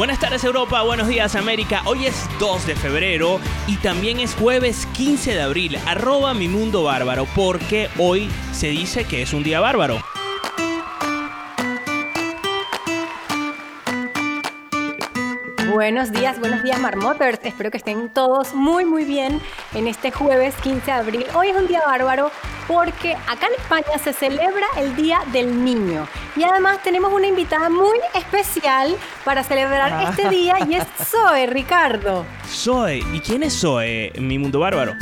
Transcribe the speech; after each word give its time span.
Buenas 0.00 0.18
tardes 0.18 0.42
Europa, 0.44 0.80
buenos 0.80 1.08
días 1.08 1.36
América. 1.36 1.82
Hoy 1.84 2.06
es 2.06 2.26
2 2.38 2.66
de 2.66 2.74
febrero 2.74 3.38
y 3.66 3.76
también 3.76 4.18
es 4.18 4.34
jueves 4.34 4.86
15 4.94 5.34
de 5.34 5.42
abril. 5.42 5.76
Arroba 5.84 6.32
mi 6.32 6.48
mundo 6.48 6.84
bárbaro 6.84 7.26
porque 7.36 7.90
hoy 7.98 8.30
se 8.50 8.68
dice 8.68 9.04
que 9.04 9.20
es 9.20 9.34
un 9.34 9.42
día 9.42 9.60
bárbaro. 9.60 10.00
Buenos 15.72 16.10
días, 16.10 16.40
buenos 16.40 16.64
días 16.64 16.80
Marmoters. 16.80 17.38
Espero 17.44 17.70
que 17.70 17.76
estén 17.76 18.08
todos 18.08 18.54
muy 18.54 18.84
muy 18.84 19.04
bien 19.04 19.40
en 19.72 19.86
este 19.86 20.10
jueves 20.10 20.52
15 20.62 20.84
de 20.84 20.92
abril. 20.92 21.26
Hoy 21.34 21.50
es 21.50 21.56
un 21.56 21.68
día 21.68 21.82
bárbaro 21.86 22.32
porque 22.66 23.14
acá 23.28 23.46
en 23.46 23.54
España 23.60 23.98
se 24.02 24.12
celebra 24.12 24.66
el 24.76 24.96
Día 24.96 25.20
del 25.32 25.64
Niño. 25.64 26.08
Y 26.34 26.42
además 26.42 26.82
tenemos 26.82 27.12
una 27.12 27.28
invitada 27.28 27.68
muy 27.68 27.98
especial 28.14 28.96
para 29.24 29.44
celebrar 29.44 30.10
este 30.10 30.28
día 30.28 30.56
y 30.68 30.74
es 30.74 30.84
Zoe, 31.04 31.46
Ricardo. 31.46 32.24
Zoe, 32.48 32.98
¿y 33.12 33.20
quién 33.20 33.44
es 33.44 33.60
Zoe, 33.60 34.12
mi 34.18 34.40
mundo 34.40 34.58
bárbaro? 34.58 34.96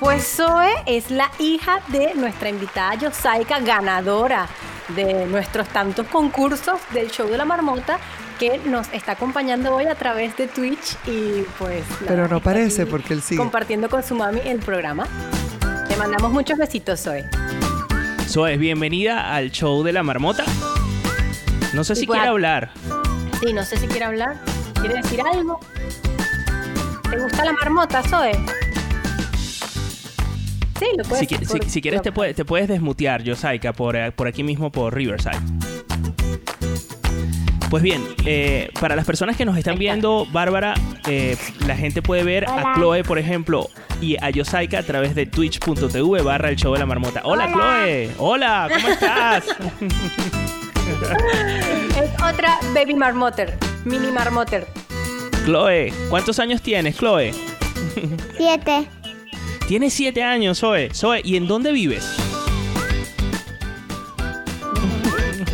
Pues 0.00 0.26
Zoe 0.36 0.72
es 0.86 1.12
la 1.12 1.30
hija 1.38 1.80
de 1.88 2.14
nuestra 2.16 2.48
invitada 2.48 2.96
Yosaika, 2.96 3.60
ganadora 3.60 4.48
de 4.88 5.26
nuestros 5.26 5.68
tantos 5.68 6.06
concursos 6.08 6.80
del 6.90 7.08
show 7.10 7.28
de 7.28 7.38
la 7.38 7.44
marmota 7.44 8.00
que 8.42 8.58
nos 8.58 8.92
está 8.92 9.12
acompañando 9.12 9.72
hoy 9.72 9.84
a 9.84 9.94
través 9.94 10.36
de 10.36 10.48
Twitch 10.48 10.96
y 11.06 11.44
pues... 11.60 11.84
Pero 12.08 12.26
no 12.26 12.40
parece 12.40 12.86
porque 12.86 13.14
él 13.14 13.22
sigue. 13.22 13.38
Compartiendo 13.38 13.88
con 13.88 14.02
su 14.02 14.16
mami 14.16 14.40
el 14.44 14.58
programa. 14.58 15.06
Le 15.88 15.96
mandamos 15.96 16.32
muchos 16.32 16.58
besitos, 16.58 17.00
Zoe. 17.00 17.24
Zoe, 18.26 18.56
bienvenida 18.56 19.32
al 19.32 19.52
show 19.52 19.84
de 19.84 19.92
la 19.92 20.02
marmota. 20.02 20.44
No 21.72 21.84
sé 21.84 21.94
si 21.94 22.04
quiere 22.04 22.26
hablar. 22.26 22.72
Sí, 23.40 23.52
no 23.52 23.64
sé 23.64 23.76
si 23.76 23.86
quiere 23.86 24.06
hablar. 24.06 24.34
¿Quiere 24.80 24.96
decir 24.96 25.20
algo? 25.20 25.60
¿Te 27.08 27.18
gusta 27.20 27.44
la 27.44 27.52
marmota, 27.52 28.02
Zoe? 28.02 28.32
Sí, 30.80 30.86
lo 30.98 31.04
puedes 31.04 31.28
Si, 31.28 31.70
si, 31.70 31.80
quieres, 31.80 32.02
te, 32.02 32.10
te, 32.10 32.44
puedes 32.44 32.66
desmutear, 32.66 33.22
Yosaika, 33.22 33.72
por, 33.72 33.94
eh, 33.94 34.10
por 34.10 34.26
aquí 34.26 34.42
mismo, 34.42 34.72
por 34.72 34.92
Riverside. 34.92 35.38
Pues 37.72 37.82
bien, 37.82 38.06
eh, 38.26 38.70
para 38.78 38.94
las 38.96 39.06
personas 39.06 39.34
que 39.34 39.46
nos 39.46 39.56
están 39.56 39.78
viendo, 39.78 40.26
Bárbara, 40.30 40.74
eh, 41.08 41.38
la 41.66 41.74
gente 41.74 42.02
puede 42.02 42.22
ver 42.22 42.44
a 42.46 42.74
Chloe, 42.74 43.02
por 43.02 43.18
ejemplo, 43.18 43.70
y 43.98 44.22
a 44.22 44.28
Yosaika 44.28 44.80
a 44.80 44.82
través 44.82 45.14
de 45.14 45.24
twitch.tv 45.24 46.20
barra 46.20 46.50
el 46.50 46.56
show 46.56 46.74
de 46.74 46.80
la 46.80 46.84
marmota. 46.84 47.22
Hola, 47.24 47.50
Chloe. 47.50 48.10
Hola, 48.18 48.68
¿cómo 48.74 48.88
estás? 48.88 49.46
es 51.96 52.10
otra 52.22 52.58
baby 52.74 52.92
marmoter, 52.92 53.56
mini 53.86 54.12
marmoter. 54.12 54.66
Chloe, 55.46 55.94
¿cuántos 56.10 56.38
años 56.40 56.60
tienes, 56.60 56.98
Chloe? 56.98 57.32
Siete. 58.36 58.86
Tienes 59.66 59.94
siete 59.94 60.22
años, 60.22 60.58
Zoe. 60.58 60.90
Zoe, 60.92 61.22
¿y 61.24 61.36
en 61.36 61.46
dónde 61.46 61.72
vives? 61.72 62.21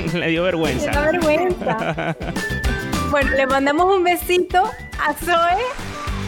le 0.15 0.29
dio 0.29 0.43
vergüenza. 0.43 0.93
Le 0.93 1.13
vergüenza. 1.13 2.17
bueno, 3.11 3.31
le 3.33 3.47
mandamos 3.47 3.97
un 3.97 4.05
besito 4.05 4.71
a 5.01 5.15
Zoe 5.15 5.59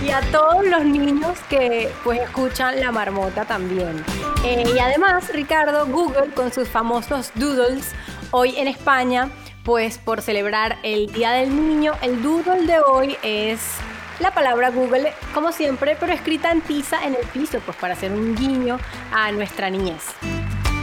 y 0.04 0.10
a 0.10 0.20
todos 0.32 0.64
los 0.66 0.84
niños 0.84 1.38
que 1.48 1.90
pues 2.02 2.20
escuchan 2.20 2.80
la 2.80 2.90
marmota 2.90 3.44
también. 3.44 4.02
Eh, 4.44 4.64
y 4.74 4.78
además, 4.78 5.30
Ricardo, 5.32 5.86
Google 5.86 6.32
con 6.34 6.52
sus 6.52 6.68
famosos 6.68 7.30
doodles, 7.34 7.92
hoy 8.30 8.54
en 8.56 8.68
España, 8.68 9.28
pues 9.64 9.98
por 9.98 10.22
celebrar 10.22 10.78
el 10.82 11.12
Día 11.12 11.32
del 11.32 11.54
Niño, 11.54 11.92
el 12.02 12.22
doodle 12.22 12.66
de 12.66 12.80
hoy 12.80 13.16
es 13.22 13.60
la 14.20 14.32
palabra 14.32 14.70
Google, 14.70 15.12
como 15.34 15.52
siempre, 15.52 15.96
pero 15.98 16.12
escrita 16.12 16.50
en 16.52 16.60
tiza 16.60 17.04
en 17.04 17.14
el 17.14 17.26
piso, 17.28 17.58
pues 17.64 17.76
para 17.76 17.94
hacer 17.94 18.12
un 18.12 18.34
guiño 18.34 18.78
a 19.12 19.32
nuestra 19.32 19.70
niñez. 19.70 20.04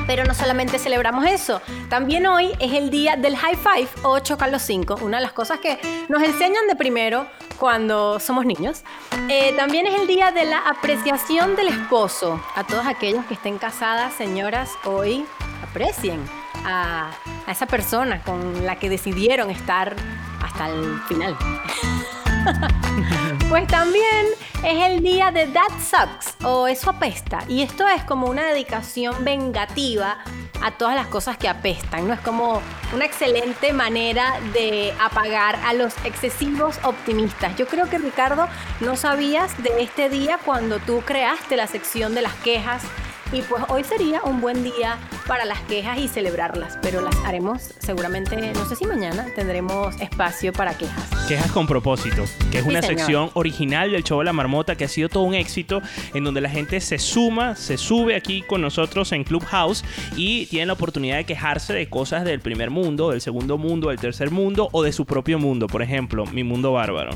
Pero 0.07 0.23
no 0.23 0.33
solamente 0.33 0.79
celebramos 0.79 1.25
eso, 1.25 1.61
también 1.89 2.25
hoy 2.25 2.53
es 2.59 2.73
el 2.73 2.89
día 2.89 3.15
del 3.17 3.35
high 3.35 3.57
five 3.57 3.89
o 4.03 4.17
chocar 4.19 4.49
los 4.49 4.61
cinco, 4.61 4.97
una 5.01 5.17
de 5.17 5.23
las 5.23 5.33
cosas 5.33 5.59
que 5.59 5.79
nos 6.09 6.23
enseñan 6.23 6.65
de 6.67 6.75
primero 6.75 7.27
cuando 7.59 8.19
somos 8.19 8.45
niños. 8.45 8.83
Eh, 9.29 9.53
también 9.57 9.85
es 9.85 9.99
el 9.99 10.07
día 10.07 10.31
de 10.31 10.45
la 10.45 10.59
apreciación 10.59 11.55
del 11.55 11.67
esposo. 11.67 12.41
A 12.55 12.63
todos 12.63 12.87
aquellos 12.87 13.25
que 13.25 13.33
estén 13.33 13.57
casadas, 13.57 14.13
señoras, 14.13 14.71
hoy 14.85 15.25
aprecien 15.61 16.23
a 16.65 17.11
esa 17.47 17.65
persona 17.65 18.21
con 18.23 18.65
la 18.65 18.77
que 18.77 18.89
decidieron 18.89 19.49
estar 19.49 19.95
hasta 20.41 20.69
el 20.69 20.99
final. 21.07 21.37
pues 23.49 23.65
también 23.67 24.25
es 24.63 24.83
el 24.83 25.01
día 25.01 25.31
de 25.31 25.47
That 25.47 25.71
Sucks 25.79 26.35
o 26.43 26.67
Eso 26.67 26.89
apesta. 26.89 27.39
Y 27.47 27.61
esto 27.61 27.87
es 27.87 28.03
como 28.03 28.27
una 28.27 28.45
dedicación 28.45 29.23
vengativa 29.23 30.17
a 30.61 30.71
todas 30.71 30.95
las 30.95 31.07
cosas 31.07 31.37
que 31.37 31.47
apestan, 31.47 32.07
¿no? 32.07 32.13
Es 32.13 32.19
como 32.19 32.61
una 32.93 33.05
excelente 33.05 33.71
manera 33.73 34.39
de 34.53 34.93
apagar 34.99 35.55
a 35.65 35.73
los 35.73 35.93
excesivos 36.03 36.79
optimistas. 36.83 37.55
Yo 37.55 37.67
creo 37.67 37.89
que 37.89 37.99
Ricardo 37.99 38.47
no 38.81 38.95
sabías 38.97 39.61
de 39.63 39.81
este 39.81 40.09
día 40.09 40.39
cuando 40.43 40.79
tú 40.79 41.01
creaste 41.05 41.55
la 41.55 41.67
sección 41.67 42.15
de 42.15 42.23
las 42.23 42.33
quejas 42.35 42.83
y 43.31 43.41
pues 43.41 43.63
hoy 43.69 43.83
sería 43.83 44.21
un 44.23 44.41
buen 44.41 44.63
día 44.63 44.97
para 45.27 45.45
las 45.45 45.59
quejas 45.61 45.99
y 45.99 46.07
celebrarlas, 46.07 46.77
pero 46.81 47.01
las 47.01 47.15
haremos 47.25 47.73
seguramente, 47.79 48.53
no 48.53 48.65
sé 48.65 48.75
si 48.75 48.85
mañana 48.85 49.25
tendremos 49.35 49.99
espacio 49.99 50.53
para 50.53 50.77
quejas. 50.77 51.03
Quejas 51.27 51.51
con 51.51 51.67
propósito, 51.67 52.23
que 52.51 52.59
es 52.59 52.65
una 52.65 52.81
sección 52.81 53.29
original 53.33 53.91
del 53.91 54.03
show 54.03 54.19
de 54.19 54.25
la 54.25 54.33
marmota 54.33 54.75
que 54.75 54.85
ha 54.85 54.87
sido 54.87 55.09
todo 55.09 55.23
un 55.23 55.33
éxito, 55.33 55.81
en 56.13 56.23
donde 56.23 56.41
la 56.41 56.49
gente 56.49 56.79
se 56.79 56.97
suma, 56.99 57.55
se 57.55 57.77
sube 57.77 58.15
aquí 58.15 58.41
con 58.41 58.61
nosotros 58.61 59.11
en 59.11 59.23
Clubhouse 59.23 59.83
y 60.15 60.45
tiene 60.45 60.67
la 60.67 60.73
oportunidad 60.73 61.17
de 61.17 61.25
quejarse 61.25 61.73
de 61.73 61.89
cosas 61.89 62.23
del 62.23 62.39
primer 62.39 62.69
mundo, 62.69 63.11
del 63.11 63.21
segundo 63.21 63.57
mundo, 63.57 63.89
del 63.89 63.99
tercer 63.99 64.31
mundo 64.31 64.69
o 64.71 64.83
de 64.83 64.93
su 64.93 65.05
propio 65.05 65.39
mundo, 65.39 65.67
por 65.67 65.81
ejemplo, 65.81 66.25
mi 66.27 66.43
mundo 66.43 66.71
bárbaro. 66.71 67.11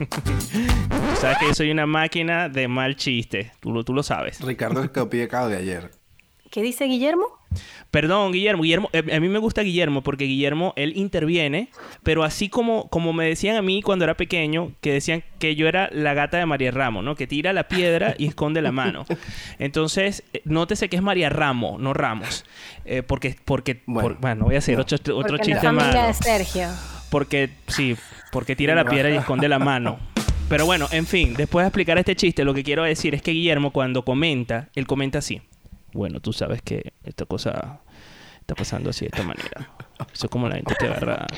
sabes 1.20 1.38
que 1.38 1.46
yo 1.46 1.54
soy 1.54 1.70
una 1.70 1.86
máquina 1.86 2.48
de 2.48 2.66
mal 2.66 2.96
chiste. 2.96 3.52
Tú 3.60 3.72
lo, 3.72 3.84
tú 3.84 3.92
lo 3.92 4.02
sabes. 4.02 4.40
Ricardo 4.40 4.82
es 4.82 4.90
copiado 4.90 5.48
de 5.48 5.56
ayer. 5.56 5.90
¿Qué 6.50 6.62
dice 6.62 6.86
Guillermo? 6.86 7.26
Perdón, 7.90 8.32
Guillermo. 8.32 8.62
Guillermo, 8.62 8.90
eh, 8.92 9.04
a 9.14 9.20
mí 9.20 9.28
me 9.28 9.38
gusta 9.38 9.62
Guillermo 9.62 10.02
porque 10.02 10.24
Guillermo, 10.24 10.72
él 10.76 10.94
interviene, 10.96 11.68
pero 12.02 12.24
así 12.24 12.48
como, 12.48 12.88
como 12.88 13.12
me 13.12 13.26
decían 13.26 13.56
a 13.56 13.62
mí 13.62 13.82
cuando 13.82 14.04
era 14.04 14.14
pequeño, 14.14 14.72
que 14.80 14.92
decían 14.92 15.22
que 15.38 15.54
yo 15.54 15.68
era 15.68 15.90
la 15.92 16.14
gata 16.14 16.38
de 16.38 16.46
María 16.46 16.70
Ramos, 16.70 17.04
¿no? 17.04 17.14
Que 17.14 17.26
tira 17.26 17.52
la 17.52 17.68
piedra 17.68 18.14
y 18.18 18.26
esconde 18.26 18.62
la 18.62 18.72
mano. 18.72 19.04
Entonces, 19.58 20.24
eh, 20.32 20.42
nótese 20.44 20.88
que 20.88 20.96
es 20.96 21.02
María 21.02 21.28
Ramos, 21.28 21.80
no 21.80 21.92
Ramos. 21.92 22.44
Eh, 22.84 23.02
porque, 23.02 23.36
porque, 23.44 23.82
bueno, 23.86 24.46
voy 24.46 24.54
a 24.54 24.58
hacer 24.58 24.80
otro, 24.80 24.96
otro 25.16 25.38
chiste 25.38 25.70
más. 25.70 25.94
de 25.94 26.14
Sergio. 26.14 26.68
Porque, 27.10 27.50
sí, 27.66 27.96
porque 28.32 28.56
tira 28.56 28.74
la 28.74 28.84
piedra 28.84 29.10
y 29.10 29.16
esconde 29.16 29.48
la 29.48 29.58
mano. 29.58 29.98
Pero 30.50 30.66
bueno, 30.66 30.88
en 30.90 31.06
fin, 31.06 31.34
después 31.34 31.62
de 31.62 31.68
explicar 31.68 31.96
este 31.96 32.16
chiste, 32.16 32.44
lo 32.44 32.52
que 32.52 32.64
quiero 32.64 32.82
decir 32.82 33.14
es 33.14 33.22
que 33.22 33.30
Guillermo 33.30 33.70
cuando 33.70 34.04
comenta, 34.04 34.68
él 34.74 34.84
comenta 34.84 35.20
así. 35.20 35.40
Bueno, 35.92 36.18
tú 36.18 36.32
sabes 36.32 36.60
que 36.60 36.92
esta 37.04 37.24
cosa 37.24 37.78
está 38.40 38.56
pasando 38.56 38.90
así 38.90 39.04
de 39.04 39.10
esta 39.14 39.22
manera. 39.22 39.70
Eso 40.12 40.26
es 40.26 40.30
como 40.30 40.48
la 40.48 40.56
gente 40.56 40.74
que 40.76 40.86
agarra 40.88 41.28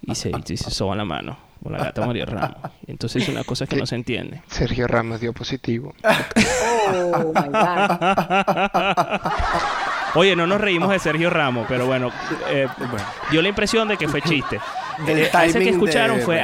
y 0.00 0.14
se, 0.14 0.30
y 0.48 0.56
se 0.56 0.70
soba 0.70 0.96
la 0.96 1.04
mano. 1.04 1.36
Con 1.62 1.72
la 1.72 1.78
gata 1.78 2.06
María 2.06 2.24
Ramos. 2.24 2.56
Entonces 2.86 3.22
es 3.22 3.28
una 3.28 3.44
cosa 3.44 3.66
que 3.66 3.76
no 3.76 3.84
se 3.84 3.96
entiende. 3.96 4.40
Sergio 4.48 4.86
Ramos 4.86 5.20
dio 5.20 5.34
positivo. 5.34 5.94
Oh, 6.88 7.32
my 7.34 7.48
God. 7.48 9.20
Oye, 10.14 10.34
no 10.34 10.46
nos 10.46 10.60
reímos 10.60 10.90
de 10.90 10.98
Sergio 10.98 11.28
Ramos, 11.30 11.66
pero 11.68 11.86
bueno, 11.86 12.10
eh, 12.48 12.66
dio 13.30 13.42
la 13.42 13.48
impresión 13.48 13.88
de 13.88 13.96
que 13.96 14.08
fue 14.08 14.22
chiste. 14.22 14.58
El 15.06 15.18
Eh, 15.20 15.30
que 15.52 15.68
escucharon 15.68 16.16
de 16.18 16.24
fue. 16.24 16.40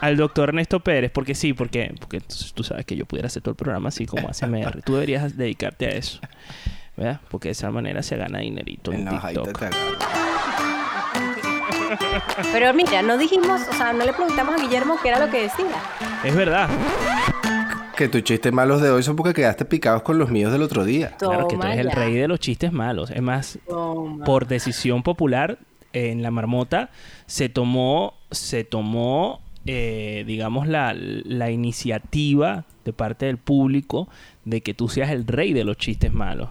Al 0.00 0.16
doctor 0.16 0.48
Ernesto 0.50 0.80
Pérez, 0.80 1.10
porque 1.10 1.34
sí, 1.34 1.52
porque, 1.52 1.94
porque 1.98 2.18
entonces 2.18 2.52
tú 2.52 2.62
sabes 2.64 2.86
que 2.86 2.96
yo 2.96 3.06
pudiera 3.06 3.26
hacer 3.26 3.42
todo 3.42 3.52
el 3.52 3.56
programa 3.56 3.88
así 3.88 4.06
como 4.06 4.28
ASMR. 4.28 4.82
Tú 4.82 4.94
deberías 4.94 5.36
dedicarte 5.36 5.86
a 5.86 5.90
eso, 5.90 6.20
¿verdad? 6.96 7.20
Porque 7.30 7.48
de 7.48 7.52
esa 7.52 7.70
manera 7.70 8.02
se 8.02 8.16
gana 8.16 8.38
dinerito 8.40 8.92
en 8.92 9.06
En 9.06 9.20
TikTok. 9.20 9.58
te. 9.58 9.70
Pero 12.52 12.72
mira, 12.74 13.02
no 13.02 13.18
dijimos, 13.18 13.62
o 13.68 13.72
sea, 13.72 13.92
no 13.92 14.04
le 14.04 14.12
preguntamos 14.12 14.54
a 14.54 14.62
Guillermo 14.62 14.96
qué 15.02 15.08
era 15.08 15.24
lo 15.24 15.30
que 15.30 15.42
decía. 15.42 15.66
Es 16.24 16.34
verdad. 16.34 16.68
Que 17.96 18.08
tus 18.08 18.22
chistes 18.22 18.52
malos 18.52 18.80
de 18.80 18.90
hoy 18.90 19.02
son 19.02 19.16
porque 19.16 19.34
quedaste 19.34 19.64
picados 19.64 20.02
con 20.02 20.18
los 20.18 20.30
míos 20.30 20.52
del 20.52 20.62
otro 20.62 20.84
día. 20.84 21.16
Claro 21.18 21.48
que 21.48 21.56
tú 21.56 21.62
eres 21.62 21.78
el 21.78 21.90
rey 21.90 22.14
de 22.14 22.28
los 22.28 22.40
chistes 22.40 22.72
malos. 22.72 23.10
Es 23.10 23.20
más, 23.20 23.58
Toma. 23.68 24.24
por 24.24 24.46
decisión 24.46 25.02
popular 25.02 25.58
en 25.92 26.22
la 26.22 26.30
marmota 26.30 26.90
se 27.26 27.48
tomó 27.48 28.14
se 28.30 28.62
tomó 28.64 29.40
eh, 29.66 30.24
digamos 30.26 30.66
la, 30.66 30.94
la 30.94 31.50
iniciativa 31.50 32.64
de 32.84 32.92
parte 32.92 33.26
del 33.26 33.38
público 33.38 34.08
de 34.44 34.62
que 34.62 34.74
tú 34.74 34.88
seas 34.88 35.10
el 35.10 35.26
rey 35.26 35.52
de 35.52 35.64
los 35.64 35.76
chistes 35.76 36.12
malos 36.12 36.50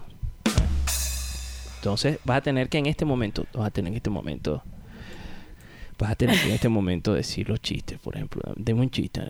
entonces 1.76 2.18
vas 2.24 2.38
a 2.38 2.40
tener 2.42 2.68
que 2.68 2.78
en 2.78 2.86
este 2.86 3.04
momento 3.04 3.46
vas 3.54 3.68
a 3.68 3.70
tener 3.70 3.90
en 3.92 3.96
este 3.96 4.10
momento 4.10 4.62
vas 5.98 6.12
a 6.12 6.14
tener 6.14 6.38
que 6.38 6.46
en 6.48 6.52
este 6.52 6.68
momento 6.68 7.14
decir 7.14 7.48
los 7.48 7.60
chistes 7.60 7.98
por 7.98 8.14
ejemplo 8.16 8.42
dime 8.56 8.82
un 8.82 8.90
chiste 8.90 9.28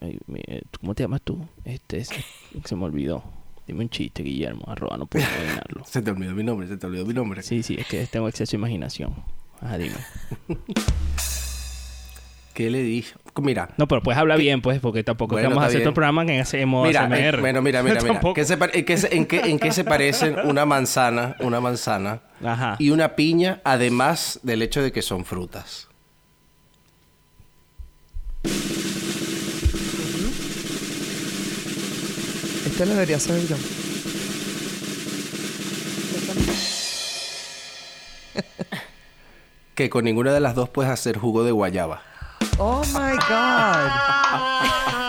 eh, 0.00 0.62
¿cómo 0.80 0.94
te 0.94 1.04
llamas 1.04 1.22
tú? 1.22 1.46
este 1.64 2.04
se, 2.04 2.24
se 2.64 2.76
me 2.76 2.84
olvidó 2.84 3.22
dime 3.66 3.84
un 3.84 3.90
chiste 3.90 4.22
Guillermo 4.22 4.64
arroba 4.66 4.96
no 4.96 5.06
puedo 5.06 5.24
adivinarlo 5.24 5.84
Se 5.84 6.02
te 6.02 6.10
olvidó 6.10 6.34
mi 6.34 6.42
nombre, 6.42 6.66
se 6.68 6.76
te 6.76 6.86
olvidó 6.86 7.04
mi 7.06 7.14
nombre. 7.14 7.42
Sí, 7.42 7.62
sí, 7.62 7.76
es 7.78 7.86
que 7.86 8.06
tengo 8.06 8.28
exceso 8.28 8.52
de 8.52 8.58
imaginación. 8.58 9.14
Ajá, 9.60 9.78
dime. 9.78 9.96
¿Qué 12.60 12.68
le 12.68 12.82
dije? 12.82 13.14
Mira. 13.40 13.70
No, 13.78 13.88
pero 13.88 14.02
puedes 14.02 14.18
hablar 14.18 14.36
bien, 14.38 14.60
pues, 14.60 14.80
porque 14.80 15.02
tampoco 15.02 15.32
Bueno, 15.34 15.48
es 15.48 15.48
que 15.48 15.54
vamos 15.54 15.62
a 15.62 15.66
está 15.68 15.68
hacer 15.68 15.78
bien. 15.78 15.84
todo 15.84 15.90
el 15.92 15.94
programa 15.94 16.26
que 16.26 16.40
hacemos 16.40 16.86
Mira, 16.86 17.04
ASMR. 17.04 17.16
eh, 17.38 17.40
bueno, 17.40 17.62
mira, 17.62 17.82
mira, 17.82 18.00
mira. 18.02 18.20
¿Qué 18.34 18.44
se 18.44 18.52
en, 18.54 18.84
qué 18.84 18.96
se, 18.98 19.16
en 19.16 19.24
qué- 19.24 19.40
en 19.50 19.58
qué 19.58 19.72
se 19.72 19.82
parecen 19.82 20.36
una 20.44 20.66
manzana, 20.66 21.36
una 21.40 21.58
manzana 21.58 22.20
Ajá. 22.44 22.76
y 22.78 22.90
una 22.90 23.16
piña, 23.16 23.62
además 23.64 24.40
del 24.42 24.60
hecho 24.60 24.82
de 24.82 24.92
que 24.92 25.00
son 25.00 25.24
frutas? 25.24 25.88
Este 32.66 32.86
lo 32.86 32.92
debería 32.94 33.18
saber 33.18 33.46
yo. 33.46 33.56
Que 39.74 39.88
con 39.88 40.04
ninguna 40.04 40.32
de 40.32 40.40
las 40.40 40.54
dos 40.54 40.68
puedes 40.68 40.90
hacer 40.92 41.16
jugo 41.18 41.44
de 41.44 41.52
guayaba. 41.52 42.02
Oh 42.62 42.84
my 42.92 43.16
God. 43.28 45.00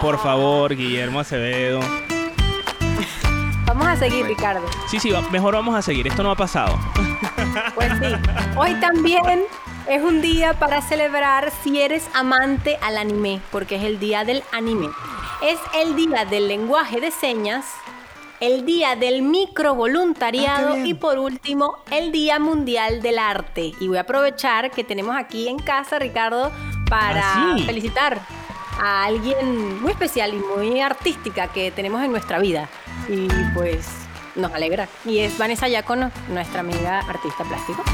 Por 0.00 0.18
favor, 0.18 0.74
Guillermo 0.74 1.20
Acevedo. 1.20 1.80
Vamos 3.66 3.86
a 3.86 3.96
seguir, 3.96 4.26
Ricardo. 4.26 4.66
Sí, 4.88 4.98
sí, 4.98 5.10
va- 5.10 5.22
mejor 5.30 5.54
vamos 5.54 5.74
a 5.74 5.82
seguir. 5.82 6.06
Esto 6.08 6.22
no 6.22 6.30
ha 6.30 6.36
pasado. 6.36 6.78
Pues 7.74 7.90
sí. 8.00 8.14
Hoy 8.56 8.74
también 8.74 9.44
es 9.88 10.02
un 10.02 10.20
día 10.20 10.54
para 10.54 10.82
celebrar 10.82 11.52
si 11.62 11.80
eres 11.80 12.08
amante 12.14 12.78
al 12.82 12.98
anime, 12.98 13.40
porque 13.50 13.76
es 13.76 13.84
el 13.84 13.98
día 13.98 14.24
del 14.24 14.42
anime. 14.52 14.88
Es 15.42 15.58
el 15.74 15.94
día 15.96 16.24
del 16.24 16.48
lenguaje 16.48 17.00
de 17.00 17.10
señas, 17.10 17.64
el 18.42 18.66
día 18.66 18.96
del 18.96 19.22
microvoluntariado 19.22 20.74
Ah, 20.74 20.78
y 20.84 20.94
por 20.94 21.16
último, 21.18 21.76
el 21.92 22.10
Día 22.10 22.40
Mundial 22.40 23.00
del 23.00 23.18
Arte. 23.20 23.72
Y 23.80 23.86
voy 23.86 23.98
a 23.98 24.00
aprovechar 24.00 24.72
que 24.72 24.82
tenemos 24.82 25.16
aquí 25.16 25.46
en 25.48 25.58
casa, 25.60 25.98
Ricardo, 26.00 26.50
para 26.90 27.22
Ah, 27.24 27.54
sí. 27.56 27.64
felicitar 27.64 28.18
a 28.80 29.04
alguien 29.04 29.80
muy 29.80 29.92
especial 29.92 30.34
y 30.34 30.38
muy 30.58 30.80
artística 30.80 31.46
que 31.52 31.70
tenemos 31.70 32.02
en 32.02 32.10
nuestra 32.10 32.40
vida. 32.40 32.68
Y 33.08 33.28
pues 33.54 33.86
nos 34.34 34.52
alegra. 34.52 34.88
Y 35.04 35.20
es 35.20 35.38
Vanessa 35.38 35.68
Yacono, 35.68 36.10
nuestra 36.28 36.60
amiga 36.60 36.98
artista 36.98 37.44
plástico. 37.44 37.84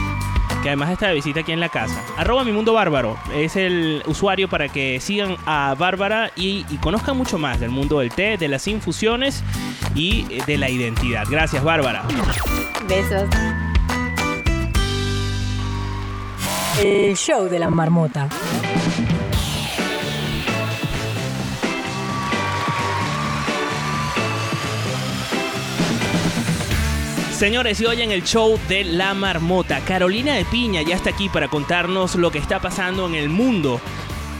Que 0.63 0.71
además 0.71 0.91
está 0.91 1.09
de 1.09 1.15
visita 1.15 1.41
aquí 1.41 1.53
en 1.53 1.61
la 1.61 1.69
casa. 1.69 2.03
Arroba 2.17 2.45
mi 2.45 2.53
mundo 2.53 2.73
bárbaro. 2.73 3.17
Es 3.35 3.57
el 3.57 4.03
usuario 4.07 4.49
para 4.49 4.69
que 4.69 5.01
sigan 5.01 5.37
a 5.47 5.75
Bárbara 5.79 6.31
y, 6.35 6.67
y 6.69 6.77
conozcan 6.79 7.17
mucho 7.17 7.39
más 7.39 7.61
del 7.61 7.71
mundo 7.71 8.01
del 8.01 8.11
té, 8.11 8.37
de 8.37 8.49
las 8.49 8.67
infusiones 8.67 9.45
y 9.95 10.27
eh, 10.31 10.43
de 10.47 10.59
la 10.59 10.69
identidad. 10.69 11.25
Gracias, 11.31 11.63
Bárbara. 11.63 12.03
Besos. 12.89 13.29
El 16.83 17.17
show 17.17 17.49
de 17.49 17.59
la 17.59 17.71
marmota. 17.71 18.29
Señores, 27.38 27.81
y 27.81 27.87
hoy 27.87 28.02
en 28.02 28.11
el 28.11 28.25
show 28.25 28.58
de 28.69 28.82
La 28.82 29.14
Marmota, 29.14 29.79
Carolina 29.82 30.35
de 30.35 30.44
Piña 30.44 30.82
ya 30.82 30.96
está 30.96 31.11
aquí 31.11 31.29
para 31.29 31.46
contarnos 31.46 32.17
lo 32.17 32.32
que 32.32 32.38
está 32.38 32.58
pasando 32.58 33.06
en 33.06 33.14
el 33.14 33.29
mundo. 33.29 33.81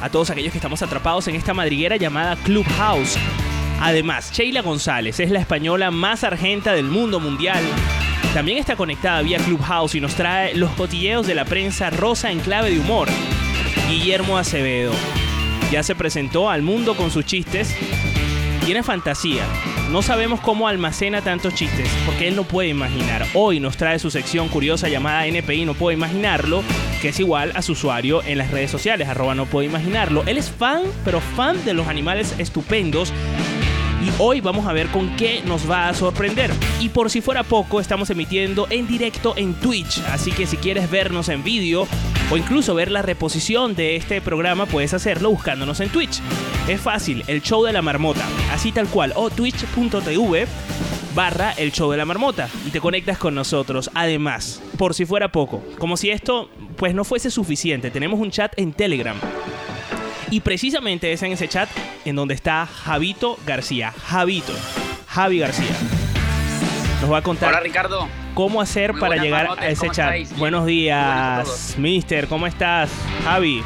A 0.02 0.10
todos 0.10 0.30
aquellos 0.30 0.50
que 0.50 0.58
estamos 0.58 0.82
atrapados 0.82 1.28
en 1.28 1.36
esta 1.36 1.54
madriguera 1.54 1.94
llamada 1.94 2.34
Clubhouse. 2.42 3.16
Además, 3.80 4.32
Sheila 4.32 4.62
González 4.62 5.20
es 5.20 5.30
la 5.30 5.38
española 5.38 5.92
más 5.92 6.24
argenta 6.24 6.72
del 6.72 6.86
mundo 6.86 7.20
mundial. 7.20 7.62
También 8.34 8.58
está 8.58 8.74
conectada 8.74 9.22
vía 9.22 9.38
Clubhouse 9.38 9.94
y 9.94 10.00
nos 10.00 10.16
trae 10.16 10.56
los 10.56 10.72
cotilleos 10.72 11.24
de 11.24 11.36
la 11.36 11.44
prensa 11.44 11.90
rosa 11.90 12.32
en 12.32 12.40
clave 12.40 12.72
de 12.72 12.80
humor. 12.80 13.06
Guillermo 13.88 14.38
Acevedo 14.38 14.93
ya 15.70 15.84
se 15.84 15.94
presentó 15.94 16.50
al 16.50 16.62
mundo 16.62 16.96
con 16.96 17.12
sus 17.12 17.24
chistes 17.24 17.76
tiene 18.69 18.82
fantasía. 18.82 19.44
No 19.90 20.02
sabemos 20.02 20.40
cómo 20.40 20.68
almacena 20.68 21.22
tantos 21.22 21.54
chistes, 21.54 21.88
porque 22.04 22.28
él 22.28 22.36
no 22.36 22.44
puede 22.44 22.68
imaginar. 22.68 23.24
Hoy 23.32 23.58
nos 23.58 23.78
trae 23.78 23.98
su 23.98 24.10
sección 24.10 24.48
curiosa 24.48 24.90
llamada 24.90 25.26
NPI 25.26 25.64
No 25.64 25.72
Puedo 25.72 25.96
Imaginarlo, 25.96 26.62
que 27.00 27.08
es 27.08 27.20
igual 27.20 27.52
a 27.54 27.62
su 27.62 27.72
usuario 27.72 28.22
en 28.22 28.36
las 28.36 28.50
redes 28.50 28.70
sociales, 28.70 29.08
arroba 29.08 29.34
No 29.34 29.46
Puedo 29.46 29.66
Imaginarlo. 29.66 30.24
Él 30.26 30.36
es 30.36 30.50
fan, 30.50 30.82
pero 31.06 31.20
fan 31.22 31.64
de 31.64 31.72
los 31.72 31.88
animales 31.88 32.34
estupendos. 32.36 33.14
Hoy 34.19 34.41
vamos 34.41 34.67
a 34.67 34.72
ver 34.72 34.88
con 34.88 35.15
qué 35.17 35.43
nos 35.44 35.70
va 35.70 35.88
a 35.88 35.94
sorprender. 35.94 36.50
Y 36.81 36.88
por 36.88 37.10
si 37.10 37.20
fuera 37.20 37.43
poco, 37.43 37.81
estamos 37.81 38.10
emitiendo 38.10 38.67
en 38.70 38.86
directo 38.86 39.34
en 39.36 39.55
Twitch. 39.55 40.00
Así 40.10 40.32
que 40.32 40.46
si 40.46 40.56
quieres 40.56 40.91
vernos 40.91 41.29
en 41.29 41.44
vídeo 41.44 41.86
o 42.31 42.36
incluso 42.36 42.74
ver 42.74 42.91
la 42.91 43.03
reposición 43.03 43.74
de 43.74 43.96
este 43.96 44.20
programa, 44.20 44.67
puedes 44.67 44.94
hacerlo 44.94 45.31
buscándonos 45.31 45.81
en 45.81 45.91
Twitch. 45.91 46.20
Es 46.67 46.81
fácil, 46.81 47.24
el 47.27 47.43
show 47.43 47.65
de 47.65 47.72
la 47.72 47.82
marmota. 47.82 48.27
Así 48.53 48.72
tal 48.72 48.88
cual. 48.88 49.12
O 49.15 49.31
twitch.tv 49.31 50.46
barra 51.15 51.53
el 51.53 51.72
show 51.72 51.91
de 51.91 51.96
la 51.96 52.05
marmota 52.05 52.48
y 52.67 52.70
te 52.70 52.81
conectas 52.81 53.19
con 53.19 53.34
nosotros. 53.34 53.91
Además, 53.94 54.62
por 54.77 54.94
si 54.94 55.05
fuera 55.05 55.32
poco, 55.32 55.62
como 55.79 55.96
si 55.96 56.10
esto 56.10 56.50
pues 56.77 56.94
no 56.94 57.05
fuese 57.05 57.31
suficiente, 57.31 57.91
tenemos 57.91 58.20
un 58.20 58.31
chat 58.31 58.53
en 58.56 58.72
Telegram. 58.72 59.17
Y 60.31 60.41
precisamente 60.41 61.13
es 61.13 61.23
en 61.23 61.32
ese 61.32 61.49
chat 61.49 61.69
en 62.05 62.17
donde 62.17 62.35
está 62.35 62.67
Javito 62.67 63.39
García. 63.47 63.93
Javito. 64.06 64.53
Javi 65.06 65.39
García. 65.39 65.75
Nos 67.01 67.11
va 67.11 67.19
a 67.19 67.23
contar 67.23 67.49
Hola 67.51 67.61
Ricardo. 67.61 68.08
cómo 68.35 68.61
hacer 68.61 68.93
Muy 68.93 69.01
para 69.01 69.17
llegar 69.17 69.49
a 69.58 69.69
ese 69.69 69.81
¿cómo 69.81 69.93
chat. 69.93 70.15
estáis? 70.15 70.37
Buenos 70.39 70.67
días. 70.67 71.75
Mister. 71.79 72.27
¿Cómo 72.29 72.47
estás? 72.47 72.91
Javi. 73.25 73.63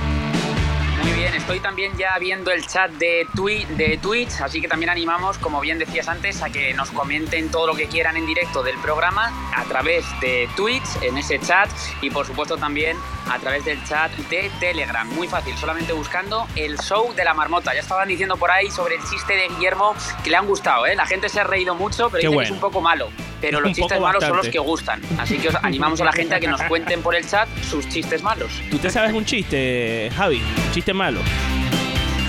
Muy 1.02 1.12
bien, 1.14 1.34
estoy 1.34 1.58
también 1.58 1.92
ya 1.98 2.16
viendo 2.20 2.52
el 2.52 2.64
chat 2.66 2.90
de, 2.92 3.26
Twi- 3.34 3.66
de 3.76 3.98
Twitch, 3.98 4.40
así 4.40 4.60
que 4.60 4.68
también 4.68 4.88
animamos, 4.90 5.36
como 5.38 5.60
bien 5.60 5.78
decías 5.78 6.08
antes, 6.08 6.42
a 6.42 6.50
que 6.50 6.72
nos 6.74 6.90
comenten 6.92 7.50
todo 7.50 7.66
lo 7.66 7.74
que 7.74 7.86
quieran 7.88 8.16
en 8.16 8.24
directo 8.26 8.62
del 8.62 8.76
programa 8.78 9.32
a 9.56 9.64
través 9.64 10.04
de 10.20 10.48
Twitch, 10.56 10.84
en 11.02 11.18
ese 11.18 11.40
chat, 11.40 11.68
y 12.02 12.10
por 12.10 12.24
supuesto 12.26 12.56
también 12.56 12.96
a 13.30 13.38
través 13.38 13.64
del 13.64 13.82
chat 13.84 14.12
de 14.30 14.50
Telegram. 14.60 15.08
Muy 15.08 15.26
fácil, 15.26 15.56
solamente 15.56 15.92
buscando 15.92 16.46
el 16.54 16.78
show 16.78 17.12
de 17.14 17.24
la 17.24 17.34
marmota. 17.34 17.74
Ya 17.74 17.80
estaban 17.80 18.06
diciendo 18.08 18.36
por 18.36 18.50
ahí 18.50 18.70
sobre 18.70 18.96
el 18.96 19.00
chiste 19.10 19.34
de 19.34 19.48
Guillermo 19.48 19.94
que 20.22 20.30
le 20.30 20.36
han 20.36 20.46
gustado, 20.46 20.86
¿eh? 20.86 20.94
La 20.94 21.06
gente 21.06 21.28
se 21.28 21.40
ha 21.40 21.44
reído 21.44 21.74
mucho, 21.74 22.10
pero 22.10 22.30
que 22.30 22.36
es 22.44 22.50
un 22.50 22.60
poco 22.60 22.80
malo. 22.80 23.08
Pero 23.40 23.60
los 23.60 23.72
chistes 23.72 24.00
malos 24.00 24.22
son 24.24 24.36
los 24.36 24.48
que 24.48 24.58
gustan. 24.60 25.00
Así 25.18 25.38
que 25.38 25.48
os 25.48 25.54
animamos 25.56 26.00
a 26.00 26.04
la 26.04 26.12
gente 26.12 26.34
a 26.36 26.40
que 26.40 26.46
nos 26.46 26.62
cuenten 26.62 27.02
por 27.02 27.14
el 27.16 27.26
chat 27.28 27.48
sus 27.68 27.88
chistes 27.88 28.22
malos. 28.22 28.52
¿Tú 28.70 28.78
te 28.78 28.88
sabes 28.90 29.12
un 29.12 29.24
chiste, 29.24 30.10
Javi? 30.16 30.36
¿Un 30.66 30.72
chiste 30.72 30.91
malo? 30.94 31.20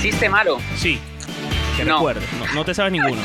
Chiste 0.02 0.30
malo. 0.30 0.60
Sí. 0.76 1.00
Que 1.78 1.86
No. 1.86 1.96
recuerdes. 1.98 2.24
No, 2.34 2.54
no 2.54 2.66
te 2.66 2.74
sabes 2.74 2.92
ninguno. 2.92 3.20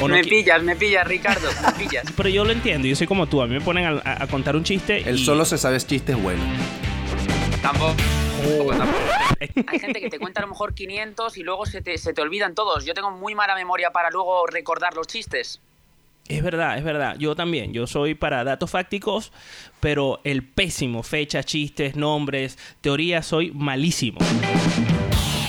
O 0.00 0.08
no 0.08 0.14
me 0.14 0.22
pillas, 0.24 0.62
me 0.62 0.76
pillas, 0.76 1.06
Ricardo, 1.06 1.48
me 1.64 1.72
pillas. 1.84 2.04
Pero 2.16 2.28
yo 2.28 2.44
lo 2.44 2.52
entiendo, 2.52 2.86
yo 2.86 2.94
soy 2.96 3.06
como 3.06 3.26
tú. 3.26 3.42
A 3.42 3.46
mí 3.46 3.54
me 3.54 3.60
ponen 3.60 3.86
a, 3.86 3.90
a- 4.08 4.22
a 4.24 4.26
contar 4.28 4.54
un 4.56 4.64
chiste. 4.64 5.08
Él 5.08 5.18
y- 5.18 5.24
solo 5.24 5.44
se 5.44 5.58
sabe 5.58 5.78
chistes 5.80 6.20
buenos. 6.20 6.44
Tampoco. 7.60 7.94
Oh. 8.44 8.70
Hay 9.68 9.78
gente 9.78 10.00
que 10.00 10.10
te 10.10 10.18
cuenta 10.18 10.40
a 10.40 10.42
lo 10.42 10.48
mejor 10.48 10.74
500 10.74 11.36
y 11.36 11.42
luego 11.42 11.64
se 11.66 11.80
te, 11.80 11.96
se 11.98 12.12
te 12.12 12.20
olvidan 12.22 12.54
todos. 12.54 12.84
Yo 12.84 12.94
tengo 12.94 13.10
muy 13.10 13.34
mala 13.34 13.54
memoria 13.54 13.90
para 13.90 14.10
luego 14.10 14.46
recordar 14.46 14.94
los 14.94 15.06
chistes. 15.06 15.60
Es 16.32 16.42
verdad, 16.42 16.78
es 16.78 16.84
verdad. 16.84 17.16
Yo 17.18 17.36
también. 17.36 17.74
Yo 17.74 17.86
soy 17.86 18.14
para 18.14 18.42
datos 18.42 18.70
fácticos, 18.70 19.32
pero 19.80 20.20
el 20.24 20.42
pésimo. 20.42 21.02
Fecha, 21.02 21.42
chistes, 21.42 21.94
nombres, 21.94 22.58
teoría, 22.80 23.22
soy 23.22 23.50
malísimo. 23.50 24.18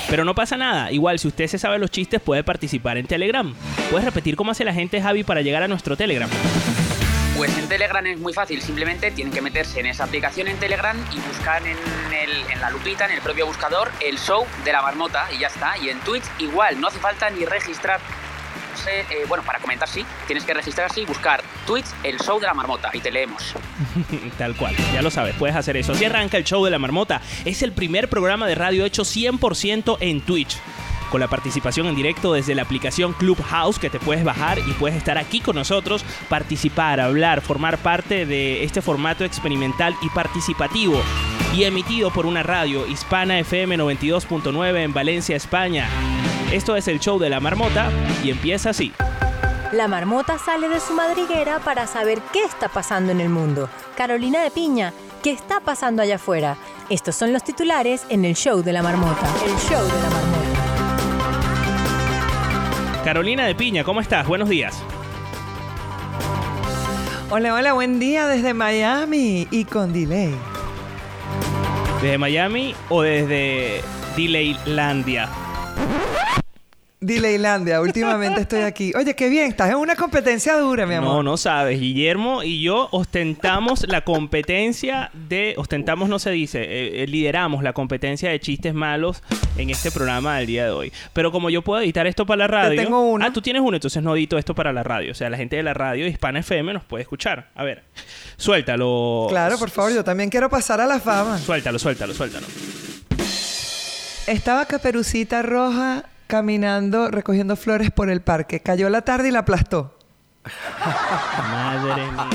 Pero 0.10 0.26
no 0.26 0.36
pasa 0.36 0.58
nada. 0.58 0.92
Igual, 0.92 1.20
si 1.20 1.30
usted 1.30 1.48
se 1.48 1.58
sabe 1.58 1.80
los 1.80 1.90
chistes, 1.90 2.22
puede 2.22 2.44
participar 2.44 2.98
en 2.98 3.08
Telegram. 3.08 3.56
¿Puedes 3.90 4.04
repetir 4.04 4.36
cómo 4.36 4.52
hace 4.52 4.66
la 4.66 4.74
gente, 4.74 5.02
Javi, 5.02 5.24
para 5.24 5.42
llegar 5.42 5.64
a 5.64 5.70
nuestro 5.70 5.96
Telegram? 5.96 6.30
Pues 7.38 7.58
en 7.58 7.68
Telegram 7.70 8.06
es 8.06 8.20
muy 8.20 8.34
fácil, 8.34 8.62
simplemente 8.62 9.10
tienen 9.10 9.34
que 9.34 9.42
meterse 9.42 9.80
en 9.80 9.88
esa 9.88 10.04
aplicación 10.04 10.50
en 10.50 10.58
Telegram 10.58 10.96
y 11.14 11.20
buscar 11.28 11.64
en 11.66 12.62
la 12.62 12.70
lupita, 12.70 13.06
en 13.06 13.14
el 13.14 13.22
propio 13.22 13.48
buscador, 13.48 13.90
el 14.02 14.20
show 14.20 14.46
de 14.64 14.72
la 14.72 14.82
marmota 14.82 15.28
y 15.34 15.40
ya 15.40 15.48
está. 15.48 15.78
Y 15.78 15.90
en 15.90 16.00
Twitch 16.02 16.26
igual, 16.40 16.80
no 16.80 16.90
hace 16.90 17.00
falta 17.00 17.30
ni 17.30 17.46
registrar. 17.46 18.02
Eh, 18.88 19.26
bueno, 19.28 19.44
para 19.44 19.60
comentar 19.60 19.88
sí, 19.88 20.06
tienes 20.28 20.44
que 20.44 20.54
registrarse 20.54 21.02
y 21.02 21.06
buscar 21.06 21.44
Twitch, 21.66 21.86
el 22.04 22.18
show 22.20 22.40
de 22.40 22.48
la 22.48 22.54
marmota 22.54 22.90
y 22.94 23.00
te 23.00 23.12
leemos. 23.12 23.54
Tal 24.38 24.56
cual, 24.56 24.76
ya 24.94 25.02
lo 25.02 25.12
sabes, 25.12 25.36
puedes 25.36 25.56
hacer 25.56 25.78
eso. 25.78 25.94
Así 25.94 26.06
arranca 26.06 26.38
el 26.38 26.44
show 26.44 26.64
de 26.64 26.72
la 26.72 26.80
marmota. 26.80 27.22
Es 27.46 27.62
el 27.64 27.72
primer 27.72 28.10
programa 28.10 28.48
de 28.48 28.56
radio 28.56 28.86
hecho 28.86 29.04
100% 29.04 29.98
en 30.00 30.22
Twitch. 30.22 30.58
Con 31.14 31.20
la 31.20 31.28
participación 31.28 31.86
en 31.86 31.94
directo 31.94 32.34
desde 32.34 32.56
la 32.56 32.64
aplicación 32.64 33.14
Clubhouse 33.14 33.78
que 33.78 33.92
te 33.92 34.00
puedes 34.00 34.24
bajar 34.24 34.58
y 34.58 34.74
puedes 34.74 34.98
estar 34.98 35.20
aquí 35.20 35.42
con 35.42 35.56
nosotros, 35.56 36.04
participar, 36.28 37.00
hablar, 37.00 37.42
formar 37.42 37.78
parte 37.78 38.26
de 38.26 38.64
este 38.64 38.82
formato 38.82 39.24
experimental 39.24 39.96
y 40.02 40.10
participativo. 40.10 41.00
Y 41.54 41.66
emitido 41.66 42.10
por 42.10 42.26
una 42.26 42.42
radio 42.42 42.88
hispana 42.88 43.38
FM 43.38 43.78
92.9 43.78 44.78
en 44.80 44.92
Valencia, 44.92 45.36
España. 45.36 45.88
Esto 46.52 46.76
es 46.76 46.88
el 46.88 47.00
show 47.00 47.20
de 47.20 47.30
la 47.30 47.40
marmota 47.40 47.92
y 48.24 48.32
empieza 48.32 48.72
así. 48.72 48.92
La 49.72 49.88
marmota 49.88 50.40
sale 50.40 50.68
de 50.68 50.80
su 50.80 50.96
madriguera 50.96 51.60
para 51.60 51.86
saber 51.86 52.24
qué 52.34 52.44
está 52.44 52.70
pasando 52.70 53.12
en 53.12 53.22
el 53.22 53.30
mundo. 53.30 53.70
Carolina 53.96 54.42
de 54.42 54.50
Piña, 54.50 54.94
¿qué 55.22 55.30
está 55.30 55.60
pasando 55.60 56.02
allá 56.02 56.16
afuera? 56.16 56.58
Estos 56.90 57.16
son 57.16 57.34
los 57.34 57.44
titulares 57.44 58.04
en 58.10 58.26
el 58.26 58.34
show 58.34 58.64
de 58.64 58.74
la 58.74 58.82
marmota. 58.82 59.28
El 59.46 59.56
show 59.70 59.86
de 59.86 60.02
la 60.02 60.10
marmota. 60.10 60.43
Carolina 63.04 63.46
de 63.46 63.54
Piña, 63.54 63.84
¿cómo 63.84 64.00
estás? 64.00 64.26
Buenos 64.26 64.48
días. 64.48 64.82
Hola, 67.30 67.54
hola, 67.54 67.74
buen 67.74 68.00
día 68.00 68.28
desde 68.28 68.54
Miami 68.54 69.46
y 69.52 69.66
con 69.66 69.92
delay. 69.92 70.34
¿Desde 72.02 72.18
Miami 72.18 72.74
o 72.88 73.02
desde 73.02 73.82
Delaylandia? 74.16 75.28
Delaylandia, 77.06 77.82
últimamente 77.82 78.42
estoy 78.42 78.62
aquí. 78.62 78.94
Oye, 78.96 79.14
qué 79.16 79.28
bien, 79.28 79.48
estás 79.50 79.70
en 79.70 79.76
una 79.76 79.96
competencia 79.96 80.58
dura, 80.58 80.86
mi 80.86 80.96
amor. 80.96 81.16
No, 81.16 81.24
no 81.24 81.38
sabes. 81.38 81.80
Guillermo 81.80 82.44
y 82.44 82.62
yo 82.62 82.88
ostentamos 82.92 83.86
la 83.88 84.02
competencia 84.02 85.12
de... 85.14 85.54
Ostentamos 85.58 86.08
no 86.08 86.18
se 86.18 86.32
dice. 86.32 86.62
eh, 86.62 87.04
eh, 87.04 87.08
lideramos 87.08 87.62
la 87.62 87.74
competencia 87.74 88.30
de 88.30 88.40
chistes 88.40 88.74
malos 88.74 89.22
en 89.58 89.70
este 89.70 89.92
programa 89.92 90.38
del 90.38 90.48
día 90.48 90.64
de 90.66 90.72
hoy. 90.72 90.94
Pero 91.12 91.32
como 91.32 91.50
yo 91.50 91.62
puedo 91.62 91.82
editar 91.82 92.08
esto 92.08 92.26
para 92.26 92.38
la 92.38 92.48
radio... 92.48 92.82
tengo 92.82 93.02
uno. 93.02 93.26
Ah, 93.26 93.34
tú 93.34 93.42
tienes 93.42 93.62
uno, 93.62 93.76
entonces 93.76 94.02
no 94.02 94.16
edito 94.16 94.38
esto 94.38 94.56
para 94.56 94.72
la 94.72 94.84
radio. 94.84 95.12
O 95.12 95.16
sea, 95.16 95.30
la 95.30 95.38
gente 95.38 95.58
de 95.58 95.64
la 95.64 95.74
radio 95.74 96.08
Hispana 96.08 96.40
FM 96.40 96.74
nos 96.74 96.86
puede 96.86 97.02
escuchar. 97.02 97.50
A 97.56 97.64
ver, 97.66 97.84
suéltalo. 98.38 99.28
Claro, 99.30 99.58
por 99.58 99.70
favor, 99.70 99.94
yo 99.94 100.04
también 100.06 100.30
quiero 100.30 100.50
pasar 100.50 100.80
a 100.80 100.86
la 100.86 101.00
fama. 101.02 101.38
Suéltalo, 101.38 101.78
suéltalo, 101.80 102.14
suéltalo. 102.14 102.48
Estaba 104.26 104.66
Caperucita 104.66 105.42
Roja 105.42 106.06
caminando, 106.28 107.10
recogiendo 107.12 107.56
flores 107.56 107.92
por 107.92 108.10
el 108.10 108.22
parque. 108.22 108.60
Cayó 108.62 108.90
la 108.90 109.02
tarde 109.02 109.30
y 109.30 109.32
la 109.32 109.40
aplastó. 109.40 109.98
Madre 111.52 112.06
mía. 112.12 112.30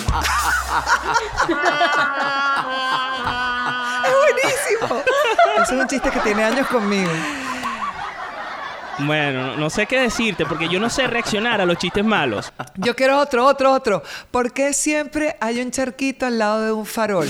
¡Es 4.04 4.12
buenísimo! 4.14 5.02
Ese 5.62 5.74
es 5.74 5.80
un 5.80 5.86
chiste 5.88 6.10
que 6.10 6.20
tiene 6.20 6.44
años 6.44 6.66
conmigo. 6.68 7.10
Bueno, 9.00 9.46
no- 9.48 9.56
no 9.56 9.70
sé 9.70 9.86
qué 9.86 10.00
decirte 10.00 10.44
porque 10.44 10.68
yo 10.68 10.80
no 10.80 10.90
sé 10.90 11.06
reaccionar 11.06 11.60
a 11.60 11.66
los 11.66 11.78
chistes 11.78 12.04
malos. 12.04 12.52
Yo 12.76 12.96
quiero 12.96 13.18
otro, 13.18 13.44
otro, 13.46 13.72
otro. 13.72 14.02
¿Por 14.30 14.52
qué 14.52 14.72
siempre 14.72 15.36
hay 15.40 15.60
un 15.60 15.70
charquito 15.70 16.26
al 16.26 16.38
lado 16.38 16.62
de 16.64 16.72
un 16.72 16.84
farol? 16.86 17.28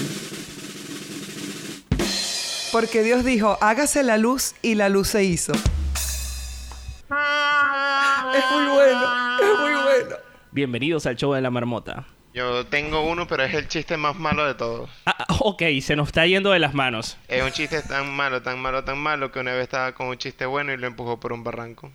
Porque 2.72 3.02
Dios 3.02 3.24
dijo, 3.24 3.58
hágase 3.60 4.02
la 4.02 4.16
luz 4.16 4.54
y 4.62 4.76
la 4.76 4.88
luz 4.88 5.08
se 5.08 5.24
hizo. 5.24 5.52
Es 7.10 8.50
muy 8.52 8.66
bueno, 8.66 9.38
es 9.40 9.58
muy 9.60 9.82
bueno. 9.82 10.16
Bienvenidos 10.50 11.06
al 11.06 11.16
show 11.16 11.32
de 11.32 11.40
la 11.40 11.50
marmota. 11.50 12.04
Yo 12.34 12.66
tengo 12.66 13.00
uno, 13.00 13.26
pero 13.26 13.44
es 13.44 13.54
el 13.54 13.66
chiste 13.66 13.96
más 13.96 14.14
malo 14.16 14.44
de 14.44 14.54
todos. 14.54 14.90
Ah, 15.06 15.16
ah, 15.26 15.36
ok, 15.40 15.62
se 15.80 15.96
nos 15.96 16.08
está 16.08 16.26
yendo 16.26 16.50
de 16.50 16.58
las 16.58 16.74
manos. 16.74 17.16
Es 17.26 17.42
un 17.42 17.50
chiste 17.50 17.80
tan 17.80 18.14
malo, 18.14 18.42
tan 18.42 18.60
malo, 18.60 18.84
tan 18.84 18.98
malo 18.98 19.32
que 19.32 19.40
una 19.40 19.54
vez 19.54 19.62
estaba 19.62 19.92
con 19.92 20.08
un 20.08 20.18
chiste 20.18 20.44
bueno 20.44 20.70
y 20.74 20.76
lo 20.76 20.86
empujó 20.86 21.18
por 21.18 21.32
un 21.32 21.42
barranco. 21.42 21.90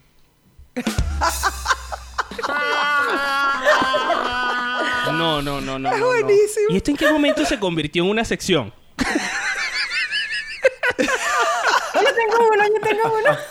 No, 5.12 5.44
no, 5.44 5.62
no, 5.62 5.78
no. 5.78 5.94
Es 5.94 6.00
no, 6.00 6.00
no. 6.00 6.06
buenísimo. 6.08 6.66
¿Y 6.70 6.78
esto 6.78 6.90
en 6.90 6.98
qué 6.98 7.12
momento 7.12 7.46
se 7.46 7.60
convirtió 7.60 8.04
en 8.04 8.10
una 8.10 8.26
sección? 8.26 8.74
Yo 10.98 12.02
tengo 12.34 12.50
uno, 12.54 12.64
yo 12.68 12.80
tengo 12.82 13.18
uno. 13.20 13.38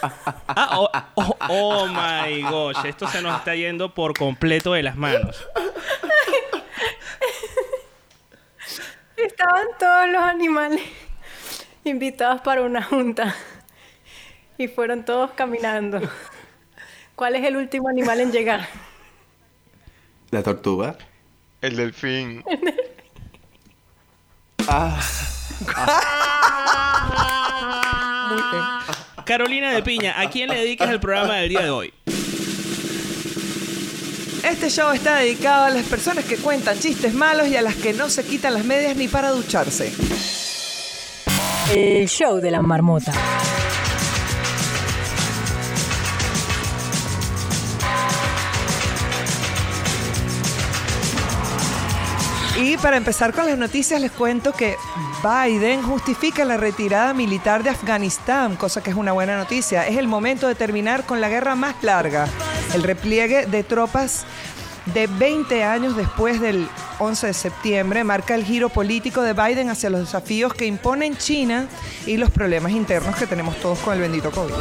Ah, 0.55 0.79
oh, 0.79 0.91
oh, 1.15 1.37
oh 1.49 1.87
my 1.87 2.43
gosh, 2.43 2.85
esto 2.85 3.09
se 3.09 3.23
nos 3.23 3.39
está 3.39 3.55
yendo 3.55 3.95
por 3.95 4.13
completo 4.17 4.75
de 4.75 4.83
las 4.83 4.97
manos. 4.97 5.43
Estaban 9.17 9.67
todos 9.79 10.09
los 10.09 10.23
animales 10.23 10.81
invitados 11.85 12.41
para 12.43 12.63
una 12.63 12.83
junta 12.83 13.35
y 14.59 14.69
fueron 14.69 15.05
todos 15.05 15.33
caminando. 15.33 16.01
¿Cuál 17.15 17.37
es 17.37 17.45
el 17.45 17.57
último 17.57 17.89
animal 17.89 18.21
en 18.21 18.33
llegar? 18.33 18.67
La 20.31 20.43
tortuga. 20.43 20.97
El 21.61 21.77
delfín. 21.77 22.43
Ah, 24.69 24.99
Muy 25.61 25.67
bien. 25.75 26.32
Carolina 29.25 29.73
de 29.73 29.83
Piña, 29.83 30.21
¿a 30.21 30.29
quién 30.29 30.49
le 30.49 30.57
dedicas 30.57 30.91
el 30.91 31.01
programa 31.01 31.37
del 31.37 31.49
día 31.49 31.61
de 31.61 31.71
hoy? 31.71 31.93
Este 34.43 34.69
show 34.71 34.93
está 34.93 35.19
dedicado 35.19 35.67
a 35.67 35.71
las 35.71 35.85
personas 35.85 36.25
que 36.25 36.37
cuentan 36.37 36.79
chistes 36.79 37.15
malos 37.15 37.49
y 37.49 37.57
a 37.57 37.63
las 37.63 37.77
que 37.77 37.93
no 37.93 38.09
se 38.09 38.25
quitan 38.25 38.55
las 38.55 38.65
medias 38.65 38.97
ni 38.97 39.07
para 39.07 39.31
ducharse. 39.31 39.93
El 41.75 42.09
show 42.09 42.39
de 42.39 42.51
la 42.51 42.61
marmota. 42.61 43.13
Y 52.63 52.77
para 52.77 52.97
empezar 52.97 53.35
con 53.35 53.47
las 53.47 53.59
noticias 53.59 54.01
les 54.01 54.13
cuento 54.13 54.53
que 54.53 54.77
Biden 55.21 55.83
justifica 55.83 56.45
la 56.45 56.57
retirada 56.57 57.13
militar 57.13 57.65
de 57.65 57.71
Afganistán, 57.71 58.55
cosa 58.55 58.81
que 58.81 58.91
es 58.91 58.97
una 58.97 59.11
buena 59.11 59.37
noticia. 59.37 59.89
Es 59.89 59.97
el 59.97 60.07
momento 60.07 60.47
de 60.47 60.55
terminar 60.55 61.05
con 61.05 61.21
la 61.21 61.29
guerra 61.29 61.57
más 61.57 61.75
larga, 61.83 62.29
el 62.73 62.85
repliegue 62.85 63.47
de 63.47 63.65
tropas 63.65 64.27
de 64.95 65.09
20 65.09 65.65
años 65.65 65.97
después 65.97 66.41
del 66.41 66.69
11 67.01 67.27
de 67.27 67.35
septiembre 67.35 68.05
marca 68.05 68.37
el 68.37 68.45
giro 68.45 68.69
político 68.69 69.23
de 69.23 69.33
Biden 69.33 69.69
hacia 69.69 69.91
los 69.91 70.01
desafíos 70.01 70.55
que 70.55 70.65
imponen 70.67 71.17
China 71.17 71.67
y 72.07 72.17
los 72.17 72.31
problemas 72.31 72.71
internos 72.71 73.17
que 73.17 73.27
tenemos 73.27 73.57
todos 73.57 73.81
con 73.81 73.95
el 73.95 74.01
bendito 74.03 74.31
COVID. 74.31 74.55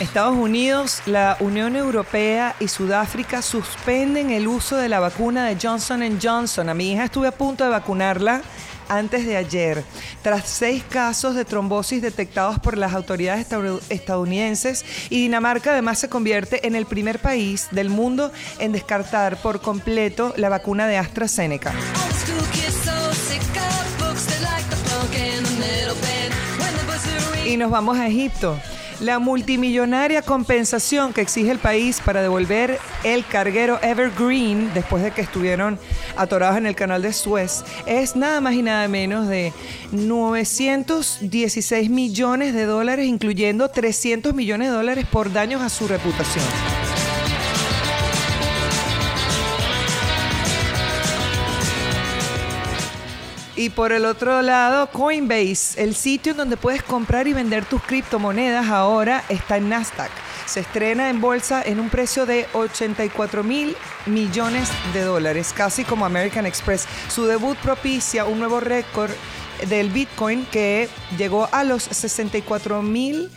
Estados 0.00 0.36
Unidos, 0.36 1.02
la 1.06 1.36
Unión 1.40 1.74
Europea 1.74 2.54
y 2.60 2.68
Sudáfrica 2.68 3.42
suspenden 3.42 4.30
el 4.30 4.46
uso 4.46 4.76
de 4.76 4.88
la 4.88 5.00
vacuna 5.00 5.46
de 5.46 5.58
Johnson 5.60 6.02
Johnson. 6.22 6.68
A 6.68 6.74
mi 6.74 6.92
hija 6.92 7.04
estuve 7.04 7.26
a 7.26 7.32
punto 7.32 7.64
de 7.64 7.70
vacunarla 7.70 8.42
antes 8.88 9.26
de 9.26 9.36
ayer, 9.36 9.84
tras 10.22 10.48
seis 10.48 10.82
casos 10.88 11.34
de 11.34 11.44
trombosis 11.44 12.00
detectados 12.00 12.58
por 12.60 12.78
las 12.78 12.94
autoridades 12.94 13.46
estadoun- 13.46 13.80
estadounidenses 13.90 14.84
y 15.10 15.20
Dinamarca 15.22 15.72
además 15.72 15.98
se 15.98 16.08
convierte 16.08 16.66
en 16.66 16.74
el 16.74 16.86
primer 16.86 17.18
país 17.18 17.66
del 17.72 17.90
mundo 17.90 18.32
en 18.60 18.72
descartar 18.72 19.36
por 19.42 19.60
completo 19.60 20.32
la 20.36 20.48
vacuna 20.48 20.86
de 20.86 20.96
AstraZeneca. 20.96 21.74
Y 27.44 27.56
nos 27.56 27.70
vamos 27.70 27.98
a 27.98 28.06
Egipto. 28.06 28.58
La 29.00 29.20
multimillonaria 29.20 30.22
compensación 30.22 31.12
que 31.12 31.20
exige 31.20 31.52
el 31.52 31.58
país 31.58 32.00
para 32.04 32.20
devolver 32.20 32.80
el 33.04 33.24
carguero 33.24 33.78
Evergreen 33.80 34.74
después 34.74 35.04
de 35.04 35.12
que 35.12 35.20
estuvieron 35.20 35.78
atorados 36.16 36.56
en 36.56 36.66
el 36.66 36.74
canal 36.74 37.02
de 37.02 37.12
Suez 37.12 37.62
es 37.86 38.16
nada 38.16 38.40
más 38.40 38.54
y 38.54 38.62
nada 38.62 38.88
menos 38.88 39.28
de 39.28 39.52
916 39.92 41.90
millones 41.90 42.54
de 42.54 42.64
dólares, 42.64 43.06
incluyendo 43.06 43.68
300 43.68 44.34
millones 44.34 44.70
de 44.70 44.74
dólares 44.74 45.06
por 45.06 45.32
daños 45.32 45.62
a 45.62 45.68
su 45.68 45.86
reputación. 45.86 46.44
Y 53.58 53.70
por 53.70 53.90
el 53.90 54.04
otro 54.04 54.40
lado, 54.40 54.88
Coinbase, 54.92 55.82
el 55.82 55.96
sitio 55.96 56.30
en 56.30 56.38
donde 56.38 56.56
puedes 56.56 56.80
comprar 56.80 57.26
y 57.26 57.32
vender 57.32 57.64
tus 57.64 57.82
criptomonedas, 57.82 58.68
ahora 58.68 59.24
está 59.28 59.56
en 59.56 59.68
Nasdaq. 59.68 60.12
Se 60.46 60.60
estrena 60.60 61.10
en 61.10 61.20
bolsa 61.20 61.60
en 61.64 61.80
un 61.80 61.90
precio 61.90 62.24
de 62.24 62.46
84 62.52 63.42
mil 63.42 63.76
millones 64.06 64.68
de 64.94 65.02
dólares, 65.02 65.52
casi 65.52 65.82
como 65.82 66.06
American 66.06 66.46
Express. 66.46 66.86
Su 67.08 67.26
debut 67.26 67.58
propicia 67.58 68.26
un 68.26 68.38
nuevo 68.38 68.60
récord 68.60 69.10
del 69.68 69.90
Bitcoin 69.90 70.46
que 70.46 70.88
llegó 71.18 71.48
a 71.50 71.64
los 71.64 71.82
64 71.82 72.80
mil 72.82 73.28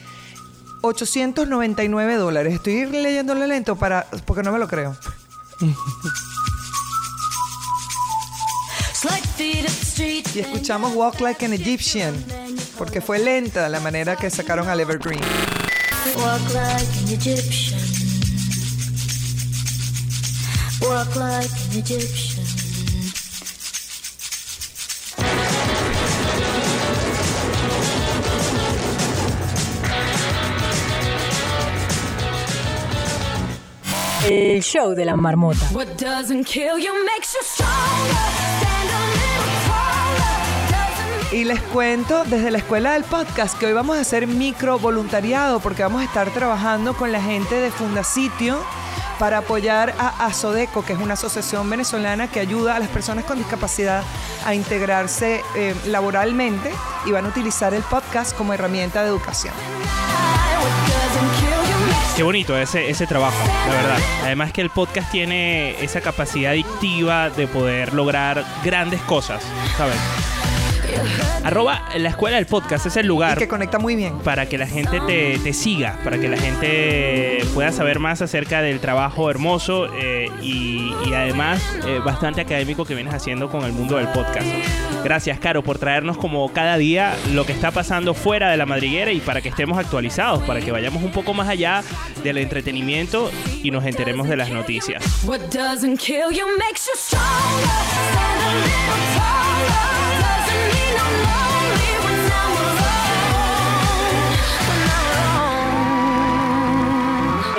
899 0.82 2.16
dólares. 2.18 2.54
Estoy 2.54 2.86
leyéndolo 2.86 3.48
lento 3.48 3.76
para, 3.76 4.06
porque 4.28 4.44
no 4.44 4.52
me 4.52 4.60
lo 4.60 4.68
creo. 4.68 4.96
Y 9.04 10.40
escuchamos 10.40 10.94
Walk 10.94 11.20
Like 11.22 11.44
an 11.46 11.54
Egyptian, 11.54 12.14
porque 12.78 13.02
fue 13.02 13.18
lenta 13.18 13.68
la 13.68 13.80
manera 13.80 14.16
que 14.16 14.30
sacaron 14.30 14.70
al 14.70 14.80
Evergreen. 14.80 15.20
Walk 16.18 16.42
like 16.54 16.88
an 17.00 17.10
Egyptian. 17.10 17.80
Walk 20.82 21.16
like 21.16 21.50
an 21.50 21.78
Egyptian. 21.78 22.46
El 34.24 34.62
show 34.62 34.94
de 34.94 35.06
la 35.06 35.16
marmota. 35.16 35.66
What 35.74 35.98
doesn't 35.98 36.46
kill 36.46 36.78
you 36.78 36.94
makes 37.06 37.34
you 37.34 37.42
stronger. 37.44 38.81
Y 41.32 41.46
les 41.46 41.62
cuento 41.62 42.26
desde 42.26 42.52
la 42.52 42.58
escuela 42.58 42.92
del 42.92 43.06
podcast 43.06 43.58
que 43.58 43.66
hoy 43.66 43.72
vamos 43.72 43.96
a 43.96 44.02
hacer 44.02 44.28
micro 44.28 44.78
voluntariado 44.78 45.62
porque 45.62 45.82
vamos 45.82 46.02
a 46.02 46.04
estar 46.04 46.30
trabajando 46.32 46.94
con 46.94 47.14
la 47.14 47.22
gente 47.22 47.56
de 47.56 47.72
Fundasitio 47.72 48.62
para 49.18 49.38
apoyar 49.38 49.96
a 49.98 50.26
Asodeco, 50.26 50.84
que 50.84 50.92
es 50.92 51.00
una 51.00 51.14
asociación 51.14 51.70
venezolana 51.70 52.28
que 52.28 52.42
ayuda 52.42 52.76
a 52.76 52.80
las 52.80 52.90
personas 52.90 53.24
con 53.24 53.38
discapacidad 53.38 54.04
a 54.46 54.56
integrarse 54.56 55.42
eh, 55.56 55.74
laboralmente 55.86 56.70
y 57.06 57.12
van 57.12 57.26
a 57.26 57.30
utilizar 57.30 57.74
el 57.74 57.84
podcast 57.84 58.36
como 58.36 58.54
herramienta 58.54 59.02
de 59.02 59.08
educación. 59.08 59.54
Qué 62.18 62.24
bonito 62.24 62.58
ese, 62.58 62.90
ese 62.90 63.08
trabajo, 63.08 63.38
la 63.68 63.74
verdad. 63.74 64.00
Además 64.24 64.52
que 64.52 64.60
el 64.60 64.70
podcast 64.70 65.10
tiene 65.10 65.82
esa 65.82 66.02
capacidad 66.02 66.52
adictiva 66.52 67.30
de 67.30 67.48
poder 67.48 67.94
lograr 67.94 68.44
grandes 68.66 69.02
cosas, 69.04 69.42
¿sabes? 69.78 69.96
Arroba 71.44 71.82
la 71.98 72.10
escuela 72.10 72.38
del 72.38 72.46
podcast 72.46 72.86
es 72.86 72.96
el 72.98 73.06
Y 73.06 73.08
lugar 73.08 73.38
que 73.38 73.48
conecta 73.48 73.80
muy 73.80 73.96
bien. 73.96 74.20
para 74.20 74.48
que 74.48 74.58
la 74.58 74.68
gente 74.68 75.00
te, 75.02 75.40
te 75.40 75.54
siga, 75.54 75.98
para 76.04 76.20
que 76.20 76.28
la 76.28 76.38
gente 76.38 77.44
pueda 77.54 77.72
saber 77.72 78.00
más 78.00 78.22
acerca 78.22 78.62
del 78.62 78.80
trabajo 78.80 79.30
hermoso 79.30 79.88
eh, 79.96 80.28
y, 80.42 80.94
y 81.06 81.14
además 81.14 81.62
eh, 81.88 82.00
bastante 82.06 82.42
académico 82.42 82.86
que 82.86 82.94
vienes 82.96 83.14
haciendo 83.14 83.50
con 83.50 83.64
el 83.64 83.72
mundo 83.74 83.98
del 83.98 84.08
podcast. 84.10 84.46
Gracias, 85.04 85.40
Caro, 85.40 85.64
por 85.64 85.80
traernos 85.80 86.18
como 86.18 86.52
cada 86.54 86.78
día 86.78 87.16
lo 87.34 87.46
que 87.46 87.54
está 87.54 87.72
pasando 87.72 88.14
fuera 88.14 88.52
de 88.52 88.58
la 88.58 88.68
madriguera 88.68 89.12
y 89.12 89.20
para 89.20 89.42
que 89.42 89.50
estemos 89.50 89.78
actualizados, 89.80 90.44
para 90.44 90.62
que 90.62 90.72
vayamos 90.72 91.02
un 91.04 91.12
poco 91.12 91.34
más 91.34 91.50
allá 91.50 91.84
del 92.24 92.38
entretenimiento 92.38 93.32
y 93.64 93.72
nos 93.72 93.84
enteremos 93.86 94.28
de 94.28 94.38
las 94.38 94.50
noticias. 94.52 95.04
What 95.26 95.40
doesn't 95.52 95.98
kill 96.00 96.30
you 96.32 96.46
makes 96.60 96.86
you 96.86 96.96
stronger. 96.96 97.22
Stand 98.12 98.46
a 98.46 98.54
little 98.56 99.18
taller. 99.18 100.01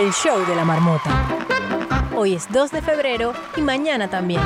El 0.02 0.12
show 0.12 0.44
de 0.44 0.56
la 0.56 0.64
marmota. 0.64 1.10
Hoy 2.16 2.34
es 2.34 2.50
2 2.50 2.72
de 2.72 2.82
febrero 2.82 3.34
y 3.56 3.60
mañana 3.60 4.10
también. 4.10 4.42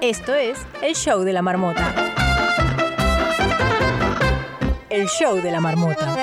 Esto 0.00 0.34
es 0.34 0.58
el 0.80 0.94
show 0.94 1.20
de 1.20 1.34
la 1.34 1.42
marmota. 1.42 1.94
El 4.88 5.06
show 5.06 5.36
de 5.36 5.50
la 5.50 5.60
marmota. 5.60 6.16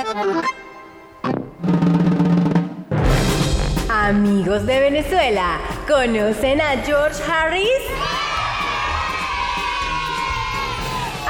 Amigos 3.90 4.66
de 4.66 4.80
Venezuela, 4.80 5.60
¿conocen 5.88 6.62
a 6.62 6.72
George 6.84 7.22
Harris? 7.32 7.84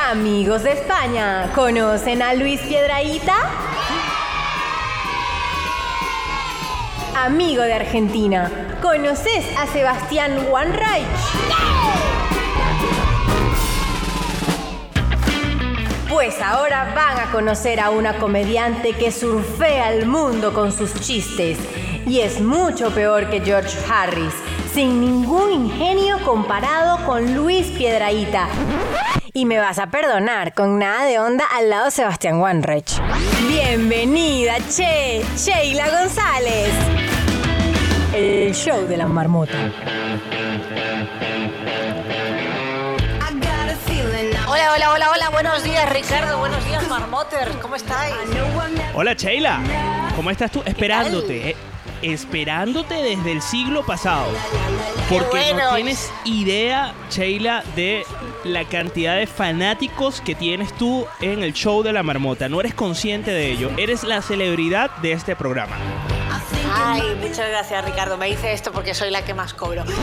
Amigos 0.10 0.64
de 0.64 0.72
España, 0.72 1.52
¿conocen 1.54 2.22
a 2.22 2.34
Luis 2.34 2.62
Piedraíta? 2.62 3.73
Amigo 7.24 7.64
de 7.64 7.74
Argentina, 7.74 8.52
¿conoces 8.82 9.46
a 9.58 9.66
Sebastián 9.68 10.46
Wanreich? 10.52 11.08
Pues 16.10 16.42
ahora 16.42 16.92
van 16.94 17.26
a 17.26 17.32
conocer 17.32 17.80
a 17.80 17.92
una 17.92 18.18
comediante 18.18 18.92
que 18.92 19.10
surfea 19.10 19.94
el 19.94 20.06
mundo 20.06 20.54
con 20.54 20.74
sus 20.74 20.94
chistes 21.00 21.58
y 22.06 22.20
es 22.20 22.42
mucho 22.42 22.92
peor 22.92 23.30
que 23.30 23.40
George 23.40 23.78
Harris, 23.90 24.34
sin 24.74 25.00
ningún 25.00 25.50
ingenio 25.54 26.20
comparado 26.26 27.06
con 27.06 27.34
Luis 27.34 27.68
Piedraíta. 27.68 28.50
Y 29.32 29.46
me 29.46 29.60
vas 29.60 29.80
a 29.80 29.88
perdonar, 29.88 30.54
con 30.54 30.78
nada 30.78 31.06
de 31.06 31.20
onda 31.20 31.46
al 31.46 31.70
lado 31.70 31.90
Sebastián 31.90 32.42
Wanreich. 32.42 33.02
Bienvenida, 33.48 34.58
Che, 34.70 35.24
Sheila 35.38 35.90
González. 35.90 36.93
El 38.16 38.54
show 38.54 38.86
de 38.88 38.98
la 38.98 39.08
marmota. 39.08 39.72
Hola, 44.48 44.74
hola, 44.76 44.92
hola, 44.94 45.12
hola, 45.12 45.30
buenos 45.32 45.64
días 45.64 45.90
Ricardo, 45.92 46.38
buenos 46.38 46.64
días 46.66 46.88
Marmoter, 46.88 47.50
¿cómo 47.62 47.76
estáis? 47.76 48.14
Hola, 48.94 49.14
Sheila. 49.14 49.60
¿Cómo 50.16 50.30
estás 50.30 50.52
tú? 50.52 50.62
Esperándote. 50.66 51.50
eh, 51.52 51.56
esperándote 52.04 52.96
desde 52.96 53.32
el 53.32 53.42
siglo 53.42 53.86
pasado. 53.86 54.28
Porque 55.10 55.54
no 55.56 55.76
tienes 55.76 56.12
idea, 56.26 56.94
Sheila, 57.10 57.64
de 57.76 58.04
la 58.44 58.66
cantidad 58.66 59.16
de 59.16 59.26
fanáticos 59.26 60.22
que 60.22 60.36
tienes 60.36 60.74
tú 60.78 61.06
en 61.22 61.42
el 61.44 61.54
show 61.54 61.82
de 61.82 61.94
la 61.94 62.04
marmota. 62.04 62.50
No 62.50 62.60
eres 62.60 62.74
consciente 62.76 63.32
de 63.32 63.52
ello. 63.52 63.72
Eres 63.78 64.04
la 64.04 64.22
celebridad 64.22 64.92
de 64.98 65.14
este 65.14 65.36
programa. 65.36 65.76
Ay, 66.72 67.16
muchas 67.20 67.48
gracias 67.50 67.84
Ricardo, 67.86 68.18
me 68.18 68.28
dice 68.28 68.54
esto 68.54 68.72
porque 68.72 68.94
soy 68.94 69.10
la 69.10 69.24
que 69.24 69.34
más 69.34 69.54
cobro. 69.54 69.84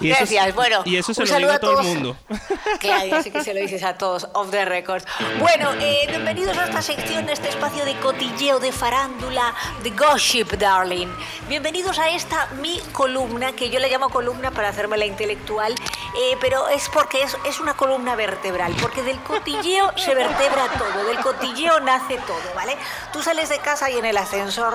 Eh, 0.00 0.10
eso- 0.10 0.16
gracias, 0.20 0.54
bueno. 0.54 0.82
y 0.84 0.96
eso 0.96 1.12
se 1.12 1.22
un 1.22 1.28
lo 1.28 1.34
digo 1.38 1.50
saludo 1.50 1.52
a 1.54 1.58
todo 1.58 1.80
el 1.80 1.86
mundo. 1.86 2.16
Claro, 2.78 3.06
ya 3.06 3.22
sé 3.22 3.32
que 3.32 3.42
se 3.42 3.52
lo 3.54 3.60
dices 3.60 3.82
a 3.82 3.94
todos, 3.98 4.28
off 4.34 4.50
the 4.50 4.64
record. 4.64 5.02
Bueno, 5.40 5.72
eh, 5.80 6.04
bienvenidos 6.08 6.56
a 6.56 6.64
esta 6.66 6.82
sección, 6.82 7.28
a 7.28 7.32
este 7.32 7.48
espacio 7.48 7.84
de 7.84 7.96
cotilleo, 7.98 8.60
de 8.60 8.70
farándula, 8.70 9.52
de 9.82 9.90
gossip, 9.90 10.52
darling. 10.52 11.08
Bienvenidos 11.48 11.98
a 11.98 12.10
esta 12.10 12.46
mi 12.60 12.78
columna, 12.92 13.52
que 13.52 13.70
yo 13.70 13.80
le 13.80 13.88
llamo 13.90 14.10
columna 14.10 14.50
para 14.52 14.68
hacerme 14.68 14.96
la 14.96 15.06
intelectual, 15.06 15.74
Eh, 16.20 16.36
pero 16.40 16.68
es 16.68 16.88
porque 16.88 17.22
es, 17.22 17.36
es 17.44 17.60
una 17.60 17.74
columna 17.74 18.16
vertebral, 18.16 18.74
porque 18.80 19.02
del 19.02 19.18
cotilleo 19.20 19.92
se 19.96 20.14
vertebra 20.14 20.66
todo, 20.78 21.04
del 21.06 21.18
cotilleo 21.20 21.78
nace 21.80 22.16
todo, 22.26 22.40
¿vale? 22.56 22.76
Tú 23.12 23.22
sales 23.22 23.48
de 23.50 23.58
casa 23.58 23.88
y 23.90 23.98
en 23.98 24.04
el 24.04 24.16
ascensor, 24.16 24.67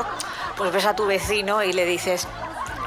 pues 0.58 0.72
ves 0.72 0.86
a 0.86 0.96
tu 0.96 1.06
vecino 1.06 1.64
y 1.64 1.74
le 1.74 1.86
dices, 1.86 2.28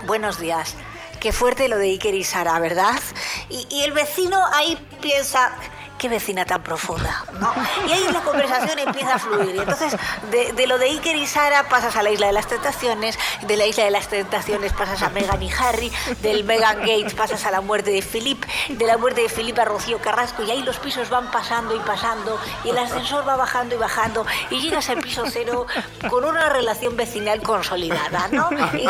buenos 0.04 0.38
días. 0.38 0.74
Qué 1.20 1.32
fuerte 1.32 1.68
lo 1.68 1.78
de 1.78 1.86
Iker 1.86 2.14
y 2.14 2.24
Sara, 2.24 2.58
¿verdad? 2.58 3.00
Y, 3.48 3.66
y 3.70 3.82
el 3.82 3.92
vecino 3.92 4.44
ahí 4.52 4.76
piensa, 5.00 5.52
qué 5.98 6.08
vecina 6.08 6.44
tan 6.44 6.62
profunda, 6.62 7.24
¿no? 7.40 7.52
Y 7.88 7.92
ahí 7.92 8.04
la 8.12 8.20
conversación 8.22 8.78
empieza 8.78 9.14
a 9.14 9.18
fluir. 9.18 9.54
Y 9.56 9.58
entonces, 9.58 9.96
de, 10.30 10.52
de 10.52 10.66
lo 10.66 10.78
de 10.78 10.86
Iker 10.86 11.16
y 11.16 11.26
Sara 11.26 11.68
pasas 11.68 11.96
a 11.96 12.02
la 12.02 12.10
Isla 12.10 12.26
de 12.26 12.32
las 12.32 12.46
Tentaciones, 12.46 13.18
de 13.42 13.56
la 13.56 13.66
Isla 13.66 13.84
de 13.84 13.90
las 13.90 14.08
Tentaciones 14.08 14.72
pasas 14.72 15.02
a 15.02 15.10
Meghan 15.10 15.42
y 15.42 15.50
Harry, 15.52 15.92
del 16.22 16.44
Meghan 16.44 16.80
Gates 16.80 17.14
pasas 17.14 17.44
a 17.46 17.50
la 17.50 17.60
muerte 17.60 17.90
de 17.90 18.02
Philip, 18.02 18.44
de 18.68 18.86
la 18.86 18.96
muerte 18.98 19.22
de 19.22 19.28
Philip 19.28 19.58
a 19.58 19.64
Rocío 19.64 19.98
Carrasco, 20.00 20.42
y 20.42 20.50
ahí 20.50 20.62
los 20.62 20.78
pisos 20.78 21.08
van 21.10 21.30
pasando 21.30 21.74
y 21.74 21.80
pasando, 21.80 22.38
y 22.64 22.70
el 22.70 22.78
ascensor 22.78 23.26
va 23.26 23.36
bajando 23.36 23.74
y 23.74 23.78
bajando, 23.78 24.26
y 24.50 24.60
llegas 24.60 24.88
al 24.90 24.98
piso 25.00 25.24
cero 25.30 25.66
con 26.10 26.24
una 26.24 26.48
relación 26.48 26.96
vecinal 26.96 27.40
consolidada, 27.42 28.28
¿no? 28.30 28.50
Y- 28.74 28.86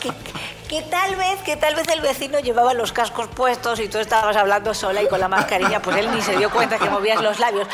que- 0.00 0.12
que 0.70 0.82
tal 0.82 1.16
vez, 1.16 1.42
que 1.42 1.56
tal 1.56 1.74
vez 1.74 1.88
el 1.88 2.00
vecino 2.00 2.38
llevaba 2.38 2.74
los 2.74 2.92
cascos 2.92 3.26
puestos 3.26 3.80
y 3.80 3.88
tú 3.88 3.98
estabas 3.98 4.36
hablando 4.36 4.72
sola 4.72 5.02
y 5.02 5.08
con 5.08 5.18
la 5.18 5.26
mascarilla, 5.26 5.82
pues 5.82 5.96
él 5.96 6.08
ni 6.14 6.22
se 6.22 6.36
dio 6.36 6.48
cuenta 6.48 6.78
que 6.78 6.88
movías 6.88 7.20
los 7.20 7.40
labios. 7.40 7.66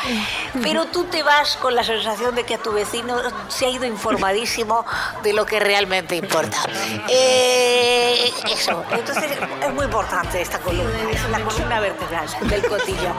Pero 0.63 0.85
tú 0.85 1.03
te 1.03 1.21
vas 1.21 1.57
con 1.57 1.75
la 1.75 1.83
sensación 1.83 2.33
de 2.33 2.43
que 2.43 2.55
a 2.55 2.57
tu 2.57 2.71
vecino 2.71 3.21
se 3.49 3.67
ha 3.67 3.69
ido 3.69 3.85
informadísimo 3.85 4.83
de 5.21 5.33
lo 5.33 5.45
que 5.45 5.59
realmente 5.59 6.15
importa. 6.15 6.57
Eh, 7.07 8.33
eso, 8.51 8.83
entonces 8.89 9.25
es 9.63 9.73
muy 9.75 9.85
importante 9.85 10.41
esta 10.41 10.57
columna, 10.57 11.11
es 11.11 11.29
la 11.29 11.41
columna 11.41 11.79
vertebral 11.79 12.27
del 12.49 12.67
cotillo. 12.67 13.13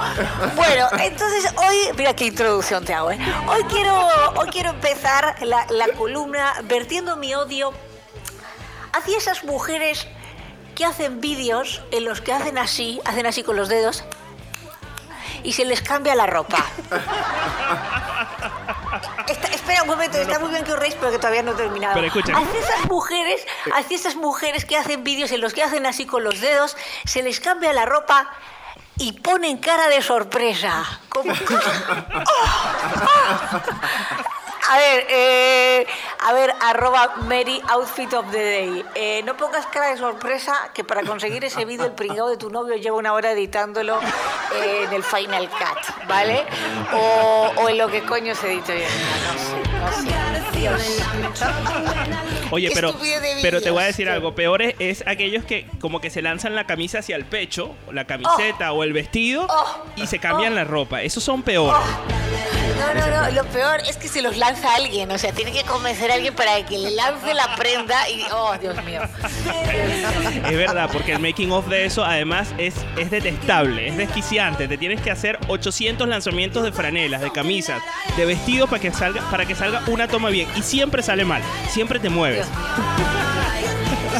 Bueno, 0.56 0.88
entonces 1.00 1.54
hoy, 1.54 1.76
mira 1.96 2.16
qué 2.16 2.24
introducción 2.24 2.84
te 2.84 2.94
hago, 2.94 3.12
¿eh? 3.12 3.18
Hoy 3.46 3.62
quiero, 3.70 3.96
hoy 4.34 4.48
quiero 4.48 4.70
empezar 4.70 5.36
la, 5.42 5.66
la 5.70 5.86
columna 5.96 6.54
vertiendo 6.64 7.14
mi 7.14 7.32
odio 7.36 7.72
hacia 8.92 9.18
esas 9.18 9.44
mujeres 9.44 10.06
que 10.74 10.84
hacen 10.84 11.20
vídeos 11.20 11.82
en 11.90 12.04
los 12.04 12.20
que 12.20 12.32
hacen 12.32 12.56
así, 12.58 13.00
hacen 13.04 13.26
así 13.26 13.42
con 13.42 13.56
los 13.56 13.68
dedos 13.68 14.04
y 15.42 15.52
se 15.52 15.64
les 15.64 15.80
cambia 15.82 16.14
la 16.14 16.26
ropa. 16.26 16.64
Está- 19.28 19.48
espera 19.48 19.82
un 19.82 19.88
momento, 19.88 20.16
está 20.18 20.38
muy 20.38 20.48
bien 20.50 20.64
que 20.64 20.72
os 20.72 20.78
reís, 20.78 20.94
pero 20.98 21.10
que 21.12 21.18
todavía 21.18 21.42
no 21.42 21.52
he 21.52 21.54
terminado. 21.54 21.94
Pero 21.94 22.06
escucha. 22.06 22.32
Hacia 22.36 22.60
esas 22.60 22.86
mujeres, 22.86 23.46
hacia 23.74 23.96
esas 23.96 24.16
mujeres 24.16 24.64
que 24.64 24.76
hacen 24.76 25.04
vídeos 25.04 25.30
en 25.32 25.40
los 25.42 25.52
que 25.52 25.62
hacen 25.62 25.84
así 25.86 26.06
con 26.06 26.24
los 26.24 26.40
dedos, 26.40 26.76
se 27.04 27.22
les 27.22 27.38
cambia 27.40 27.72
la 27.74 27.84
ropa 27.84 28.30
y 28.96 29.12
ponen 29.12 29.58
cara 29.58 29.88
de 29.88 30.00
sorpresa. 30.02 30.84
Como... 31.10 31.32
A 34.70 34.76
ver, 34.76 35.06
eh, 35.08 35.86
a 36.26 36.32
ver, 36.34 36.54
arroba 36.60 37.14
Mary 37.22 37.60
Outfit 37.68 38.12
of 38.12 38.30
the 38.30 38.38
Day. 38.38 38.84
Eh, 38.94 39.22
no 39.24 39.34
pongas 39.36 39.64
cara 39.66 39.88
de 39.90 39.96
sorpresa 39.96 40.52
que 40.74 40.84
para 40.84 41.02
conseguir 41.04 41.42
ese 41.44 41.64
vídeo 41.64 41.86
el 41.86 41.92
pringado 41.92 42.28
de 42.28 42.36
tu 42.36 42.50
novio 42.50 42.76
lleva 42.76 42.96
una 42.96 43.14
hora 43.14 43.32
editándolo 43.32 43.98
eh, 44.54 44.84
en 44.84 44.92
el 44.92 45.02
Final 45.02 45.48
Cut, 45.48 46.06
¿vale? 46.06 46.44
O, 46.92 47.50
o 47.56 47.68
en 47.70 47.78
lo 47.78 47.88
que 47.88 48.02
coño 48.02 48.34
se 48.34 48.48
edita 48.52 48.72
hoy 48.74 48.82
no 48.82 49.38
sé, 49.38 50.06
no 50.06 50.46
sé. 50.46 50.58
Dios. 50.58 50.82
Oye, 52.50 52.70
pero, 52.74 52.94
pero 53.40 53.60
te 53.62 53.70
voy 53.70 53.82
a 53.84 53.86
decir 53.86 54.08
algo. 54.10 54.34
Peor 54.34 54.60
es, 54.62 54.74
es 54.80 55.04
aquellos 55.06 55.44
que 55.44 55.66
como 55.80 56.00
que 56.00 56.10
se 56.10 56.20
lanzan 56.20 56.54
la 56.54 56.64
camisa 56.66 56.98
hacia 56.98 57.16
el 57.16 57.24
pecho, 57.24 57.74
la 57.92 58.06
camiseta 58.06 58.72
o 58.72 58.82
el 58.82 58.92
vestido, 58.92 59.46
Oh. 59.48 59.84
y 59.96 60.06
se 60.08 60.18
cambian 60.18 60.54
la 60.54 60.64
ropa. 60.64 61.00
Esos 61.02 61.22
son 61.24 61.42
peores. 61.42 61.78
No, 62.94 62.94
no, 62.94 63.22
no, 63.22 63.30
lo 63.30 63.44
peor 63.50 63.80
es 63.88 63.96
que 63.96 64.08
se 64.08 64.22
los 64.22 64.36
lanza 64.36 64.74
alguien, 64.74 65.10
o 65.10 65.18
sea, 65.18 65.32
tiene 65.32 65.52
que 65.52 65.62
convencer 65.62 66.10
a 66.10 66.14
alguien 66.14 66.34
para 66.34 66.64
que 66.64 66.78
le 66.78 66.90
lance 66.92 67.34
la 67.34 67.54
prenda 67.54 68.08
y... 68.08 68.24
Oh, 68.32 68.56
Dios 68.58 68.82
mío. 68.84 69.02
Es 70.48 70.56
verdad, 70.56 70.88
porque 70.92 71.12
el 71.12 71.18
making 71.18 71.52
of 71.52 71.66
de 71.68 71.84
eso 71.84 72.04
además 72.04 72.48
es, 72.56 72.74
es 72.96 73.10
detestable, 73.10 73.88
es 73.88 73.96
desquiciante. 73.96 74.68
Te 74.68 74.78
tienes 74.78 75.00
que 75.00 75.10
hacer 75.10 75.38
800 75.48 76.08
lanzamientos 76.08 76.62
de 76.62 76.72
franelas, 76.72 77.20
de 77.20 77.30
camisas, 77.30 77.82
de 78.16 78.24
vestidos 78.24 78.70
para 78.70 78.80
que 78.80 78.92
salga, 78.92 79.22
para 79.30 79.44
que 79.44 79.54
salga 79.54 79.82
una 79.86 80.08
toma 80.08 80.30
bien. 80.30 80.48
Y 80.56 80.62
siempre 80.62 81.02
sale 81.02 81.24
mal, 81.24 81.42
siempre 81.70 81.98
te 81.98 82.08
mueves. 82.08 82.46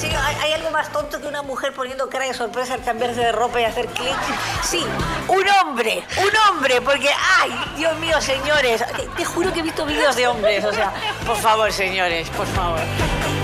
Hay, 0.07 0.53
algo 0.53 0.71
más 0.71 0.93
tonto 0.93 1.21
que 1.21 1.27
una 1.27 1.43
mujer 1.43 1.73
poniendo 1.73 2.09
cara 2.09 2.27
de 2.27 2.35
sorpresa 2.35 2.75
al 2.75 2.85
cambiarse 2.85 3.21
de 3.21 3.33
ropa 3.33 3.61
y 3.61 3.65
hacer 3.65 3.87
clic. 3.89 4.17
Sí, 4.63 4.85
un 5.27 5.45
hombre, 5.49 6.05
un 6.19 6.31
hombre, 6.49 6.81
porque, 6.81 7.11
ay, 7.41 7.53
Dios 7.77 7.99
mío, 7.99 8.21
señores, 8.21 8.85
te, 8.97 9.03
te 9.03 9.25
juro 9.25 9.53
que 9.53 9.61
he 9.61 9.63
visto 9.63 9.85
vídeos 9.85 10.15
de 10.15 10.29
hombres, 10.29 10.65
o 10.65 10.73
sea, 10.73 10.93
por 11.27 11.37
favor, 11.37 11.73
señores, 11.73 12.29
por 12.31 12.47
favor. 12.47 12.81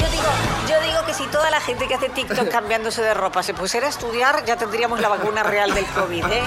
Yo 0.01 0.09
digo, 0.11 0.25
yo 0.69 0.81
digo 0.81 1.05
que 1.07 1.15
si 1.15 1.27
toda 1.27 1.51
la 1.51 1.61
gente 1.61 1.89
que 1.89 1.95
hace 1.95 2.09
TikTok 2.09 2.49
cambiándose 2.49 3.03
de 3.03 3.15
ropa 3.15 3.43
se 3.43 3.55
pusiera 3.55 3.87
a 3.87 3.91
estudiar, 3.91 4.45
ya 4.45 4.57
tendríamos 4.57 5.01
la 5.01 5.09
vacuna 5.09 5.43
real 5.43 5.75
del 5.75 5.87
COVID, 5.87 6.25
¿eh? 6.27 6.43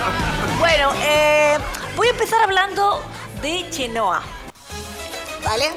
Bueno, 0.60 0.92
eh, 1.04 1.58
voy 1.96 2.08
a 2.08 2.12
empezar 2.12 2.42
hablando 2.42 3.04
de 3.42 3.70
Chenoa, 3.70 4.22
¿vale? 5.44 5.72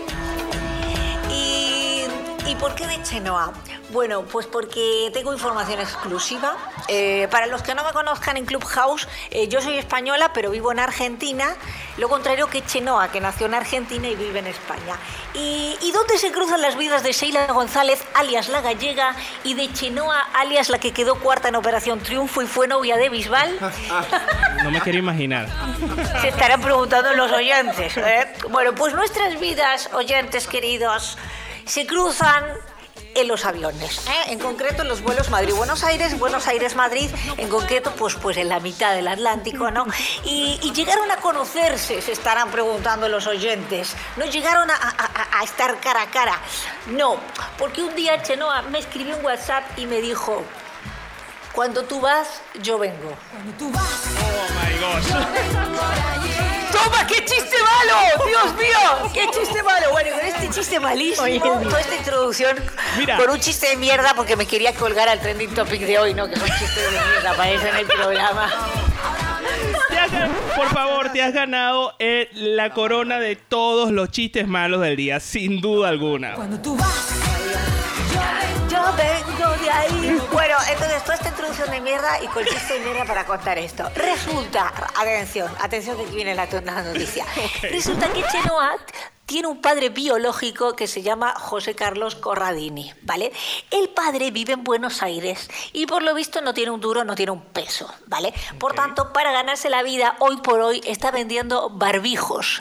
¿Y, 1.31 2.05
¿y 2.47 2.55
por 2.57 2.75
qué 2.75 2.87
de 2.87 3.03
Chenoa? 3.03 3.53
Bueno, 3.93 4.23
pues 4.23 4.47
porque 4.47 5.11
tengo 5.13 5.33
información 5.33 5.81
exclusiva. 5.81 6.57
Eh, 6.87 7.27
para 7.31 7.47
los 7.47 7.63
que 7.63 7.75
no 7.75 7.85
me 7.85 7.93
conozcan 7.93 8.37
en 8.37 8.47
Clubhouse, 8.47 9.09
eh, 9.31 9.49
yo 9.49 9.61
soy 9.61 9.79
española, 9.79 10.33
pero 10.33 10.51
vivo 10.51 10.71
en 10.71 10.79
Argentina. 10.79 11.57
Lo 11.97 12.09
contrario 12.09 12.47
que 12.49 12.65
Chenoa, 12.65 13.11
que 13.11 13.21
nació 13.21 13.47
en 13.47 13.55
Argentina 13.55 14.07
y 14.09 14.15
vive 14.15 14.39
en 14.39 14.47
España. 14.47 14.97
¿Y, 15.35 15.77
y 15.81 15.91
dónde 15.91 16.19
se 16.19 16.31
cruzan 16.31 16.63
las 16.63 16.77
vidas 16.77 17.03
de 17.03 17.13
Sheila 17.13 17.49
González, 17.49 18.05
alias 18.15 18.49
la 18.49 18.61
gallega, 18.61 19.17
y 19.43 19.55
de 19.55 19.73
Chenoa, 19.73 20.21
alias 20.35 20.71
la 20.71 20.79
que 20.79 20.93
quedó 20.93 21.17
cuarta 21.17 21.49
en 21.49 21.57
Operación 21.57 21.99
Triunfo 21.99 22.43
y 22.43 22.47
fue 22.47 22.69
novia 22.69 22.97
de 22.97 23.09
Bisbal? 23.09 23.59
No 24.63 24.71
me 24.71 24.81
quiero 24.83 24.99
imaginar. 24.99 25.49
Se 26.21 26.29
estarán 26.29 26.61
preguntando 26.61 27.15
los 27.15 27.33
oyentes. 27.33 27.97
¿eh? 27.97 28.31
Bueno, 28.51 28.75
pues 28.75 28.93
nuestras 28.93 29.41
vidas, 29.41 29.89
oyentes 29.95 30.47
queridos, 30.47 31.17
se 31.65 31.87
cruzan 31.87 32.45
en 33.15 33.29
los 33.29 33.45
aviones, 33.45 34.07
¿eh? 34.09 34.33
en 34.33 34.39
concreto 34.39 34.83
en 34.83 34.89
los 34.89 35.03
vuelos 35.03 35.31
Madrid-Buenos 35.31 35.83
Aires, 35.85 36.19
Buenos 36.19 36.47
Aires-Madrid, 36.47 37.11
en 37.37 37.49
concreto 37.49 37.93
pues, 37.97 38.15
pues 38.15 38.37
en 38.37 38.49
la 38.49 38.61
mitad 38.61 38.95
del 38.95 39.09
Atlántico, 39.09 39.71
¿no? 39.71 39.87
Y, 40.25 40.59
y 40.63 40.73
llegaron 40.73 41.11
a 41.11 41.17
conocerse, 41.17 42.01
se 42.03 42.13
estarán 42.13 42.51
preguntando 42.51 43.09
los 43.09 43.27
oyentes, 43.27 43.95
no 44.17 44.25
llegaron 44.27 44.71
a, 44.71 44.75
a- 44.75 44.79
a- 45.37 45.41
a 45.41 45.45
estar 45.45 45.79
cara 45.81 46.03
a 46.03 46.11
cara, 46.11 46.39
no, 46.87 47.17
porque 47.59 47.83
un 47.83 47.95
día 47.95 48.23
Chenoa 48.23 48.63
me 48.63 48.79
escribió 48.79 49.17
un 49.17 49.25
WhatsApp 49.25 49.65
y 49.77 49.87
me 49.87 50.01
dijo, 50.01 50.43
cuando 51.53 51.83
tú 51.85 52.01
vas, 52.01 52.43
yo 52.63 52.79
vengo. 52.79 53.13
¡Toma, 56.85 57.07
qué 57.07 57.25
chiste 57.25 57.57
malo! 57.63 58.27
¡Dios 58.27 58.55
mío! 58.57 59.11
¡Qué 59.13 59.27
chiste 59.31 59.63
malo! 59.63 59.91
Bueno, 59.93 60.11
con 60.17 60.27
este 60.27 60.51
chiste 60.51 60.81
malísimo, 60.81 61.63
toda 61.65 61.81
esta 61.81 61.97
introducción 61.97 62.57
Mira. 62.99 63.17
con 63.17 63.31
un 63.31 63.41
chiste 63.41 63.69
de 63.69 63.77
mierda 63.77 64.15
porque 64.15 64.37
me 64.37 64.47
quería 64.47 64.73
colgar 64.75 65.09
al 65.09 65.21
trending 65.21 65.55
topic 65.55 65.81
de 65.81 65.99
hoy, 65.99 66.15
¿no? 66.15 66.29
Que 66.29 66.37
son 66.37 66.49
chistes 66.49 66.77
de 66.77 66.91
mierda, 66.91 67.31
aparece 67.33 67.69
en 67.69 67.77
el 67.77 67.87
programa. 67.87 68.51
Por 70.57 70.69
favor, 70.69 71.13
te 71.13 71.23
has 71.23 71.33
ganado 71.33 71.95
eh, 71.99 72.29
la 72.33 72.71
corona 72.71 73.19
de 73.21 73.37
todos 73.37 73.91
los 73.91 74.11
chistes 74.11 74.47
malos 74.47 74.81
del 74.81 74.97
día, 74.97 75.21
sin 75.21 75.61
duda 75.61 75.89
alguna. 75.89 76.35
Yo 78.71 78.83
vengo 78.97 79.40
ahí. 79.71 80.21
Bueno, 80.33 80.57
entonces 80.71 81.03
toda 81.03 81.15
esta 81.15 81.29
introducción 81.29 81.71
de 81.71 81.81
mierda 81.81 82.23
y 82.23 82.27
con 82.29 82.45
chiste 82.45 82.75
de 82.75 82.81
mierda 82.81 83.05
para 83.05 83.25
contar 83.25 83.59
esto. 83.59 83.91
Resulta, 83.95 84.73
atención, 84.99 85.53
atención 85.61 85.97
que 85.97 86.03
aquí 86.05 86.15
viene 86.17 86.35
la, 86.35 86.47
la 86.47 86.83
noticia. 86.83 87.25
Resulta 87.63 88.09
que 88.09 88.23
Chenoa 88.31 88.77
tiene 89.31 89.47
un 89.47 89.61
padre 89.61 89.91
biológico 89.91 90.75
que 90.75 90.89
se 90.89 91.03
llama 91.03 91.33
José 91.39 91.77
Carlos 91.77 92.17
Corradini, 92.17 92.93
¿vale? 93.03 93.31
El 93.71 93.89
padre 93.91 94.33
vive 94.33 94.55
en 94.55 94.65
Buenos 94.65 95.05
Aires 95.05 95.49
y 95.73 95.87
por 95.87 96.03
lo 96.03 96.17
visto 96.17 96.41
no 96.41 96.53
tiene 96.53 96.73
un 96.73 96.81
duro, 96.81 97.05
no 97.05 97.15
tiene 97.15 97.31
un 97.31 97.43
peso, 97.43 97.89
¿vale? 98.09 98.35
Por 98.59 98.75
tanto, 98.75 99.13
para 99.13 99.31
ganarse 99.31 99.71
la 99.71 99.85
vida, 99.85 100.17
hoy 100.19 100.39
por 100.39 100.59
hoy 100.59 100.81
está 100.85 101.13
vendiendo 101.13 101.71
barbijos 101.71 102.61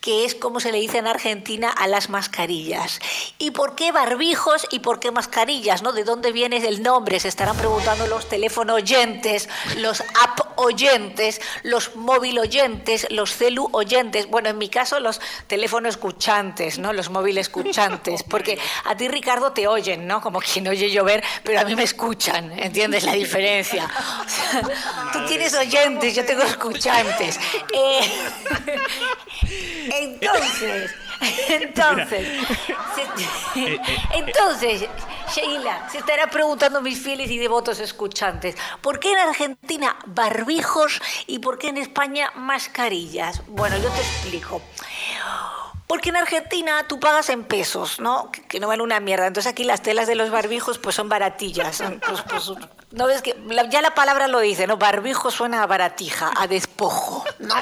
que 0.00 0.24
es 0.24 0.34
como 0.34 0.60
se 0.60 0.72
le 0.72 0.80
dice 0.80 0.98
en 0.98 1.06
Argentina 1.06 1.70
a 1.70 1.86
las 1.86 2.08
mascarillas. 2.08 3.00
¿Y 3.38 3.50
por 3.50 3.74
qué 3.74 3.92
barbijos 3.92 4.66
y 4.70 4.78
por 4.80 4.98
qué 4.98 5.10
mascarillas? 5.10 5.82
¿no? 5.82 5.92
¿De 5.92 6.04
dónde 6.04 6.32
viene 6.32 6.56
el 6.56 6.82
nombre? 6.82 7.20
Se 7.20 7.28
estarán 7.28 7.56
preguntando 7.56 8.06
los 8.06 8.28
teléfono 8.28 8.74
oyentes, 8.74 9.48
los 9.76 10.00
app 10.00 10.40
oyentes, 10.56 11.40
los 11.62 11.96
móvil 11.96 12.38
oyentes, 12.38 13.06
los 13.10 13.34
celu 13.34 13.68
oyentes. 13.72 14.26
Bueno, 14.28 14.48
en 14.48 14.58
mi 14.58 14.68
caso 14.68 15.00
los 15.00 15.20
teléfono 15.46 15.88
escuchantes, 16.10 16.78
¿no? 16.78 16.92
Los 16.92 17.08
móvil 17.10 17.38
escuchantes. 17.38 18.22
Porque 18.24 18.58
a 18.84 18.96
ti, 18.96 19.08
Ricardo, 19.08 19.52
te 19.52 19.66
oyen, 19.68 20.06
¿no? 20.06 20.20
Como 20.20 20.40
quien 20.40 20.66
oye 20.68 20.90
llover, 20.90 21.22
pero 21.44 21.60
a 21.60 21.64
mí 21.64 21.74
me 21.76 21.84
escuchan. 21.84 22.52
¿Entiendes 22.58 23.04
la 23.04 23.12
diferencia? 23.14 23.88
O 24.20 24.28
sea, 24.28 24.62
tú 25.12 25.24
tienes 25.26 25.54
oyentes, 25.54 26.14
yo 26.14 26.24
tengo 26.24 26.42
escuchantes. 26.42 27.38
Eh, 27.72 28.00
entonces, 30.00 30.90
entonces, 31.48 32.28
se- 33.54 33.80
entonces, 34.14 34.88
Sheila, 35.34 35.88
se 35.90 35.98
estará 35.98 36.28
preguntando 36.28 36.80
mis 36.80 36.98
fieles 37.00 37.30
y 37.30 37.38
devotos 37.38 37.78
escuchantes, 37.80 38.56
¿por 38.82 38.98
qué 39.00 39.12
en 39.12 39.18
Argentina 39.18 39.96
barbijos 40.06 41.00
y 41.26 41.38
por 41.38 41.58
qué 41.58 41.68
en 41.68 41.78
España 41.78 42.32
mascarillas? 42.36 43.42
Bueno, 43.48 43.76
yo 43.78 43.88
te 43.90 44.00
explico. 44.00 44.60
Porque 45.90 46.10
en 46.10 46.16
Argentina 46.16 46.86
tú 46.86 47.00
pagas 47.00 47.30
en 47.30 47.42
pesos, 47.42 47.98
¿no? 47.98 48.30
Que, 48.30 48.42
que 48.46 48.60
no 48.60 48.68
vale 48.68 48.80
una 48.84 49.00
mierda. 49.00 49.26
Entonces 49.26 49.50
aquí 49.50 49.64
las 49.64 49.82
telas 49.82 50.06
de 50.06 50.14
los 50.14 50.30
barbijos 50.30 50.78
pues 50.78 50.94
son 50.94 51.08
baratillas. 51.08 51.82
Pues, 52.30 52.52
no 52.92 53.06
ves 53.06 53.22
que 53.22 53.34
la- 53.48 53.68
ya 53.68 53.82
la 53.82 53.92
palabra 53.94 54.28
lo 54.28 54.38
dice, 54.38 54.68
¿no? 54.68 54.76
Barbijo 54.76 55.32
suena 55.32 55.64
a 55.64 55.66
baratija, 55.66 56.30
a 56.36 56.46
despojo, 56.46 57.24
¿no? 57.40 57.54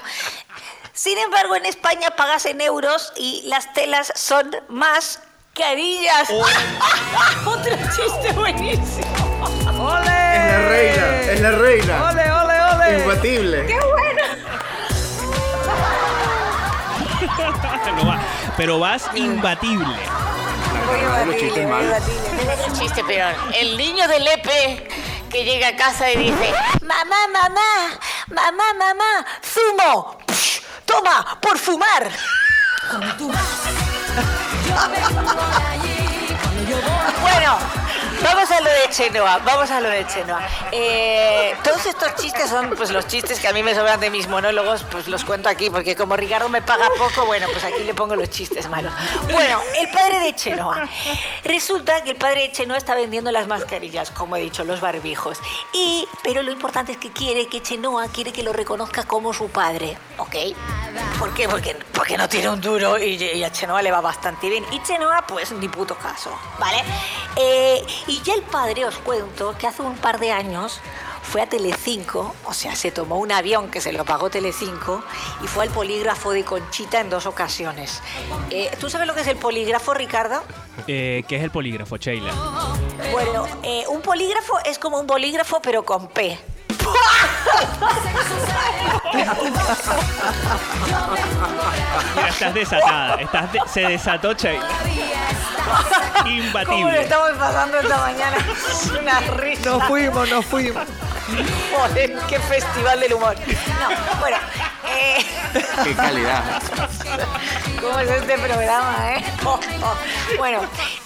Sin 0.92 1.16
embargo, 1.16 1.56
en 1.56 1.64
España 1.64 2.10
pagas 2.16 2.44
en 2.44 2.60
euros 2.60 3.12
y 3.16 3.42
las 3.46 3.72
telas 3.72 4.12
son 4.14 4.50
más 4.68 5.20
carillas. 5.54 6.28
Otro 7.46 7.76
chiste 7.96 8.32
buenísimo. 8.34 9.06
¡Ole! 9.80 10.12
Es 10.12 10.50
la 10.50 10.68
reina, 10.68 11.32
es 11.32 11.40
la 11.40 11.50
reina. 11.52 12.10
¡Ole, 12.10 12.30
ole, 12.32 12.60
ole! 12.74 12.98
Imbatible. 13.02 13.66
¡Qué 13.66 13.78
bueno! 13.78 14.07
No 17.96 18.06
va. 18.06 18.18
Pero 18.56 18.78
vas 18.78 19.04
imbatible. 19.14 19.86
Los 21.26 21.36
imbatible, 21.36 21.96
chiste 22.78 23.04
peor. 23.04 23.34
El 23.54 23.76
niño 23.76 24.08
del 24.08 24.24
Lepe 24.24 24.88
que 25.30 25.44
llega 25.44 25.68
a 25.68 25.76
casa 25.76 26.10
y 26.10 26.16
dice, 26.16 26.52
mamá, 26.82 27.16
mamá, 27.32 27.98
mamá, 28.28 28.64
mamá, 28.78 29.26
zumo. 29.42 30.18
Psh, 30.26 30.60
Toma, 30.86 31.38
por 31.40 31.58
fumar. 31.58 32.10
Bueno, 37.20 37.58
vamos 38.22 38.50
a 38.50 38.60
lo 38.60 38.70
de 38.70 38.88
Chenoa, 38.90 39.38
vamos 39.38 39.70
a 39.70 39.80
lo 39.80 39.88
de 39.88 40.06
Chenoa. 40.06 40.40
Eh, 40.72 41.54
todos 41.62 41.86
estos 41.86 42.14
chistes 42.16 42.50
son 42.50 42.70
pues 42.70 42.90
los 42.90 43.06
chistes 43.06 43.38
que 43.40 43.48
a 43.48 43.52
mí 43.52 43.62
me 43.62 43.74
sobran 43.74 44.00
de 44.00 44.10
mis 44.10 44.28
monólogos, 44.28 44.84
pues 44.90 45.08
los 45.08 45.24
cuento 45.24 45.48
aquí, 45.48 45.70
porque 45.70 45.96
como 45.96 46.16
Ricardo 46.16 46.48
me 46.48 46.62
paga 46.62 46.88
poco, 46.98 47.26
bueno, 47.26 47.46
pues 47.52 47.64
aquí 47.64 47.84
le 47.84 47.94
pongo 47.94 48.16
los 48.16 48.30
chistes 48.30 48.68
malos. 48.68 48.92
Bueno, 49.30 49.60
el 49.78 49.88
padre 49.90 50.20
de 50.20 50.34
Chenoa. 50.34 50.88
Resulta 51.44 52.02
que 52.02 52.10
el 52.10 52.16
padre 52.16 52.42
de 52.42 52.52
Chenoa 52.52 52.78
está 52.78 52.94
vendiendo 52.94 53.30
las 53.30 53.46
mascarillas, 53.46 54.10
como 54.10 54.36
he 54.36 54.40
dicho, 54.40 54.64
los 54.64 54.80
barbijos. 54.80 55.38
Y, 55.72 56.06
pero 56.22 56.42
lo 56.42 56.52
importante 56.52 56.92
es 56.92 56.98
que 56.98 57.10
quiere 57.10 57.46
que 57.46 57.62
Chenoa 57.62 58.08
quiere 58.08 58.32
que 58.32 58.42
lo 58.42 58.52
reconozca 58.52 59.04
como 59.04 59.32
su 59.32 59.48
padre, 59.48 59.96
¿ok? 60.18 60.36
¿Por 61.18 61.34
qué? 61.34 61.48
Porque, 61.48 61.76
porque 61.92 62.16
no 62.16 62.28
tiene 62.28 62.48
un 62.48 62.60
duro 62.60 62.98
y, 62.98 63.42
a 63.42 63.52
Chenoa 63.52 63.82
le 63.82 63.90
va 63.90 64.00
bastante 64.00 64.48
bien. 64.48 64.64
Y 64.72 64.82
Chenoa, 64.82 65.26
pues, 65.26 65.52
ni 65.52 65.68
puto 65.68 65.96
caso, 65.96 66.36
¿vale? 66.58 66.82
Eh, 67.36 67.84
y 68.08 68.20
ya 68.22 68.34
el 68.34 68.42
padre, 68.42 68.84
os 68.86 68.96
cuento, 68.98 69.54
que 69.58 69.66
hace 69.66 69.82
un 69.82 69.96
par 69.96 70.18
de 70.18 70.32
años 70.32 70.80
fue 71.22 71.42
a 71.42 71.46
Telecinco, 71.48 72.34
o 72.46 72.54
sea, 72.54 72.74
se 72.74 72.90
tomó 72.90 73.16
un 73.18 73.30
avión 73.32 73.70
que 73.70 73.82
se 73.82 73.92
lo 73.92 74.04
pagó 74.06 74.30
Telecinco 74.30 75.02
y 75.44 75.46
fue 75.46 75.64
al 75.64 75.70
polígrafo 75.70 76.30
de 76.30 76.42
Conchita 76.42 77.00
en 77.00 77.10
dos 77.10 77.26
ocasiones. 77.26 78.02
Eh, 78.50 78.70
¿Tú 78.80 78.88
sabes 78.88 79.06
lo 79.06 79.14
que 79.14 79.20
es 79.20 79.26
el 79.26 79.36
polígrafo, 79.36 79.92
Ricardo? 79.92 80.42
Eh, 80.86 81.22
¿Qué 81.28 81.36
es 81.36 81.42
el 81.42 81.50
polígrafo, 81.50 81.98
Sheila? 81.98 82.32
Bueno, 83.12 83.46
eh, 83.62 83.84
un 83.88 84.00
polígrafo 84.00 84.58
es 84.64 84.78
como 84.78 84.98
un 84.98 85.06
bolígrafo, 85.06 85.60
pero 85.60 85.84
con 85.84 86.08
P. 86.08 86.38
Mira, 89.12 89.36
estás 92.28 92.54
desatada. 92.54 93.14
Estás 93.16 93.52
de- 93.52 93.60
se 93.66 93.80
desató 93.82 94.32
Sheila. 94.32 94.66
¿Cómo 96.18 96.28
lo 96.28 96.44
Imbatible. 96.44 97.02
estamos 97.02 97.30
pasando 97.38 97.78
esta 97.78 97.98
mañana? 97.98 98.36
Una 99.00 99.20
risa. 99.20 99.70
Nos 99.70 99.84
fuimos, 99.84 100.28
nos 100.30 100.44
fuimos. 100.46 100.84
Joder, 101.76 102.16
qué 102.28 102.38
festival 102.40 103.00
del 103.00 103.14
humor. 103.14 103.36
No, 103.36 104.18
bueno, 104.20 104.36
eh, 104.90 105.24
Qué 105.84 105.94
calidad. 105.94 106.62
¿cómo 107.80 107.98
es 108.00 108.10
este 108.10 108.38
programa, 108.38 109.12
eh? 109.14 109.24
Oh, 109.44 109.58
oh. 109.82 110.36
Bueno, 110.36 110.60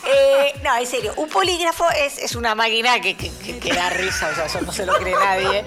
eh, 0.07 0.55
no, 0.63 0.77
en 0.77 0.87
serio, 0.87 1.13
un 1.17 1.29
polígrafo 1.29 1.89
es, 1.91 2.19
es 2.19 2.35
una 2.35 2.55
máquina 2.55 3.01
que, 3.01 3.17
que- 3.17 3.33
da 3.73 3.89
risa, 3.91 4.29
o 4.31 4.35
sea, 4.35 4.47
eso 4.47 4.61
no 4.61 4.73
se 4.73 4.85
lo 4.85 4.95
cree 4.95 5.15
nadie. 5.15 5.65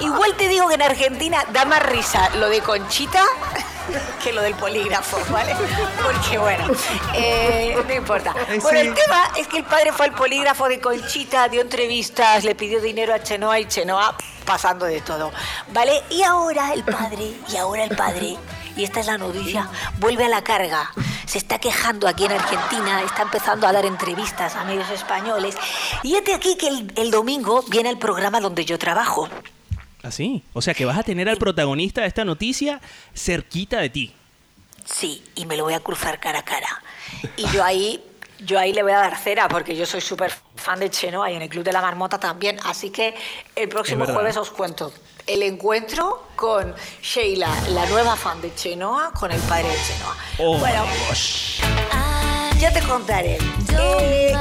Igual 0.00 0.34
te 0.36 0.48
digo 0.48 0.68
que 0.68 0.74
en 0.74 0.82
Argentina 0.82 1.42
da 1.52 1.64
más 1.64 1.82
risa 1.84 2.28
lo 2.36 2.48
de 2.48 2.60
Conchita 2.60 3.22
que 4.22 4.32
lo 4.32 4.42
del 4.42 4.54
polígrafo, 4.54 5.18
¿vale? 5.32 5.54
Porque 6.02 6.38
bueno, 6.38 6.66
eh, 7.14 7.76
no 7.86 7.94
importa. 7.94 8.34
Bueno, 8.60 8.78
el 8.80 8.94
tema 8.94 9.30
es 9.36 9.46
que 9.48 9.58
el 9.58 9.64
padre 9.64 9.92
fue 9.92 10.06
al 10.06 10.12
polígrafo 10.12 10.68
de 10.68 10.80
Conchita, 10.80 11.48
dio 11.48 11.60
entrevistas, 11.62 12.44
le 12.44 12.54
pidió 12.54 12.80
dinero 12.80 13.14
a 13.14 13.22
Chenoa 13.22 13.58
y 13.60 13.66
Chenoa 13.66 14.14
pasando 14.50 14.86
de 14.86 15.00
todo, 15.00 15.30
¿vale? 15.72 16.02
Y 16.10 16.24
ahora 16.24 16.74
el 16.74 16.82
padre, 16.82 17.36
y 17.52 17.56
ahora 17.56 17.84
el 17.84 17.94
padre, 17.94 18.36
y 18.76 18.82
esta 18.82 18.98
es 18.98 19.06
la 19.06 19.16
noticia, 19.16 19.68
vuelve 20.00 20.24
a 20.24 20.28
la 20.28 20.42
carga. 20.42 20.90
Se 21.24 21.38
está 21.38 21.60
quejando 21.60 22.08
aquí 22.08 22.24
en 22.24 22.32
Argentina, 22.32 23.00
está 23.02 23.22
empezando 23.22 23.68
a 23.68 23.72
dar 23.72 23.86
entrevistas 23.86 24.56
a 24.56 24.64
medios 24.64 24.90
españoles. 24.90 25.54
Y 26.02 26.16
este 26.16 26.34
aquí 26.34 26.56
que 26.56 26.66
el, 26.66 26.92
el 26.96 27.12
domingo 27.12 27.62
viene 27.68 27.90
el 27.90 27.98
programa 27.98 28.40
donde 28.40 28.64
yo 28.64 28.76
trabajo. 28.76 29.28
Así. 30.02 30.42
O 30.52 30.62
sea 30.62 30.74
que 30.74 30.84
vas 30.84 30.98
a 30.98 31.04
tener 31.04 31.28
al 31.28 31.36
protagonista 31.36 32.00
de 32.00 32.08
esta 32.08 32.24
noticia 32.24 32.80
cerquita 33.14 33.78
de 33.78 33.90
ti. 33.90 34.14
Sí, 34.84 35.22
y 35.36 35.46
me 35.46 35.56
lo 35.56 35.62
voy 35.62 35.74
a 35.74 35.80
cruzar 35.80 36.18
cara 36.18 36.40
a 36.40 36.44
cara. 36.44 36.82
Y 37.36 37.46
yo 37.50 37.62
ahí, 37.62 38.02
yo 38.44 38.58
ahí 38.58 38.72
le 38.72 38.82
voy 38.82 38.92
a 38.92 38.98
dar 38.98 39.16
cera 39.16 39.48
porque 39.48 39.76
yo 39.76 39.86
soy 39.86 40.00
súper 40.00 40.32
fan 40.56 40.80
de 40.80 40.90
Chenoa 40.90 41.30
y 41.30 41.36
en 41.36 41.42
el 41.42 41.48
Club 41.48 41.64
de 41.64 41.72
la 41.72 41.80
Marmota 41.80 42.18
también. 42.18 42.58
Así 42.64 42.90
que 42.90 43.14
el 43.54 43.68
próximo 43.68 44.06
jueves 44.06 44.36
os 44.36 44.50
cuento 44.50 44.92
el 45.26 45.42
encuentro 45.42 46.26
con 46.34 46.74
Sheila, 47.02 47.48
la 47.68 47.86
nueva 47.86 48.16
fan 48.16 48.40
de 48.40 48.54
Chenoa, 48.54 49.12
con 49.12 49.30
el 49.30 49.40
padre 49.42 49.68
de 49.68 49.76
Chenoa. 49.76 50.16
Oh, 50.38 50.58
bueno, 50.58 50.84
ya 52.58 52.72
te 52.72 52.80
contaré. 52.82 53.38
Eh, 53.78 54.34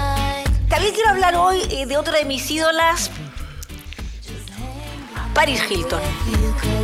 también 0.67 0.93
quiero 0.93 1.09
hablar 1.11 1.35
hoy 1.35 1.61
eh, 1.69 1.85
de 1.85 1.97
otra 1.97 2.17
de 2.17 2.25
mis 2.25 2.49
ídolas, 2.49 3.11
Paris 5.33 5.63
Hilton. 5.69 6.01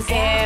Eh, 0.08 0.45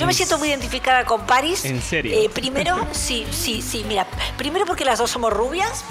yo 0.00 0.06
me 0.06 0.14
siento 0.14 0.38
muy 0.38 0.48
identificada 0.48 1.04
con 1.04 1.26
Paris. 1.26 1.62
¿En 1.66 1.82
serio? 1.82 2.18
Eh, 2.18 2.30
primero, 2.30 2.86
sí, 2.92 3.26
sí, 3.30 3.60
sí, 3.60 3.84
mira. 3.86 4.06
Primero 4.38 4.64
porque 4.64 4.82
las 4.82 4.98
dos 4.98 5.10
somos 5.10 5.30
rubias, 5.30 5.84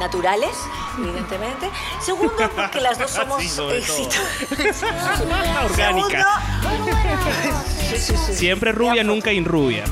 naturales, 0.00 0.50
evidentemente. 0.98 1.70
Segundo 2.04 2.34
porque 2.56 2.80
las 2.80 2.98
dos 2.98 3.10
somos 3.12 3.40
Sí, 3.44 3.62
exitosas. 3.72 5.20
Orgánica. 5.64 6.42
Sí, 7.90 7.98
sí, 7.98 8.16
sí. 8.26 8.34
Siempre 8.34 8.72
rubia, 8.72 9.04
nunca 9.04 9.32
inrubia. 9.32 9.84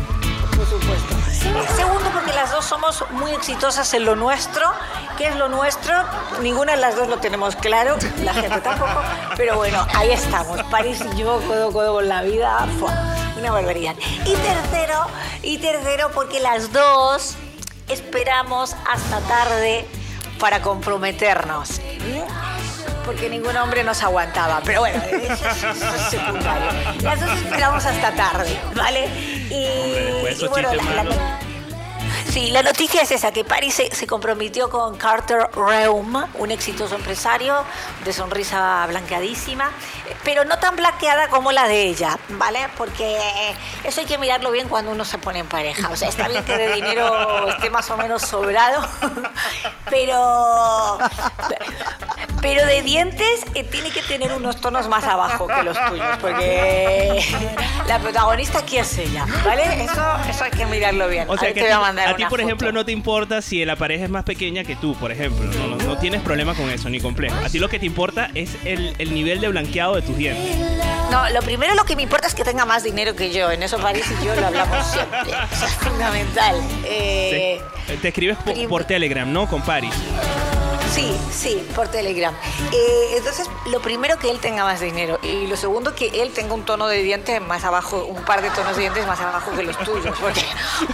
Por 0.56 0.66
supuesto. 0.66 1.14
Segundo, 1.76 2.10
porque 2.12 2.32
las 2.32 2.50
dos 2.50 2.64
somos 2.64 3.04
muy 3.12 3.30
exitosas 3.30 3.94
en 3.94 4.04
lo 4.04 4.16
nuestro. 4.16 4.68
¿Qué 5.16 5.28
es 5.28 5.36
lo 5.36 5.48
nuestro? 5.48 5.94
Ninguna 6.42 6.72
de 6.72 6.78
las 6.78 6.96
dos 6.96 7.08
lo 7.08 7.18
tenemos 7.18 7.54
claro, 7.54 7.96
la 8.24 8.34
gente 8.34 8.60
tampoco. 8.60 9.00
Pero 9.36 9.54
bueno, 9.56 9.86
ahí 9.94 10.10
estamos. 10.10 10.60
París 10.64 11.00
y 11.14 11.18
yo, 11.18 11.40
codo 11.46 11.68
a 11.68 11.72
codo 11.72 11.92
con 11.94 12.08
la 12.08 12.22
vida. 12.22 12.66
¡fua! 12.80 13.15
Una 13.36 13.50
barbaridad. 13.52 13.94
Y 14.24 14.34
tercero, 14.34 15.06
y 15.42 15.58
tercero, 15.58 16.10
porque 16.14 16.40
las 16.40 16.72
dos 16.72 17.34
esperamos 17.88 18.74
hasta 18.90 19.20
tarde 19.20 19.86
para 20.38 20.62
comprometernos. 20.62 21.80
Porque 23.04 23.28
ningún 23.30 23.56
hombre 23.56 23.84
nos 23.84 24.02
aguantaba. 24.02 24.60
Pero 24.64 24.80
bueno, 24.80 25.00
eso 25.04 25.48
es, 25.48 25.62
eso 25.62 25.94
es 25.94 26.02
secundario. 26.10 26.66
Las 27.02 27.20
dos 27.20 27.30
esperamos 27.38 27.84
hasta 27.84 28.12
tarde, 28.12 28.58
¿vale? 28.74 29.06
Y, 29.50 30.44
Hombre, 30.44 30.48
bueno, 30.48 30.74
la-. 30.74 31.45
Sí, 32.30 32.50
la 32.50 32.62
noticia 32.62 33.02
es 33.02 33.10
esa, 33.10 33.32
que 33.32 33.44
Paris 33.44 33.74
se, 33.74 33.94
se 33.94 34.06
comprometió 34.06 34.68
con 34.68 34.96
Carter 34.96 35.48
Reum, 35.54 36.24
un 36.34 36.50
exitoso 36.50 36.96
empresario 36.96 37.64
de 38.04 38.12
sonrisa 38.12 38.84
blanqueadísima, 38.88 39.70
pero 40.24 40.44
no 40.44 40.58
tan 40.58 40.76
blanqueada 40.76 41.28
como 41.28 41.52
la 41.52 41.68
de 41.68 41.84
ella, 41.84 42.18
¿vale? 42.30 42.68
Porque 42.76 43.16
eso 43.84 44.00
hay 44.00 44.06
que 44.06 44.18
mirarlo 44.18 44.50
bien 44.50 44.68
cuando 44.68 44.90
uno 44.90 45.04
se 45.04 45.18
pone 45.18 45.38
en 45.38 45.46
pareja. 45.46 45.88
O 45.90 45.96
sea, 45.96 46.08
está 46.08 46.28
bien 46.28 46.44
que 46.44 46.56
de 46.56 46.74
dinero 46.74 47.48
esté 47.48 47.70
más 47.70 47.90
o 47.90 47.96
menos 47.96 48.22
sobrado, 48.22 48.86
pero... 49.90 50.98
Pero 52.42 52.64
de 52.66 52.82
dientes 52.82 53.44
eh, 53.54 53.64
tiene 53.64 53.90
que 53.90 54.02
tener 54.02 54.32
unos 54.32 54.60
tonos 54.60 54.88
más 54.88 55.04
abajo 55.04 55.48
que 55.48 55.62
los 55.62 55.76
tuyos, 55.86 56.16
porque 56.20 57.24
la 57.88 57.98
protagonista 57.98 58.58
aquí 58.58 58.78
es 58.78 58.98
ella, 58.98 59.26
¿vale? 59.44 59.82
Eso, 59.82 60.02
eso 60.28 60.44
hay 60.44 60.50
que 60.50 60.66
mirarlo 60.66 61.08
bien. 61.08 61.28
O 61.28 61.36
sea 61.36 61.48
Ahí 61.48 61.54
que 61.54 61.60
te 61.60 61.66
voy 61.66 61.74
a 61.74 61.80
mandar 61.80 62.15
a 62.24 62.28
ti, 62.28 62.30
por 62.30 62.40
ejemplo, 62.40 62.72
no 62.72 62.84
te 62.84 62.92
importa 62.92 63.40
si 63.42 63.64
la 63.64 63.76
pareja 63.76 64.04
es 64.04 64.10
más 64.10 64.24
pequeña 64.24 64.64
que 64.64 64.76
tú, 64.76 64.94
por 64.94 65.12
ejemplo. 65.12 65.44
No, 65.58 65.76
no- 65.76 65.84
no 65.86 65.98
tienes 65.98 66.20
problema 66.22 66.54
con 66.54 66.68
eso, 66.70 66.88
ni 66.90 67.00
complejo. 67.00 67.36
A 67.44 67.48
ti 67.48 67.58
lo 67.58 67.68
que 67.68 67.78
te 67.78 67.86
importa 67.86 68.30
es 68.34 68.50
el, 68.64 68.94
el 68.98 69.14
nivel 69.14 69.40
de 69.40 69.48
blanqueado 69.48 69.94
de 69.96 70.02
tus 70.02 70.16
dientes. 70.16 70.56
No, 71.10 71.28
lo 71.30 71.40
primero 71.40 71.74
lo 71.74 71.84
que 71.84 71.94
me 71.96 72.02
importa 72.02 72.26
es 72.26 72.34
que 72.34 72.42
tenga 72.44 72.64
más 72.64 72.82
dinero 72.82 73.14
que 73.14 73.32
yo. 73.32 73.50
En 73.52 73.62
eso 73.62 73.78
París 73.78 74.04
y 74.20 74.24
yo 74.26 74.34
lo 74.34 74.46
hablamos 74.48 74.84
siempre. 74.92 75.20
Eso 75.52 75.66
es 75.66 75.72
fundamental. 75.74 76.56
Eh, 76.84 77.60
Te, 77.86 77.96
te 77.98 78.08
escribes 78.08 78.36
por 78.68 78.84
Telegram, 78.84 79.32
¿no? 79.32 79.46
Con 79.48 79.62
Paris. 79.62 79.94
Sí, 80.96 81.16
sí, 81.30 81.68
por 81.76 81.88
Telegram. 81.88 82.34
Eh, 82.72 83.14
entonces, 83.16 83.48
lo 83.66 83.80
primero 83.80 84.18
que 84.18 84.30
él 84.30 84.40
tenga 84.40 84.64
más 84.64 84.80
dinero. 84.80 85.18
Y 85.22 85.46
lo 85.46 85.56
segundo 85.56 85.94
que 85.94 86.08
él 86.22 86.32
tenga 86.32 86.54
un 86.54 86.64
tono 86.64 86.88
de 86.88 87.02
dientes 87.02 87.40
más 87.40 87.62
abajo, 87.64 88.04
un 88.04 88.24
par 88.24 88.42
de 88.42 88.50
tonos 88.50 88.74
de 88.76 88.82
dientes 88.82 89.06
más 89.06 89.20
abajo 89.20 89.52
que 89.54 89.62
los 89.62 89.76
tuyos. 89.78 90.16
Porque, 90.18 90.44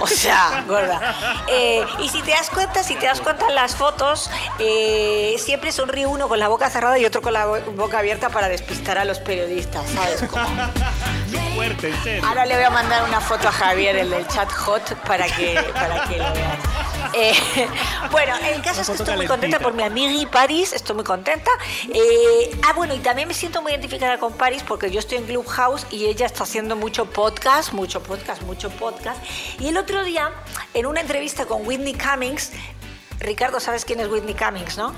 o 0.01 0.07
sea, 0.07 0.65
gorda. 0.69 1.45
Eh, 1.49 1.85
y 2.01 2.09
si 2.09 2.21
te 2.23 2.33
das 2.33 2.51
cuenta, 2.51 2.83
si 2.83 2.97
te 2.97 3.07
das 3.07 3.21
cuenta 3.21 3.47
en 3.49 3.55
las 3.55 3.77
fotos, 3.77 4.29
eh, 4.59 5.37
siempre 5.38 5.73
sonríe 5.73 6.07
uno 6.07 6.29
con 6.29 6.38
la 6.38 6.49
boca 6.49 6.69
cerrada 6.69 6.99
y 6.99 7.05
otro 7.07 7.23
con 7.23 7.33
la 7.33 7.47
bo- 7.47 7.61
boca 7.77 8.01
abierta 8.01 8.29
para 8.29 8.49
despistar 8.49 8.99
a 8.99 9.05
los 9.05 9.19
periodistas, 9.21 9.85
¿sabes? 9.91 10.29
Como- 10.29 10.43
Fuerte, 11.55 11.88
en 11.91 12.03
serio. 12.03 12.27
Ahora 12.27 12.45
le 12.47 12.55
voy 12.57 12.65
a 12.65 12.71
mandar 12.71 13.05
una 13.05 13.21
foto 13.21 13.49
a 13.49 13.53
Javier, 13.53 13.97
el 13.97 14.11
del 14.11 14.27
chat 14.27 14.51
hot, 14.53 14.95
para 15.07 15.27
que, 15.27 15.55
para 15.75 16.05
que 16.09 16.19
lo 16.19 16.33
veas. 16.33 16.59
Eh, 17.14 17.33
bueno, 18.11 18.35
el 18.55 18.62
caso 18.62 18.81
es 18.83 18.87
que 18.88 18.94
estoy 18.94 19.16
muy 19.16 19.27
contenta 19.27 19.59
por 19.59 19.75
mi 19.75 19.83
amiga 19.83 20.31
Paris, 20.31 20.72
estoy 20.72 20.96
muy 20.96 21.05
contenta. 21.05 21.51
Eh, 21.92 22.59
ah, 22.64 22.72
bueno, 22.75 22.94
y 22.94 22.98
también 22.98 23.29
me 23.29 23.35
siento 23.35 23.62
muy 23.62 23.72
identificada 23.72 24.18
con 24.18 24.33
Paris 24.35 24.62
porque 24.66 24.90
yo 24.90 24.98
estoy 24.98 25.18
en 25.18 25.25
Clubhouse 25.25 25.87
y 25.90 26.07
ella 26.07 26.27
está 26.27 26.44
haciendo 26.44 26.77
mucho 26.77 27.07
podcast, 27.07 27.72
mucho 27.72 28.03
podcast, 28.03 28.42
mucho 28.42 28.70
podcast. 28.70 29.22
Y 29.61 29.68
el 29.68 29.77
otro 29.77 30.05
día, 30.05 30.31
en 30.75 30.87
una 30.87 31.01
entrevista 31.01 31.46
con 31.46 31.66
Whitney 31.66 31.94
Cummings, 31.94 32.53
Ricardo, 33.20 33.61
¿sabes 33.61 33.85
quién 33.85 34.01
es 34.01 34.09
Whitney 34.09 34.35
Cummings, 34.35 34.77
no? 34.77 34.94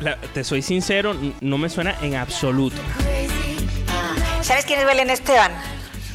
La- 0.00 0.16
te 0.16 0.44
soy 0.44 0.62
sincero, 0.62 1.14
no 1.40 1.58
me 1.58 1.68
suena 1.68 1.96
en 2.02 2.16
absoluto. 2.16 2.80
¿Sabes 4.42 4.64
quién 4.64 4.80
es 4.80 4.86
Belén 4.86 5.10
Esteban? 5.10 5.52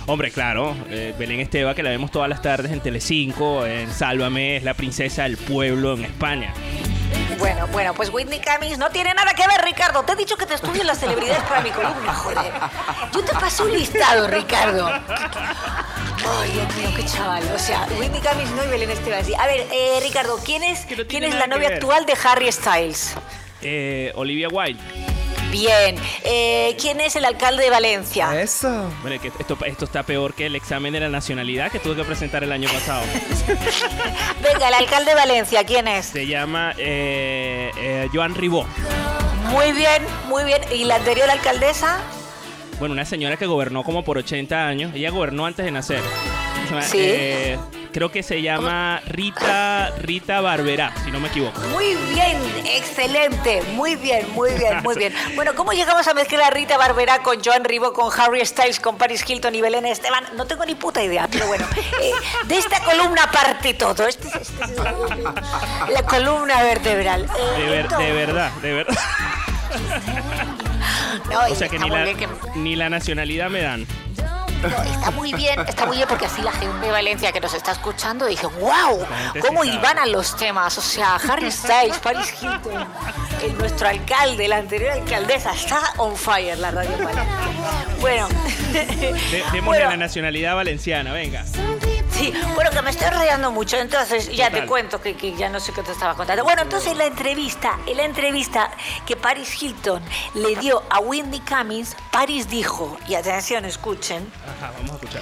Hombre, 0.07 0.29
claro, 0.29 0.75
eh, 0.89 1.15
Belén 1.17 1.39
Esteba, 1.39 1.73
que 1.73 1.81
la 1.81 1.89
vemos 1.89 2.11
todas 2.11 2.29
las 2.29 2.41
tardes 2.41 2.71
en 2.71 2.79
Telecinco, 2.79 3.65
en 3.65 3.91
Sálvame, 3.91 4.57
es 4.57 4.63
la 4.63 4.75
princesa 4.75 5.23
del 5.23 5.37
pueblo 5.37 5.95
en 5.95 6.05
España. 6.05 6.53
Bueno, 7.39 7.67
bueno, 7.67 7.93
pues 7.95 8.09
Whitney 8.11 8.39
Cummings 8.39 8.77
no 8.77 8.89
tiene 8.91 9.13
nada 9.13 9.33
que 9.33 9.47
ver, 9.47 9.65
Ricardo. 9.65 10.03
Te 10.03 10.13
he 10.13 10.15
dicho 10.15 10.37
que 10.37 10.45
te 10.45 10.53
estudien 10.53 10.85
las 10.85 10.99
celebridades 10.99 11.43
para 11.43 11.61
mi 11.61 11.69
columna, 11.71 12.13
joder. 12.13 12.51
Yo 13.13 13.23
te 13.23 13.33
pasé 13.33 13.63
un 13.63 13.73
listado, 13.73 14.27
Ricardo. 14.27 14.87
Ay, 14.87 16.51
Dios 16.51 16.75
mío, 16.75 16.89
qué 16.95 17.03
chaval. 17.05 17.43
O 17.53 17.59
sea, 17.59 17.87
Whitney 17.99 18.21
Cummings 18.21 18.51
no 18.51 18.63
y 18.63 18.67
Belén 18.67 18.91
Esteban. 18.91 19.25
sí. 19.25 19.33
A 19.33 19.47
ver, 19.47 19.65
eh, 19.71 19.99
Ricardo, 20.03 20.39
¿quién 20.45 20.63
es, 20.63 20.85
no 20.97 21.05
¿quién 21.07 21.23
es 21.23 21.33
la 21.35 21.47
novia 21.47 21.69
actual 21.69 22.05
de 22.05 22.13
Harry 22.23 22.51
Styles? 22.51 23.15
Eh, 23.61 24.11
Olivia 24.15 24.47
Wilde. 24.49 25.14
Bien. 25.55 25.95
Eh, 26.25 26.75
¿Quién 26.81 26.99
es 26.99 27.15
el 27.15 27.23
alcalde 27.23 27.63
de 27.63 27.69
Valencia? 27.69 28.41
Eso. 28.41 28.91
Que 29.21 29.31
esto, 29.39 29.57
esto 29.65 29.85
está 29.85 30.03
peor 30.03 30.33
que 30.33 30.47
el 30.47 30.55
examen 30.55 30.91
de 30.91 30.99
la 30.99 31.07
nacionalidad 31.07 31.71
que 31.71 31.79
tuve 31.79 31.95
que 31.95 32.03
presentar 32.03 32.43
el 32.43 32.51
año 32.51 32.67
pasado. 32.69 33.03
Venga, 34.43 34.67
el 34.67 34.73
alcalde 34.73 35.11
de 35.11 35.15
Valencia, 35.15 35.63
¿quién 35.63 35.87
es? 35.87 36.07
Se 36.07 36.27
llama 36.27 36.73
eh, 36.77 37.71
eh, 37.77 38.09
Joan 38.13 38.35
Ribó. 38.35 38.67
Muy 39.49 39.71
bien, 39.71 40.03
muy 40.27 40.43
bien. 40.43 40.61
¿Y 40.73 40.83
la 40.83 40.95
anterior 40.97 41.29
alcaldesa? 41.29 42.01
Bueno, 42.77 42.91
una 42.91 43.05
señora 43.05 43.37
que 43.37 43.45
gobernó 43.45 43.83
como 43.83 44.03
por 44.03 44.17
80 44.17 44.67
años. 44.67 44.91
Ella 44.93 45.09
gobernó 45.09 45.45
antes 45.45 45.63
de 45.63 45.71
nacer. 45.71 46.01
Sí. 46.83 46.97
eh, 47.01 47.57
creo 47.93 48.11
que 48.11 48.23
se 48.23 48.41
llama 48.41 49.01
Rita 49.07 49.91
Rita 50.01 50.41
Barberá, 50.41 50.93
si 51.03 51.11
no 51.11 51.19
me 51.19 51.27
equivoco. 51.29 51.59
Muy 51.71 51.95
bien, 52.13 52.37
excelente, 52.65 53.61
muy 53.73 53.95
bien, 53.95 54.25
muy 54.33 54.51
bien, 54.53 54.81
muy 54.83 54.95
bien. 54.95 55.13
Bueno, 55.35 55.53
¿cómo 55.55 55.71
llegamos 55.73 56.07
a 56.07 56.13
mezclar 56.13 56.41
a 56.43 56.49
Rita 56.49 56.77
Barberá 56.77 57.21
con 57.23 57.43
Joan 57.43 57.63
Ribó, 57.63 57.93
con 57.93 58.09
Harry 58.19 58.45
Styles, 58.45 58.79
con 58.79 58.97
Paris 58.97 59.23
Hilton 59.27 59.55
y 59.55 59.61
Belén 59.61 59.85
Esteban? 59.85 60.23
No 60.35 60.45
tengo 60.45 60.65
ni 60.65 60.75
puta 60.75 61.01
idea, 61.03 61.27
pero 61.31 61.47
bueno, 61.47 61.65
eh, 62.01 62.11
de 62.45 62.57
esta 62.57 62.79
columna 62.83 63.29
parte 63.31 63.73
todo. 63.73 64.07
Este 64.07 64.27
es- 64.27 64.35
esta 64.35 64.65
es 64.65 64.77
la, 65.89 66.03
columna 66.03 66.61
vertebral. 66.63 67.25
Eh, 67.57 67.61
De, 67.61 67.69
ver- 67.69 67.87
de 67.89 68.11
verdad, 68.13 68.51
de 68.61 68.73
verdad. 68.73 68.95
No, 71.31 71.39
O 71.51 71.55
sea 71.55 71.67
que 71.69 71.79
ni 71.79 71.89
la, 71.89 72.05
que- 72.05 72.27
ni 72.55 72.75
la 72.75 72.89
nacionalidad 72.89 73.49
me 73.49 73.61
dan. 73.61 73.87
No, 74.69 74.83
está 74.83 75.11
muy 75.11 75.33
bien, 75.33 75.59
está 75.67 75.85
muy 75.85 75.97
bien 75.97 76.07
porque 76.07 76.25
así 76.25 76.41
la 76.41 76.51
gente 76.51 76.85
de 76.85 76.91
Valencia 76.91 77.31
que 77.31 77.39
nos 77.39 77.53
está 77.53 77.71
escuchando 77.73 78.25
dice, 78.25 78.47
wow, 78.47 79.05
cómo 79.41 79.63
iban 79.63 79.99
a 79.99 80.05
los 80.05 80.35
temas. 80.35 80.77
O 80.77 80.81
sea, 80.81 81.15
Harry 81.15 81.51
Styles, 81.51 81.97
Paris 81.99 82.33
Hilton, 82.41 82.85
el- 83.43 83.57
nuestro 83.57 83.87
alcalde, 83.87 84.47
la 84.47 84.57
anterior 84.57 84.91
alcaldesa, 84.91 85.51
está 85.53 85.79
on 85.97 86.15
fire 86.15 86.57
la 86.57 86.71
radio 86.71 86.91
en 86.97 87.03
Valencia. 87.05 87.37
Bueno, 87.99 88.27
De- 88.71 89.43
démosle 89.51 89.61
Bueno. 89.61 89.89
la 89.91 89.97
nacionalidad 89.97 90.55
valenciana, 90.55 91.13
venga. 91.13 91.43
Sí, 92.15 92.33
bueno, 92.53 92.71
que 92.71 92.81
me 92.81 92.89
estoy 92.89 93.09
rayando 93.09 93.51
mucho, 93.51 93.77
entonces 93.77 94.31
ya 94.31 94.49
te 94.49 94.65
cuento 94.65 95.01
que, 95.01 95.15
que 95.15 95.35
ya 95.35 95.49
no 95.49 95.59
sé 95.59 95.73
qué 95.73 95.83
te 95.83 95.91
estaba 95.91 96.15
contando. 96.15 96.43
Bueno, 96.43 96.61
entonces 96.61 96.91
en 96.91 96.97
la 96.97 97.05
entrevista, 97.05 97.77
en 97.85 97.97
la 97.97 98.03
entrevista 98.03 98.71
que 99.05 99.15
Paris 99.15 99.61
Hilton 99.61 100.01
le 100.33 100.55
dio 100.55 100.83
a 100.89 100.99
Whitney 100.99 101.41
Cummings, 101.41 101.95
Paris 102.11 102.49
dijo, 102.49 102.97
y 103.07 103.15
atención, 103.15 103.65
escuchen, 103.65 104.31
Ajá, 104.57 104.71
vamos 104.77 104.91
a 104.91 104.95
escuchar. 104.95 105.21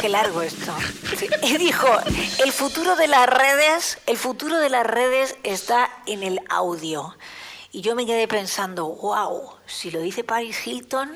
Qué 0.00 0.08
largo 0.08 0.40
esto. 0.40 0.74
Sí. 1.18 1.28
Y 1.42 1.58
dijo, 1.58 1.86
el 2.42 2.52
futuro 2.52 2.96
de 2.96 3.06
las 3.06 3.28
redes, 3.28 3.98
el 4.06 4.16
futuro 4.16 4.56
de 4.58 4.70
las 4.70 4.86
redes 4.86 5.36
está 5.42 5.90
en 6.06 6.22
el 6.22 6.40
audio. 6.48 7.14
Y 7.72 7.82
yo 7.82 7.94
me 7.94 8.04
quedé 8.04 8.26
pensando, 8.26 8.86
wow, 8.86 9.54
si 9.66 9.90
lo 9.90 10.00
dice 10.00 10.24
Paris 10.24 10.66
Hilton, 10.66 11.12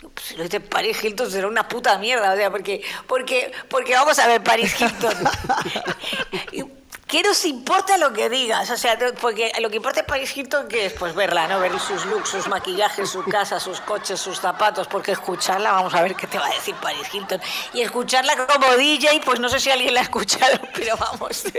pues, 0.00 0.26
si 0.26 0.36
lo 0.36 0.44
dice 0.44 0.60
Paris 0.60 1.02
Hilton 1.02 1.30
será 1.30 1.48
una 1.48 1.68
puta 1.68 1.98
mierda, 1.98 2.32
o 2.32 2.36
sea, 2.36 2.50
porque, 2.50 2.82
porque, 3.06 3.52
porque 3.68 3.94
vamos 3.94 4.18
a 4.18 4.26
ver 4.26 4.42
Paris 4.42 4.74
Hilton. 4.80 5.16
Y, 6.52 6.64
¿Qué 7.06 7.22
nos 7.22 7.44
importa 7.44 7.98
lo 7.98 8.12
que 8.12 8.28
digas? 8.30 8.70
O 8.70 8.76
sea, 8.76 8.98
porque 9.20 9.52
lo 9.60 9.68
que 9.68 9.76
importa 9.76 10.00
es 10.00 10.06
Paris 10.06 10.34
Hilton, 10.36 10.68
que 10.68 10.86
es 10.86 10.92
pues 10.94 11.14
verla, 11.14 11.46
¿no? 11.46 11.60
Ver 11.60 11.78
sus 11.78 12.04
looks, 12.06 12.30
sus 12.30 12.48
maquillajes, 12.48 13.10
su 13.10 13.22
casa, 13.24 13.60
sus 13.60 13.80
coches, 13.80 14.18
sus 14.18 14.40
zapatos, 14.40 14.88
porque 14.88 15.12
escucharla, 15.12 15.72
vamos 15.72 15.94
a 15.94 16.02
ver 16.02 16.14
qué 16.14 16.26
te 16.26 16.38
va 16.38 16.46
a 16.46 16.50
decir 16.50 16.74
Paris 16.76 17.06
Hilton. 17.12 17.40
Y 17.74 17.82
escucharla 17.82 18.34
como 18.46 18.74
DJ, 18.76 19.20
pues 19.24 19.38
no 19.38 19.48
sé 19.48 19.60
si 19.60 19.70
alguien 19.70 19.92
la 19.94 20.00
ha 20.00 20.04
escuchado, 20.04 20.58
pero 20.74 20.96
vamos. 20.96 21.36
Sí, 21.36 21.52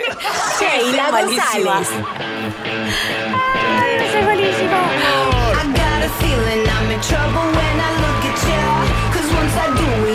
Sheila 0.59 1.11
malísima. 1.11 1.81
Es 3.99 4.25
malísima. 4.25 4.79
I 5.53 5.63
got 5.73 6.01
a 6.03 6.09
feeling 6.19 6.67
I'm 6.67 6.91
in 6.91 7.01
trouble 7.01 7.45
when 7.55 7.79
I 7.79 7.91
look 8.01 8.25
at 8.25 8.37
you. 8.49 8.65
Cause 9.13 9.29
once 9.33 9.55
I 9.55 9.67
do 9.77 9.87
it, 10.09 10.14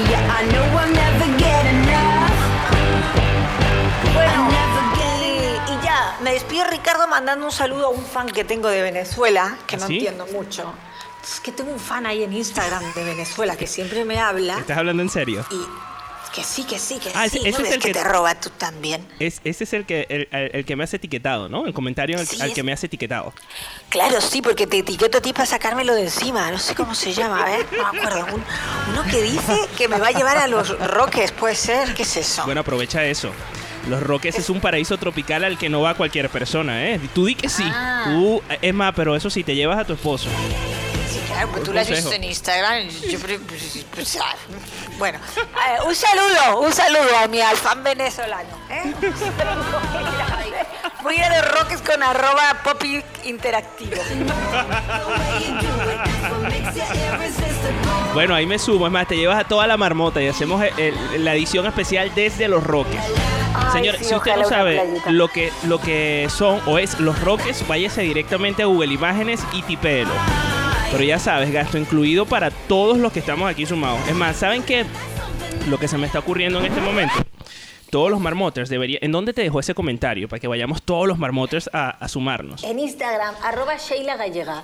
Ricardo 6.81 7.07
mandando 7.09 7.45
un 7.45 7.53
saludo 7.53 7.87
a 7.87 7.89
un 7.91 8.03
fan 8.03 8.27
que 8.27 8.43
tengo 8.43 8.69
de 8.69 8.81
Venezuela, 8.81 9.59
que 9.67 9.77
no 9.77 9.87
¿Sí? 9.87 9.95
entiendo 9.97 10.27
mucho. 10.29 10.73
Es 11.23 11.39
que 11.41 11.53
tengo 11.53 11.71
un 11.71 11.79
fan 11.79 12.07
ahí 12.07 12.23
en 12.23 12.33
Instagram 12.33 12.95
de 12.95 13.05
Venezuela 13.05 13.55
que 13.55 13.67
siempre 13.67 14.07
me 14.07 14.19
habla 14.19 14.59
¿Estás 14.59 14.79
hablando 14.79 15.03
en 15.03 15.11
serio? 15.11 15.45
y 15.51 15.61
que 16.35 16.43
sí, 16.43 16.65
que 16.65 16.79
sí, 16.79 16.99
que 16.99 17.11
Ah, 17.15 17.29
sí. 17.29 17.37
ese- 17.37 17.51
¿No 17.51 17.57
ese 17.59 17.63
es 17.63 17.63
ves 17.65 17.73
el 17.75 17.83
que 17.83 17.89
que- 17.89 17.93
te 17.99 18.03
roba 18.05 18.35
tú 18.35 18.49
también? 18.49 19.07
Es, 19.19 19.43
ese 19.45 19.65
es 19.65 19.73
el 19.75 19.85
que, 19.85 20.07
el, 20.09 20.29
el- 20.55 20.65
que 20.65 20.75
me 20.75 20.85
has 20.85 20.95
etiquetado, 20.95 21.51
¿no? 21.51 21.67
El 21.67 21.75
comentario 21.75 22.19
al, 22.19 22.27
Sí, 22.27 22.41
al 22.41 22.49
es- 22.49 22.55
que 22.55 22.63
me 22.63 22.73
has 22.73 22.83
etiquetado. 22.83 23.35
Claro, 23.91 24.19
sí, 24.23 24.41
porque 24.41 24.67
te 24.67 24.79
etiqueto 24.79 25.19
a 25.19 25.21
ti 25.21 25.35
para 25.35 25.45
sacármelo 25.45 25.95
de 25.95 26.05
encima. 26.05 26.51
No 26.51 26.59
sé 26.59 26.75
cómo 26.75 26.95
se 26.95 27.13
llama, 27.13 27.45
¿eh? 27.55 27.67
No 27.77 27.93
me 27.93 27.99
acuerdo. 27.99 28.27
Un- 28.35 28.45
uno 28.93 29.03
que 29.11 29.21
dice 29.21 29.59
que 29.77 29.87
me 29.89 29.99
va 29.99 30.07
a 30.07 30.13
llevar 30.13 30.39
a 30.39 30.47
los 30.47 30.71
roques, 30.79 31.31
¿puede 31.33 31.57
ser? 31.57 31.93
¿Qué 31.95 32.05
es 32.05 32.17
eso? 32.17 32.45
Bueno, 32.47 32.63
aprovecha 32.63 33.05
eso. 33.05 33.31
Los 33.89 34.03
Roques 34.03 34.39
es 34.39 34.51
un 34.51 34.61
paraíso 34.61 34.99
tropical 34.99 35.45
al 35.45 35.59
que 35.59 35.69
no 35.69 35.81
va 35.81 35.95
cualquier 35.95 36.29
persona, 36.29 36.89
¿eh? 36.89 37.01
Tú 37.15 37.27
di 37.27 37.35
que 37.35 37.49
sí. 37.49 37.65
Ah. 37.67 38.05
Tú, 38.07 38.43
es 38.61 38.75
más, 38.75 38.93
pero 38.95 39.17
eso 39.17 39.31
sí, 39.31 39.43
te 39.43 39.55
llevas 39.55 39.79
a 39.79 39.85
tu 39.85 39.95
esposo. 39.95 40.29
Sí, 41.11 41.19
claro, 41.27 41.49
pues 41.51 41.65
tú 41.65 41.73
la 41.73 41.81
has 41.81 41.91
visto 41.91 42.13
en 42.13 42.25
Instagram. 42.25 42.89
yo 42.89 43.19
pues, 43.19 43.41
pues, 43.95 44.19
ah, 44.21 44.35
bueno, 44.99 45.19
eh, 45.39 45.79
un 45.87 45.95
saludo, 45.95 46.61
un 46.61 46.73
saludo 46.73 47.19
a 47.23 47.27
mi 47.27 47.41
alfán 47.41 47.83
venezolano. 47.83 48.49
¿eh? 48.69 48.95
Voy 51.03 51.17
a 51.17 51.29
los 51.43 51.53
roques 51.59 51.81
con 51.83 52.03
arroba 52.03 52.57
popi 52.63 53.03
interactivo. 53.25 53.97
Bueno, 58.15 58.35
ahí 58.35 58.47
me 58.47 58.59
sumo. 58.59 58.87
Es 58.87 58.93
más, 58.93 59.07
te 59.07 59.17
llevas 59.17 59.39
a 59.41 59.45
toda 59.45 59.67
la 59.67 59.77
marmota 59.77 60.21
y 60.23 60.29
hacemos 60.29 60.63
el- 60.63 60.95
el- 61.15 61.25
la 61.25 61.35
edición 61.35 61.67
especial 61.67 62.13
desde 62.15 62.49
Los 62.49 62.65
Roques. 62.65 63.01
Ay, 63.55 63.73
Señor, 63.73 63.97
sí, 63.99 64.05
si 64.05 64.15
usted 64.15 64.37
no 64.37 64.45
sabe 64.45 64.83
lo 65.09 65.29
que, 65.29 65.53
lo 65.65 65.81
que 65.81 66.29
son 66.31 66.61
o 66.67 66.79
es 66.79 66.99
Los 67.01 67.21
Roques, 67.21 67.67
váyase 67.67 68.03
directamente 68.03 68.63
a 68.63 68.67
Google 68.67 68.93
Imágenes 68.93 69.41
y 69.53 69.63
tipéelo. 69.63 70.11
Pero 70.93 71.05
ya 71.05 71.19
sabes, 71.19 71.53
gasto 71.53 71.79
incluido 71.79 72.27
para 72.27 72.51
todos 72.51 72.99
los 72.99 73.13
que 73.13 73.21
estamos 73.21 73.49
aquí 73.51 73.65
sumados. 73.65 74.01
Es 74.09 74.15
más, 74.15 74.37
¿saben 74.37 74.63
qué? 74.65 74.85
Lo 75.69 75.79
que 75.79 75.89
se 75.89 75.97
me 75.99 76.07
está 76.07 76.19
ocurriendo 76.19 76.59
en 76.59 76.67
este 76.67 76.81
momento. 76.81 77.15
Todos 77.91 78.11
los 78.11 78.21
marmoters 78.21 78.69
deberían... 78.71 79.01
¿En 79.03 79.13
dónde 79.13 79.33
te 79.33 79.43
dejó 79.43 79.61
ese 79.61 79.75
comentario? 79.75 80.29
Para 80.29 80.39
que 80.41 80.47
vayamos 80.49 80.83
todos 80.83 81.07
los 81.09 81.19
marmoters 81.19 81.69
a, 81.73 81.91
a 81.91 82.09
sumarnos. 82.09 82.63
En 82.65 82.79
Instagram, 82.79 83.35
arroba 83.43 83.77
Sheila 83.77 84.17
Gallega. 84.17 84.63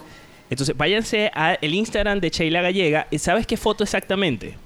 Entonces, 0.48 0.76
váyanse 0.76 1.30
al 1.34 1.58
Instagram 1.74 2.20
de 2.20 2.30
Sheila 2.30 2.62
Gallega. 2.62 3.08
¿Y 3.10 3.18
sabes 3.18 3.46
qué 3.46 3.56
foto 3.56 3.82
exactamente? 3.84 4.56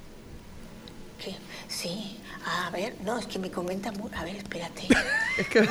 ¿Qué? 1.25 1.35
Sí. 1.69 2.19
A 2.67 2.71
ver, 2.71 2.95
no, 3.05 3.19
es 3.19 3.27
que 3.27 3.39
me 3.39 3.51
comenta 3.51 3.93
mu- 3.93 4.09
A 4.17 4.25
ver, 4.25 4.37
espérate. 4.37 4.83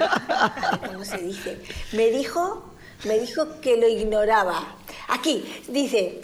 A 0.00 0.78
ver, 0.82 0.90
¿Cómo 0.92 1.04
se 1.04 1.18
dice? 1.18 1.58
Me 1.92 2.10
dijo, 2.10 2.74
me 3.04 3.18
dijo 3.18 3.60
que 3.60 3.76
lo 3.76 3.88
ignoraba. 3.88 4.74
Aquí, 5.08 5.44
dice. 5.68 6.20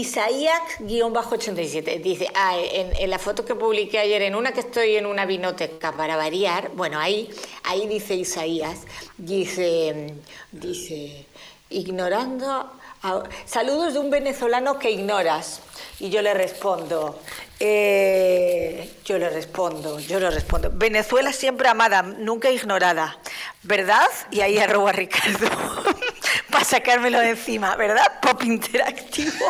Isaías-87 0.00 2.00
dice, 2.02 2.28
ah, 2.34 2.56
en, 2.58 2.94
en 2.96 3.10
la 3.10 3.18
foto 3.18 3.44
que 3.44 3.54
publiqué 3.54 3.98
ayer, 3.98 4.22
en 4.22 4.34
una 4.34 4.52
que 4.52 4.60
estoy 4.60 4.96
en 4.96 5.06
una 5.06 5.24
vinoteca 5.26 5.92
para 5.92 6.16
variar, 6.16 6.70
bueno, 6.74 6.98
ahí, 7.00 7.30
ahí 7.64 7.86
dice 7.86 8.14
Isaías, 8.14 8.80
dice, 9.16 10.14
dice, 10.52 11.26
ignorando, 11.70 12.70
a- 13.02 13.22
saludos 13.46 13.94
de 13.94 14.00
un 14.00 14.10
venezolano 14.10 14.78
que 14.78 14.90
ignoras. 14.90 15.60
Y 15.98 16.10
yo 16.10 16.20
le 16.20 16.34
respondo, 16.34 17.18
eh, 17.58 18.90
yo 19.04 19.16
le 19.18 19.30
respondo, 19.30 19.98
yo 19.98 20.20
le 20.20 20.30
respondo, 20.30 20.70
Venezuela 20.74 21.32
siempre 21.32 21.68
amada, 21.68 22.02
nunca 22.02 22.50
ignorada, 22.50 23.18
¿verdad? 23.62 24.06
Y 24.30 24.42
ahí 24.42 24.58
arroba 24.58 24.92
Ricardo, 24.92 25.48
para 26.56 26.64
sacármelo 26.64 27.20
de 27.20 27.30
encima, 27.30 27.76
¿verdad? 27.76 28.06
Pop 28.22 28.42
interactivo. 28.42 29.44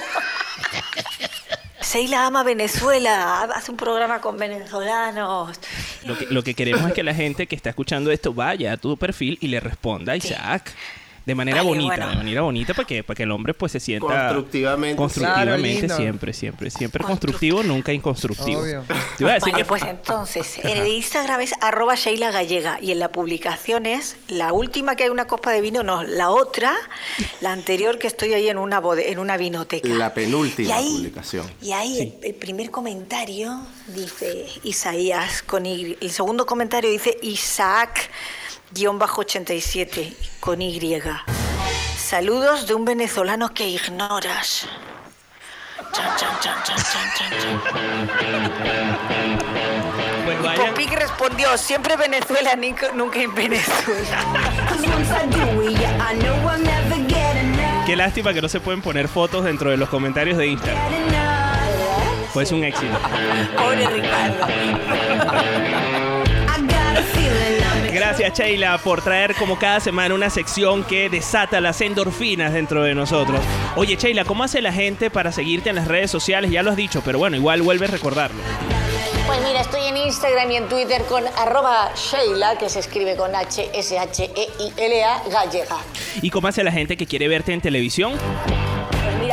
Seila 1.80 2.26
ama 2.26 2.42
Venezuela, 2.42 3.42
hace 3.42 3.70
un 3.70 3.76
programa 3.76 4.20
con 4.20 4.36
venezolanos. 4.36 5.56
Lo 6.04 6.18
que, 6.18 6.26
lo 6.26 6.42
que 6.42 6.54
queremos 6.54 6.84
es 6.88 6.94
que 6.94 7.04
la 7.04 7.14
gente 7.14 7.46
que 7.46 7.54
está 7.54 7.70
escuchando 7.70 8.10
esto 8.10 8.34
vaya 8.34 8.72
a 8.72 8.76
tu 8.76 8.96
perfil 8.96 9.38
y 9.40 9.46
le 9.46 9.60
responda 9.60 10.14
a 10.14 10.16
Isaac. 10.16 10.72
De 11.26 11.34
manera 11.34 11.62
bonita, 11.62 11.96
bueno. 11.96 12.10
de 12.10 12.16
manera 12.16 12.42
bonita 12.42 12.72
para 12.72 12.86
que, 12.86 13.02
para 13.02 13.16
que 13.16 13.24
el 13.24 13.32
hombre 13.32 13.52
pues 13.52 13.72
se 13.72 13.80
sienta 13.80 14.06
Constructivamente. 14.06 14.96
constructivamente 14.96 15.86
Claro, 15.86 15.96
siempre, 16.02 16.32
siempre, 16.32 16.70
siempre 16.70 17.02
constructivo, 17.04 17.64
nunca 17.64 17.92
inconstructivo. 17.92 18.60
Obvio. 18.60 18.84
Que 19.56 19.64
pues 19.64 19.82
entonces, 19.82 20.58
en 20.58 20.76
el 20.78 20.86
Instagram 20.86 21.40
es 21.40 21.52
arroba 21.60 21.96
Sheila 21.96 22.30
Gallega 22.30 22.78
y 22.80 22.92
en 22.92 23.00
la 23.00 23.10
publicación 23.10 23.86
es 23.86 24.16
la 24.28 24.52
última 24.52 24.94
que 24.94 25.02
hay 25.02 25.10
una 25.10 25.26
copa 25.26 25.50
de 25.50 25.60
vino, 25.60 25.82
no, 25.82 26.04
la 26.04 26.30
otra, 26.30 26.72
la 27.40 27.50
anterior 27.52 27.98
que 27.98 28.06
estoy 28.06 28.32
ahí 28.32 28.48
en 28.48 28.58
una, 28.58 28.80
bode- 28.80 29.06
en 29.08 29.18
una 29.18 29.36
vinoteca. 29.36 29.88
La 29.88 30.14
penúltima 30.14 30.68
Y 30.68 30.72
ahí- 30.72 30.94
publicación. 30.96 31.50
Y 31.60 31.72
ahí 31.72 31.98
el, 32.00 32.14
el 32.28 32.34
primer 32.34 32.70
comentario 32.70 33.60
dice 33.88 34.46
Isaías 34.62 35.42
con 35.42 35.66
Y. 35.66 35.96
El 36.00 36.10
segundo 36.12 36.46
comentario 36.46 36.88
dice 36.88 37.16
Isaac 37.22 38.10
87 38.84 40.12
con 40.40 40.60
Y. 40.60 40.92
Saludos 41.96 42.66
de 42.66 42.74
un 42.74 42.84
venezolano 42.84 43.48
que 43.48 43.66
ignoras. 43.68 44.68
Chan, 45.92 46.06
chan, 46.18 46.36
chan, 46.40 46.56
chan, 46.62 46.76
chan, 46.76 47.08
chan, 47.16 47.30
chan. 47.40 47.60
pues 50.24 50.38
Y 50.42 50.58
Popic 50.58 50.92
respondió, 50.92 51.56
siempre 51.56 51.96
Venezuela, 51.96 52.54
nunca 52.94 53.20
en 53.22 53.34
Venezuela. 53.34 54.24
qué 57.86 57.96
lástima 57.96 58.34
que 58.34 58.42
no 58.42 58.48
se 58.48 58.60
pueden 58.60 58.82
poner 58.82 59.08
fotos 59.08 59.44
dentro 59.44 59.70
de 59.70 59.78
los 59.78 59.88
comentarios 59.88 60.36
de 60.36 60.48
Instagram. 60.48 60.82
Pues 62.34 62.52
un 62.52 62.62
éxito. 62.64 62.98
Pobre 63.56 63.86
Ricardo. 63.86 64.46
Gracias 67.96 68.38
Sheila 68.38 68.76
por 68.76 69.00
traer 69.00 69.34
como 69.36 69.58
cada 69.58 69.80
semana 69.80 70.14
una 70.14 70.28
sección 70.28 70.84
que 70.84 71.08
desata 71.08 71.62
las 71.62 71.80
endorfinas 71.80 72.52
dentro 72.52 72.82
de 72.82 72.94
nosotros. 72.94 73.40
Oye 73.74 73.96
Sheila, 73.96 74.26
¿cómo 74.26 74.44
hace 74.44 74.60
la 74.60 74.70
gente 74.70 75.08
para 75.08 75.32
seguirte 75.32 75.70
en 75.70 75.76
las 75.76 75.88
redes 75.88 76.10
sociales? 76.10 76.50
Ya 76.50 76.62
lo 76.62 76.72
has 76.72 76.76
dicho, 76.76 77.00
pero 77.02 77.18
bueno, 77.18 77.36
igual 77.36 77.62
vuelve 77.62 77.86
a 77.86 77.88
recordarlo. 77.88 78.38
Pues 79.26 79.40
mira, 79.40 79.62
estoy 79.62 79.86
en 79.86 79.96
Instagram 79.96 80.50
y 80.50 80.56
en 80.56 80.68
Twitter 80.68 81.04
con 81.08 81.24
arroba 81.38 81.90
Sheila, 81.94 82.58
que 82.58 82.68
se 82.68 82.80
escribe 82.80 83.16
con 83.16 83.34
H-S-H-E-I-L-A 83.34 85.22
gallega. 85.30 85.78
¿Y 86.20 86.28
cómo 86.28 86.48
hace 86.48 86.62
la 86.62 86.72
gente 86.72 86.98
que 86.98 87.06
quiere 87.06 87.28
verte 87.28 87.54
en 87.54 87.62
televisión? 87.62 88.12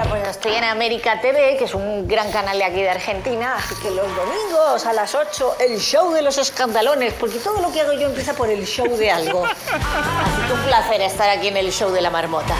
Pues 0.04 0.16
mira, 0.16 0.26
pues 0.26 0.38
estoy 0.38 0.54
en 0.54 0.64
América 0.64 1.22
TV, 1.22 1.56
que 1.58 1.66
es 1.66 1.74
un 1.74 2.08
gran 2.08 2.32
canal 2.32 2.58
de 2.58 2.64
aquí 2.64 2.82
de 2.82 2.90
Argentina, 2.90 3.56
así 3.56 3.76
que 3.82 3.90
los 3.90 4.08
domingos 4.16 4.86
a 4.86 4.94
las 4.94 5.16
8, 5.16 5.56
el 5.60 5.80
show 5.80 6.12
de 6.12 6.22
los 6.22 6.38
escandalones, 6.38 7.14
porque 7.14 7.40
todo 7.40 7.62
lo 7.62 7.72
que 7.72 7.82
hago 7.82 7.94
yo 7.94 8.08
empieza 8.08 8.34
por 8.34 8.50
el 8.50 8.66
show 8.66 8.98
de 8.98 9.12
algo. 9.12 9.46
Así 9.46 10.48
que 10.48 10.54
un 10.54 10.62
placer 10.62 11.02
estar 11.02 11.30
aquí 11.30 11.48
en 11.48 11.58
el 11.58 11.72
show 11.72 11.92
de 11.92 12.02
la 12.02 12.10
marmota. 12.10 12.56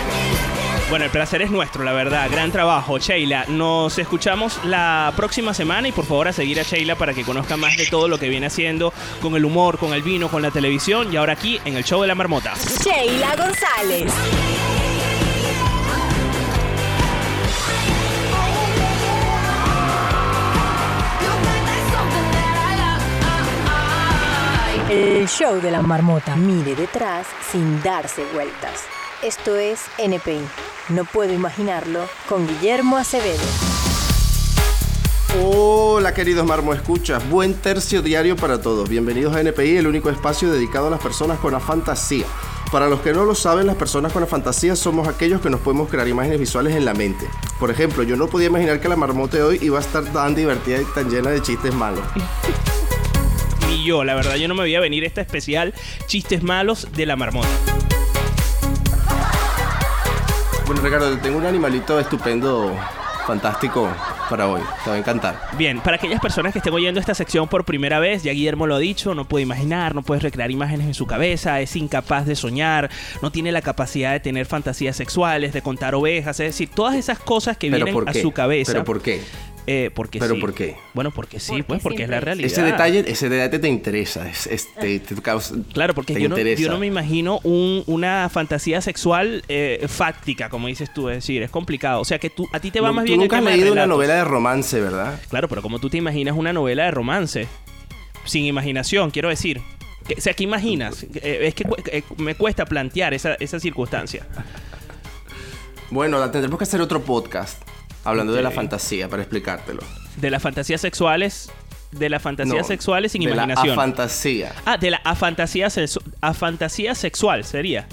Bueno, 0.90 1.06
el 1.06 1.12
placer 1.12 1.42
es 1.42 1.50
nuestro, 1.50 1.84
la 1.84 1.92
verdad. 1.92 2.30
Gran 2.30 2.52
trabajo, 2.52 2.98
Sheila. 3.00 3.46
Nos 3.48 3.98
escuchamos 3.98 4.60
la 4.66 5.12
próxima 5.16 5.54
semana 5.54 5.88
y 5.88 5.92
por 5.92 6.06
favor 6.06 6.28
a 6.28 6.34
seguir 6.34 6.60
a 6.60 6.64
Sheila 6.64 6.96
para 6.96 7.14
que 7.14 7.24
conozca 7.24 7.58
más 7.58 7.76
de 7.78 7.88
todo 7.88 8.08
lo 8.08 8.20
que 8.20 8.30
viene 8.30 8.48
haciendo 8.48 8.94
con 9.22 9.36
el 9.36 9.44
humor, 9.44 9.80
con 9.80 9.94
el 9.94 10.04
vino, 10.04 10.30
con 10.30 10.42
la 10.42 10.52
televisión 10.52 11.12
y 11.12 11.18
ahora 11.18 11.34
aquí 11.34 11.60
en 11.66 11.76
el 11.76 11.84
show 11.84 12.02
de 12.02 12.08
la 12.08 12.16
marmota. 12.16 12.54
Sheila 12.84 13.36
González. 13.36 14.14
El 24.94 25.28
show 25.28 25.60
de 25.60 25.72
la 25.72 25.82
marmota. 25.82 26.36
Mire 26.36 26.76
detrás 26.76 27.26
sin 27.52 27.82
darse 27.82 28.24
vueltas. 28.32 28.84
Esto 29.24 29.56
es 29.56 29.82
NPI. 29.98 30.42
No 30.90 31.04
puedo 31.04 31.34
imaginarlo 31.34 32.02
con 32.30 32.48
Guillermo 32.48 32.98
Acevedo. 32.98 33.42
Hola 35.42 36.14
queridos 36.14 36.46
Marmo 36.46 36.76
Escuchas, 36.76 37.28
buen 37.28 37.56
tercio 37.56 38.04
diario 38.04 38.36
para 38.36 38.62
todos. 38.62 38.88
Bienvenidos 38.88 39.36
a 39.36 39.42
NPI, 39.42 39.78
el 39.78 39.88
único 39.88 40.12
espacio 40.12 40.52
dedicado 40.52 40.88
a 40.88 40.92
las 40.92 41.02
personas 41.02 41.40
con 41.40 41.54
la 41.54 41.60
fantasía. 41.60 42.28
Para 42.72 42.88
los 42.88 43.00
que 43.00 43.14
no 43.14 43.26
lo 43.26 43.34
saben, 43.34 43.66
las 43.66 43.78
personas 43.78 44.14
con 44.14 44.22
la 44.22 44.28
fantasía 44.28 44.76
somos 44.76 45.08
aquellos 45.08 45.42
que 45.42 45.50
nos 45.50 45.62
podemos 45.62 45.90
crear 45.90 46.08
imágenes 46.08 46.40
visuales 46.40 46.76
en 46.76 46.86
la 46.86 46.94
mente. 46.94 47.28
Por 47.60 47.72
ejemplo, 47.72 48.04
yo 48.04 48.16
no 48.16 48.28
podía 48.28 48.48
imaginar 48.48 48.80
que 48.80 48.90
la 48.90 48.96
marmota 48.96 49.44
hoy 49.44 49.58
iba 49.64 49.80
a 49.80 49.82
estar 49.82 50.04
tan 50.04 50.36
divertida 50.36 50.82
y 50.82 50.86
tan 50.94 51.10
llena 51.10 51.32
de 51.32 51.42
chistes 51.42 51.74
malos. 51.74 52.04
Ni 53.74 53.84
yo, 53.84 54.04
la 54.04 54.14
verdad, 54.14 54.36
yo 54.36 54.48
no 54.48 54.54
me 54.54 54.62
veía 54.62 54.80
venir 54.80 55.04
esta 55.04 55.22
especial 55.22 55.74
Chistes 56.06 56.44
Malos 56.44 56.88
de 56.96 57.08
la 57.08 57.16
Marmota. 57.16 57.48
Bueno, 60.68 60.80
Ricardo, 60.84 61.18
tengo 61.18 61.40
un 61.40 61.46
animalito 61.48 62.00
estupendo, 62.00 62.78
fantástico 63.26 63.90
para 64.30 64.48
hoy. 64.48 64.62
Te 64.84 64.92
va 64.92 64.96
a 64.96 65.00
encantar. 65.00 65.42
Bien, 65.58 65.80
para 65.80 65.96
aquellas 65.96 66.22
personas 66.22 66.54
que 66.54 66.60
estén 66.60 66.72
oyendo 66.72 67.00
esta 67.00 67.16
sección 67.16 67.48
por 67.48 67.66
primera 67.66 68.00
vez, 68.00 68.22
ya 68.22 68.32
Guillermo 68.32 68.68
lo 68.68 68.76
ha 68.76 68.80
dicho, 68.80 69.16
no 69.16 69.26
puede 69.26 69.42
imaginar, 69.42 69.96
no 69.96 70.04
puede 70.04 70.22
recrear 70.22 70.52
imágenes 70.52 70.86
en 70.86 70.94
su 70.94 71.08
cabeza, 71.08 71.60
es 71.60 71.76
incapaz 71.76 72.28
de 72.28 72.36
soñar, 72.36 72.92
no 73.24 73.32
tiene 73.32 73.52
la 73.52 73.64
capacidad 73.64 74.12
de 74.12 74.20
tener 74.20 74.46
fantasías 74.46 74.96
sexuales, 74.96 75.52
de 75.52 75.64
contar 75.64 75.96
ovejas, 75.96 76.40
es 76.40 76.50
decir, 76.50 76.70
todas 76.70 76.94
esas 76.96 77.18
cosas 77.18 77.58
que 77.58 77.72
¿Pero 77.72 77.86
vienen 77.86 78.08
a 78.08 78.14
su 78.14 78.32
cabeza. 78.34 78.72
¿Pero 78.72 78.84
por 78.84 79.02
qué? 79.02 79.24
Eh, 79.66 79.92
porque 79.96 80.20
¿Pero 80.20 80.36
sí. 80.36 80.42
por 80.42 80.54
qué? 80.54 80.76
Bueno, 80.94 81.12
porque 81.12 81.40
sí, 81.40 81.52
Porque 81.52 81.64
pues 81.64 81.82
porque 81.82 82.04
es 82.04 82.10
la 82.10 82.20
realidad. 82.20 82.46
Ese 82.52 82.64
detalle, 82.64 83.06
ese 83.08 83.30
detalle 83.30 83.60
te 83.60 83.70
interesa, 83.70 84.28
es, 84.30 84.46
es- 84.48 84.74
te, 84.76 85.00
te 85.00 85.16
causa- 85.22 85.56
Claro, 85.72 85.94
porque 85.94 86.14
te 86.14 86.22
yo 86.22 86.28
no, 86.28 86.36
interesa. 86.38 86.62
yo 86.62 86.70
no 86.70 86.80
me 86.80 86.88
imagino 86.88 87.40
un- 87.46 87.82
una 87.88 88.28
fantasía 88.30 88.82
sexual 88.82 89.44
eh, 89.48 89.86
fáctica, 89.88 90.50
como 90.50 90.68
dices 90.68 90.94
tú, 90.94 91.08
es 91.08 91.16
decir, 91.18 91.42
es 91.44 91.50
complicado. 91.50 92.02
O 92.02 92.06
sea 92.06 92.20
que 92.20 92.30
tú, 92.30 92.46
a 92.52 92.60
ti 92.60 92.72
te 92.72 92.82
va 92.82 92.88
No, 92.90 92.96
más 92.96 93.04
tú 93.06 93.12
bien 93.12 93.22
el 93.22 93.28
nunca 93.28 93.38
has 93.38 93.44
leído 93.46 93.72
una 93.72 93.86
novela 93.88 94.16
de 94.16 94.24
romance, 94.26 94.82
¿verdad? 94.82 95.18
Claro, 95.30 95.48
pero 95.48 95.62
como 95.62 95.80
tú 95.80 95.90
te 95.90 95.96
imaginas 95.98 96.36
una 96.36 96.52
novela 96.52 96.84
de 96.84 96.92
romance, 96.92 97.48
sin 98.26 98.44
imaginación, 98.46 99.12
quiero 99.12 99.30
decir. 99.30 99.62
Que- 100.06 100.16
o 100.16 100.22
sea, 100.22 100.34
¿qué 100.34 100.44
imaginas? 100.44 101.04
Eh, 101.16 101.40
es 101.44 101.56
que 101.56 101.66
eh, 101.90 102.04
me 102.18 102.36
cuesta 102.36 102.66
plantear 102.66 103.14
esa, 103.14 103.36
esa 103.36 103.58
circunstancia. 103.62 104.28
Bueno, 105.90 106.20
la 106.20 106.32
tendremos 106.32 106.58
que 106.58 106.64
hacer 106.64 106.82
otro 106.82 107.02
podcast 107.04 107.62
hablando 108.04 108.34
de 108.34 108.42
la 108.42 108.52
fantasía 108.52 109.08
para 109.10 109.24
explicártelo. 109.24 109.82
De 110.18 110.30
las 110.30 110.42
fantasías 110.42 110.82
sexuales. 110.82 111.52
De 111.92 112.10
las 112.10 112.22
fantasías 112.22 112.58
No, 112.58 112.64
sexuales 112.64 113.12
sin 113.12 113.24
de 113.24 113.32
imaginación. 113.32 113.68
La 113.70 113.76
fantasía. 113.76 114.52
Ah, 114.66 114.78
de 114.78 114.92
la 114.92 114.98
afantasía, 115.04 115.68
afantasía 116.22 116.96
sexual 116.96 117.44
sería. 117.44 117.88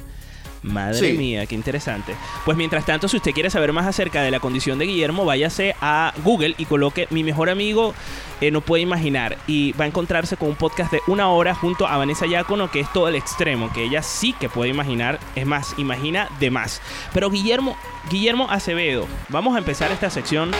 Madre 0.63 0.99
Sí. 1.13 1.17
mía, 1.17 1.47
qué 1.47 1.55
interesante. 1.55 2.15
Pues 2.45 2.57
mientras 2.57 2.85
tanto, 2.85 3.09
si 3.09 3.17
usted 3.17 3.33
quiere 3.33 3.49
saber 3.51 3.73
más 3.73 3.87
acerca 3.87 4.23
de 4.23 4.31
la 4.31 4.41
condición 4.41 4.79
de 4.79 4.87
Guillermo, 4.87 5.25
váyase 5.25 5.75
a 5.81 6.13
Google 6.23 6.55
y 6.59 6.67
coloque 6.67 7.07
mi 7.11 7.25
mejor 7.25 7.49
amigo 7.51 7.95
eh, 8.43 8.51
no 8.51 8.61
puede 8.63 8.83
imaginar 8.83 9.37
y 9.47 9.73
va 9.73 9.85
a 9.85 9.89
encontrarse 9.89 10.37
con 10.39 10.49
un 10.49 10.55
podcast 10.57 10.93
de 10.93 11.01
una 11.07 11.29
hora 11.29 11.55
junto 11.55 11.87
a 11.87 11.97
Vanessa 11.99 12.27
Yacono, 12.27 12.71
que 12.71 12.81
es 12.81 12.91
todo 12.93 13.09
el 13.09 13.15
extremo, 13.15 13.71
que 13.73 13.85
ella 13.85 14.03
sí 14.03 14.33
que 14.33 14.49
puede 14.49 14.71
imaginar, 14.71 15.19
es 15.35 15.45
más, 15.47 15.75
imagina 15.79 16.29
de 16.41 16.51
más. 16.51 16.81
Pero 17.13 17.31
Guillermo, 17.31 17.77
Guillermo 18.11 18.49
Acevedo, 18.51 19.07
vamos 19.29 19.55
a 19.55 19.59
empezar 19.59 19.93
esta 19.93 20.09
sección 20.09 20.53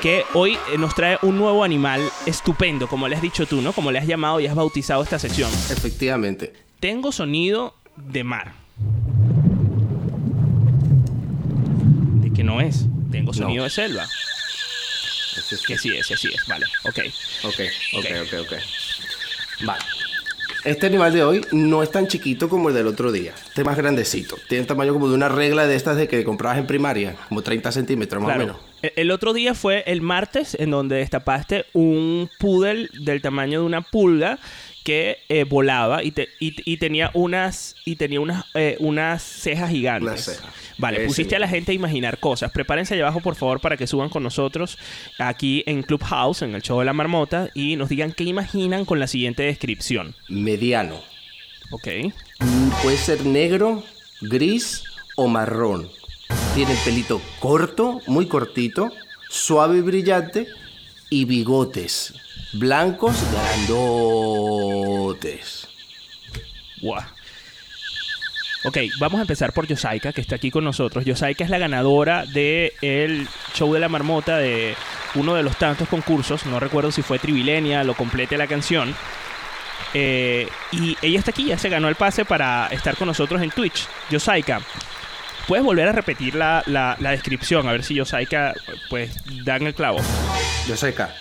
que 0.00 0.24
hoy 0.34 0.54
eh, 0.72 0.78
nos 0.78 0.96
trae 0.96 1.16
un 1.22 1.36
nuevo 1.38 1.62
animal 1.62 2.00
estupendo, 2.26 2.88
como 2.88 3.06
le 3.06 3.14
has 3.14 3.22
dicho 3.22 3.46
tú, 3.46 3.60
¿no? 3.62 3.72
Como 3.72 3.92
le 3.92 4.00
has 4.00 4.06
llamado 4.08 4.40
y 4.40 4.46
has 4.48 4.54
bautizado 4.56 5.00
esta 5.04 5.20
sección. 5.20 5.48
Efectivamente. 5.70 6.52
Tengo 6.80 7.12
sonido 7.12 7.74
de 7.96 8.24
mar. 8.24 8.61
¿De 12.32 12.36
qué 12.36 12.44
no 12.44 12.60
es? 12.60 12.86
Tengo 13.10 13.32
sonido 13.34 13.58
No. 13.58 13.64
de 13.64 13.70
selva. 13.70 14.04
Ese 14.04 15.56
sí. 15.56 15.64
Que 15.66 15.78
sí 15.78 15.90
es, 15.96 16.10
así 16.10 16.28
es. 16.28 16.46
Vale, 16.46 16.64
ok. 16.84 16.98
Ok, 17.44 17.60
ok, 17.98 18.06
ok, 18.22 18.40
ok. 18.40 18.52
Vale. 19.64 19.82
Este 20.64 20.86
animal 20.86 21.12
de 21.12 21.24
hoy 21.24 21.44
no 21.52 21.82
es 21.82 21.90
tan 21.90 22.06
chiquito 22.06 22.48
como 22.48 22.68
el 22.68 22.74
del 22.74 22.86
otro 22.86 23.10
día. 23.10 23.34
Este 23.48 23.62
es 23.62 23.66
más 23.66 23.76
grandecito. 23.76 24.36
Tiene 24.48 24.62
el 24.62 24.66
tamaño 24.68 24.92
como 24.92 25.08
de 25.08 25.14
una 25.14 25.28
regla 25.28 25.66
de 25.66 25.74
estas 25.74 25.96
de 25.96 26.06
que 26.08 26.22
comprabas 26.24 26.58
en 26.58 26.66
primaria, 26.66 27.16
como 27.28 27.42
30 27.42 27.72
centímetros 27.72 28.22
más 28.22 28.30
o 28.30 28.34
Claro. 28.34 28.46
menos. 28.54 28.62
El, 28.80 28.92
el 28.96 29.10
otro 29.10 29.32
día 29.32 29.54
fue 29.54 29.82
el 29.86 30.00
martes 30.02 30.56
en 30.58 30.70
donde 30.70 30.96
destapaste 30.96 31.66
un 31.72 32.30
poodle 32.38 32.88
del 33.00 33.20
tamaño 33.20 33.60
de 33.60 33.66
una 33.66 33.82
pulga 33.82 34.38
que 34.84 35.18
eh, 35.28 35.44
volaba 35.44 36.02
y, 36.02 36.10
te- 36.10 36.28
y- 36.40 36.54
y 36.70 36.76
tenía 36.78 37.10
unas 37.14 37.74
y 37.84 37.96
tenía 37.96 38.20
unas 38.20 38.44
eh, 38.54 38.76
unas 38.80 39.22
cejas 39.22 39.70
gigantes. 39.70 40.40
Vale, 40.78 40.98
Ese 40.98 41.06
pusiste 41.06 41.36
a 41.36 41.38
la 41.38 41.48
gente 41.48 41.72
a 41.72 41.74
imaginar 41.74 42.18
cosas. 42.18 42.50
Prepárense 42.50 42.94
allá 42.94 43.04
abajo, 43.04 43.20
por 43.20 43.34
favor, 43.36 43.60
para 43.60 43.76
que 43.76 43.86
suban 43.86 44.08
con 44.08 44.22
nosotros 44.22 44.78
aquí 45.18 45.62
en 45.66 45.82
Clubhouse, 45.82 46.42
en 46.42 46.54
el 46.54 46.62
show 46.62 46.78
de 46.80 46.84
la 46.86 46.92
marmota, 46.92 47.50
y 47.54 47.76
nos 47.76 47.88
digan 47.88 48.12
qué 48.12 48.24
imaginan 48.24 48.84
con 48.84 48.98
la 48.98 49.06
siguiente 49.06 49.42
descripción. 49.44 50.14
Mediano. 50.28 51.00
Ok. 51.70 51.88
Puede 52.82 52.96
ser 52.96 53.24
negro, 53.24 53.82
gris 54.22 54.82
o 55.16 55.28
marrón. 55.28 55.88
Tiene 56.54 56.72
el 56.72 56.78
pelito 56.78 57.20
corto, 57.38 58.00
muy 58.06 58.26
cortito, 58.26 58.90
suave 59.28 59.78
y 59.78 59.80
brillante 59.82 60.46
y 61.10 61.24
bigotes 61.26 62.14
blancos 62.52 63.16
grandotes. 63.68 65.68
Ok, 68.64 68.76
vamos 69.00 69.18
a 69.18 69.22
empezar 69.22 69.52
por 69.52 69.66
Yosaika, 69.66 70.12
que 70.12 70.20
está 70.20 70.36
aquí 70.36 70.50
con 70.52 70.62
nosotros. 70.64 71.04
Yosaika 71.04 71.42
es 71.44 71.50
la 71.50 71.58
ganadora 71.58 72.24
del 72.26 73.26
show 73.54 73.72
de 73.74 73.80
la 73.80 73.88
marmota 73.88 74.38
de 74.38 74.76
uno 75.16 75.34
de 75.34 75.42
los 75.42 75.56
tantos 75.56 75.88
concursos. 75.88 76.46
No 76.46 76.60
recuerdo 76.60 76.92
si 76.92 77.02
fue 77.02 77.18
Trivilenia, 77.18 77.82
lo 77.84 77.94
complete 77.94 78.38
la 78.38 78.46
canción. 78.46 78.94
Eh, 79.94 80.48
y 80.70 80.96
ella 81.02 81.18
está 81.18 81.32
aquí, 81.32 81.46
ya 81.46 81.58
se 81.58 81.68
ganó 81.68 81.88
el 81.88 81.96
pase 81.96 82.24
para 82.24 82.68
estar 82.68 82.96
con 82.96 83.08
nosotros 83.08 83.42
en 83.42 83.50
Twitch. 83.50 83.86
Yosaika, 84.10 84.60
¿puedes 85.48 85.64
volver 85.64 85.88
a 85.88 85.92
repetir 85.92 86.36
la, 86.36 86.62
la- 86.66 86.96
la 87.00 87.10
descripción? 87.10 87.68
A 87.68 87.72
ver 87.72 87.82
si 87.82 87.94
Yosaika, 87.94 88.54
pues, 88.88 89.10
dan 89.44 89.66
el 89.66 89.74
clavo. 89.74 89.98
Yo 90.68 90.76
sé 90.76 90.88
acá. 90.88 91.12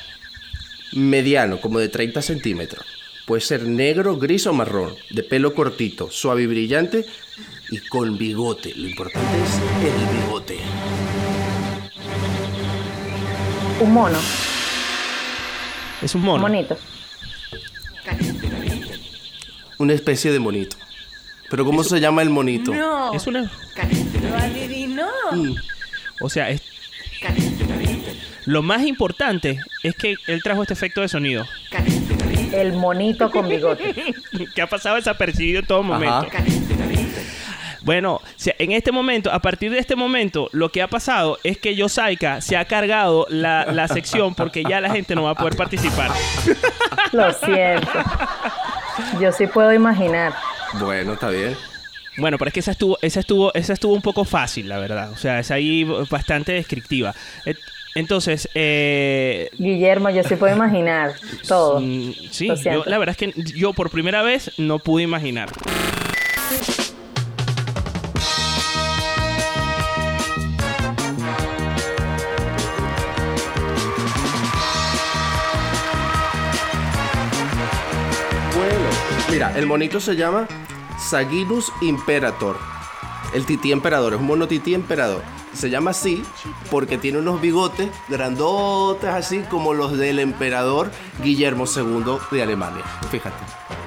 Mediano, 0.93 1.59
como 1.61 1.79
de 1.79 1.89
30 1.89 2.21
centímetros. 2.21 2.85
Puede 3.25 3.41
ser 3.41 3.63
negro, 3.63 4.17
gris 4.17 4.45
o 4.47 4.53
marrón. 4.53 4.95
De 5.09 5.23
pelo 5.23 5.53
cortito, 5.53 6.09
suave 6.11 6.43
y 6.43 6.47
brillante 6.47 7.05
y 7.69 7.77
con 7.87 8.17
bigote. 8.17 8.73
Lo 8.75 8.87
importante 8.87 9.29
es 9.43 9.55
el 9.85 10.21
bigote. 10.21 10.57
Un 13.79 13.93
mono, 13.93 14.19
Es 16.03 16.13
un 16.13 16.21
mono. 16.21 16.41
monito. 16.43 16.77
Una 19.79 19.93
especie 19.93 20.31
de 20.31 20.39
monito. 20.39 20.75
Pero 21.49 21.65
¿cómo 21.65 21.83
se 21.83 21.99
llama 21.99 22.21
el 22.21 22.29
monito? 22.29 22.73
No. 22.73 23.13
Es 23.13 23.25
una... 23.27 23.41
Lo 23.41 24.37
adivinó. 24.37 25.07
Mm, 25.31 25.55
O 26.21 26.29
sea, 26.29 26.49
es... 26.49 26.61
Lo 28.45 28.61
más 28.61 28.83
importante 28.83 29.59
es 29.83 29.95
que 29.95 30.15
él 30.27 30.41
trajo 30.43 30.61
este 30.63 30.73
efecto 30.73 31.01
de 31.01 31.07
sonido. 31.07 31.45
El 32.51 32.73
monito 32.73 33.31
con 33.31 33.47
bigote. 33.47 33.93
que 34.55 34.61
ha 34.61 34.67
pasado 34.67 34.95
desapercibido 34.95 35.59
en 35.59 35.65
todo 35.65 35.83
momento. 35.83 36.27
Ajá. 36.27 36.43
Bueno, 37.83 38.21
en 38.45 38.71
este 38.73 38.91
momento, 38.91 39.31
a 39.31 39.39
partir 39.39 39.71
de 39.71 39.79
este 39.79 39.95
momento, 39.95 40.49
lo 40.51 40.69
que 40.69 40.83
ha 40.83 40.87
pasado 40.87 41.39
es 41.43 41.57
que 41.57 41.75
Yosaika 41.75 42.39
se 42.39 42.55
ha 42.55 42.65
cargado 42.65 43.25
la, 43.29 43.65
la 43.65 43.87
sección 43.87 44.35
porque 44.35 44.63
ya 44.63 44.79
la 44.81 44.91
gente 44.91 45.15
no 45.15 45.23
va 45.23 45.31
a 45.31 45.35
poder 45.35 45.55
participar. 45.55 46.11
Lo 47.11 47.33
siento. 47.33 47.89
Yo 49.19 49.31
sí 49.31 49.47
puedo 49.47 49.73
imaginar. 49.73 50.33
Bueno, 50.79 51.13
está 51.13 51.29
bien. 51.29 51.57
Bueno, 52.17 52.37
pero 52.37 52.49
es 52.49 52.53
que 52.53 52.59
esa 52.59 52.71
estuvo, 52.71 52.99
esa 53.01 53.21
estuvo, 53.21 53.53
esa 53.53 53.73
estuvo 53.73 53.93
un 53.93 54.01
poco 54.01 54.25
fácil, 54.25 54.69
la 54.69 54.77
verdad. 54.77 55.11
O 55.11 55.17
sea, 55.17 55.39
es 55.39 55.49
ahí 55.49 55.83
bastante 56.09 56.51
descriptiva. 56.51 57.15
Entonces, 57.95 58.49
eh, 58.53 59.49
Guillermo, 59.57 60.09
yo 60.09 60.23
sí 60.23 60.35
puedo 60.35 60.55
imaginar 60.55 61.13
todo. 61.47 61.81
mm, 61.81 62.13
sí, 62.31 62.49
yo, 62.63 62.83
la 62.85 62.97
verdad 62.97 63.15
es 63.19 63.33
que 63.33 63.41
yo 63.55 63.73
por 63.73 63.89
primera 63.89 64.21
vez 64.21 64.51
no 64.57 64.79
pude 64.79 65.03
imaginar. 65.03 65.49
Bueno, 78.55 78.89
mira, 79.29 79.57
el 79.57 79.65
monito 79.65 79.99
se 79.99 80.15
llama 80.15 80.47
Saginus 80.99 81.71
Imperator. 81.81 82.57
El 83.33 83.45
tití 83.45 83.71
emperador, 83.71 84.13
es 84.13 84.19
un 84.19 84.27
mono 84.27 84.47
tití 84.47 84.73
emperador. 84.73 85.23
Se 85.53 85.69
llama 85.69 85.91
así 85.91 86.23
porque 86.69 86.97
tiene 86.97 87.19
unos 87.19 87.41
bigotes 87.41 87.89
grandotes, 88.07 89.09
así 89.09 89.39
como 89.49 89.73
los 89.73 89.97
del 89.97 90.19
emperador 90.19 90.91
Guillermo 91.23 91.65
II 91.73 92.03
de 92.31 92.43
Alemania. 92.43 92.83
Fíjate. 93.09 93.35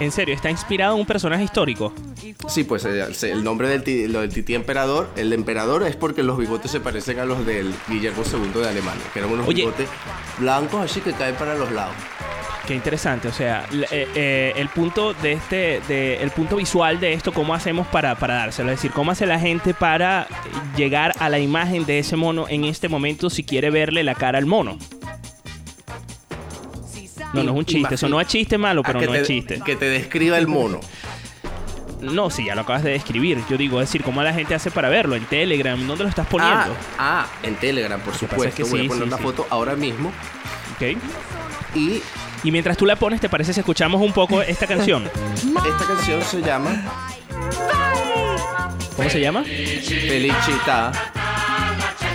En 0.01 0.11
serio, 0.13 0.35
está 0.35 0.51
inspirado 0.51 0.95
en 0.95 1.01
un 1.01 1.07
personaje 1.07 1.45
histórico. 1.45 1.93
Sí, 2.49 2.65
pues 2.65 2.85
eh, 2.85 3.07
el 3.23 3.43
nombre 3.45 3.69
del, 3.69 3.83
ti- 3.85 4.09
lo 4.09 4.21
del 4.21 4.33
tití 4.33 4.55
emperador, 4.55 5.09
el 5.17 5.33
emperador 5.33 5.83
es 5.85 5.97
porque 5.97 6.23
los 6.23 6.37
bigotes 6.37 6.71
se 6.71 6.81
parecen 6.81 7.19
a 7.21 7.25
los 7.25 7.47
del 7.47 7.73
Guillermo 7.89 8.23
II 8.31 8.61
de 8.61 8.69
Alemania, 8.69 9.05
que 9.13 9.21
eran 9.21 9.33
unos 9.33 9.47
Oye. 9.49 9.63
bigotes 9.63 9.89
blancos 10.39 10.83
así 10.91 11.01
que 11.01 11.13
caen 11.13 11.37
para 11.37 11.55
los 11.55 11.71
lados. 11.71 11.95
Qué 12.67 12.75
interesante, 12.75 13.29
o 13.29 13.33
sea, 13.33 13.67
eh, 13.91 14.09
eh, 14.15 14.53
el 14.57 14.71
punto 14.71 15.13
de 15.13 15.33
este, 15.33 15.83
de, 15.87 16.17
el 16.23 16.31
punto 16.31 16.57
visual 16.57 16.99
de 16.99 17.13
esto, 17.13 17.31
cómo 17.33 17.53
hacemos 17.53 17.87
para, 17.89 18.15
para 18.15 18.37
dárselo, 18.37 18.71
es 18.71 18.79
decir, 18.79 18.91
cómo 18.91 19.11
hace 19.11 19.27
la 19.27 19.39
gente 19.39 19.75
para 19.75 20.27
llegar 20.75 21.13
a 21.19 21.29
la 21.29 21.39
imagen 21.39 21.85
de 21.85 21.99
ese 21.99 22.17
mono 22.17 22.47
en 22.49 22.65
este 22.65 22.89
momento 22.89 23.29
si 23.29 23.45
quiere 23.45 23.69
verle 23.69 24.03
la 24.03 24.15
cara 24.15 24.39
al 24.39 24.47
mono. 24.47 24.79
No, 27.35 27.43
no 27.43 27.51
es 27.53 27.59
un 27.59 27.65
chiste, 27.67 27.97
eso 27.97 28.09
no 28.09 28.19
es 28.21 28.29
chiste 28.29 28.57
malo, 28.57 28.83
pero 28.83 29.01
no 29.01 29.11
te- 29.13 29.21
es 29.21 29.27
chiste. 29.27 29.61
Que 29.65 29.77
te 29.77 29.87
describa 29.87 30.39
el 30.39 30.47
mono. 30.47 30.81
No, 32.01 32.29
sí, 32.29 32.45
ya 32.45 32.55
lo 32.55 32.61
acabas 32.63 32.83
de 32.83 32.91
describir. 32.91 33.39
Yo 33.49 33.57
digo, 33.57 33.81
es 33.81 33.89
decir, 33.89 34.03
cómo 34.03 34.23
la 34.23 34.35
gente 34.35 34.55
hace 34.55 34.71
para 34.71 34.91
verlo, 34.91 35.17
en 35.17 35.25
Telegram, 35.25 35.79
¿dónde 35.87 36.03
lo 36.05 36.11
estás 36.11 36.27
poniendo? 36.27 36.77
Ah, 36.99 37.25
ah, 37.25 37.27
en 37.43 37.55
Telegram, 37.55 37.99
por 37.99 38.15
supuesto. 38.15 38.47
es 38.47 38.55
que 38.55 38.63
Voy 38.63 38.81
sí, 38.81 38.85
a 38.85 38.89
poner 38.89 39.05
sí, 39.05 39.09
una 39.09 39.17
sí. 39.17 39.23
foto 39.23 39.47
ahora 39.49 39.75
mismo. 39.75 40.13
Ok. 40.75 40.99
Y 41.75 42.03
Y 42.45 42.53
mientras 42.53 42.77
tú 42.77 42.85
la 42.85 42.97
pones, 42.97 43.21
¿te 43.21 43.29
parece 43.29 43.55
si 43.55 43.61
escuchamos 43.61 44.03
un 44.03 44.13
poco 44.13 44.43
esta 44.43 44.67
canción? 44.67 45.05
esta 45.05 45.87
canción 45.87 46.23
se 46.23 46.43
llama 46.43 46.71
¿Cómo 48.97 49.11
se 49.11 49.21
llama? 49.21 49.43
Felicita. 49.45 50.93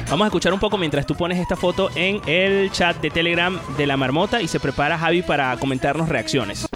Vamos 0.09 0.25
a 0.25 0.27
escuchar 0.27 0.53
un 0.53 0.59
poco 0.59 0.77
mientras 0.77 1.05
tú 1.05 1.15
pones 1.15 1.37
esta 1.39 1.55
foto 1.55 1.89
en 1.95 2.21
el 2.25 2.71
chat 2.71 2.97
de 3.01 3.09
Telegram 3.09 3.59
de 3.77 3.85
la 3.85 3.97
marmota 3.97 4.41
y 4.41 4.47
se 4.47 4.59
prepara 4.59 4.97
Javi 4.97 5.21
para 5.21 5.55
comentarnos 5.57 6.09
reacciones. 6.09 6.67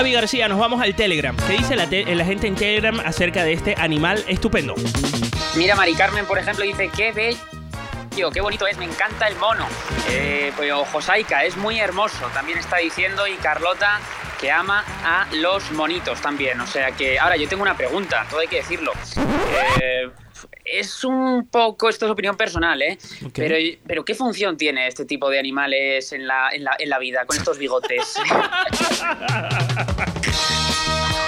Javi 0.00 0.12
García, 0.14 0.48
nos 0.48 0.58
vamos 0.58 0.80
al 0.80 0.94
Telegram. 0.94 1.36
¿Qué 1.46 1.58
dice 1.58 1.76
la, 1.76 1.86
te- 1.86 2.06
la 2.14 2.24
gente 2.24 2.46
en 2.46 2.54
Telegram 2.54 2.98
acerca 3.00 3.44
de 3.44 3.52
este 3.52 3.74
animal 3.76 4.24
estupendo? 4.28 4.74
Mira, 5.56 5.74
Mari 5.74 5.92
Carmen, 5.92 6.24
por 6.24 6.38
ejemplo, 6.38 6.64
dice, 6.64 6.88
qué 6.96 7.12
bello, 7.12 8.30
qué 8.30 8.40
bonito 8.40 8.66
es, 8.66 8.78
me 8.78 8.86
encanta 8.86 9.28
el 9.28 9.36
mono. 9.36 9.66
Eh, 10.08 10.54
pues, 10.56 10.72
o 10.72 10.86
Josaica, 10.86 11.44
es 11.44 11.58
muy 11.58 11.78
hermoso, 11.80 12.24
también 12.32 12.56
está 12.56 12.78
diciendo, 12.78 13.26
y 13.28 13.34
Carlota, 13.34 14.00
que 14.40 14.50
ama 14.50 14.82
a 15.04 15.26
los 15.34 15.70
monitos 15.72 16.18
también. 16.22 16.58
O 16.62 16.66
sea 16.66 16.92
que, 16.92 17.18
ahora 17.18 17.36
yo 17.36 17.46
tengo 17.46 17.60
una 17.62 17.76
pregunta, 17.76 18.24
todo 18.30 18.40
hay 18.40 18.48
que 18.48 18.56
decirlo. 18.56 18.92
Eh, 19.82 20.08
es 20.64 21.04
un 21.04 21.48
poco, 21.50 21.88
esto 21.88 22.06
es 22.06 22.12
opinión 22.12 22.36
personal, 22.36 22.80
¿eh? 22.82 22.98
Pero, 23.34 23.56
pero 23.86 24.04
¿qué 24.04 24.14
función 24.14 24.56
tiene 24.56 24.86
este 24.86 25.04
tipo 25.04 25.30
de 25.30 25.38
animales 25.38 26.12
en 26.12 26.26
la, 26.26 26.50
en 26.52 26.64
la, 26.64 26.76
en 26.78 26.88
la 26.88 26.98
vida, 26.98 27.24
con 27.26 27.36
estos 27.36 27.58
bigotes? 27.58 28.14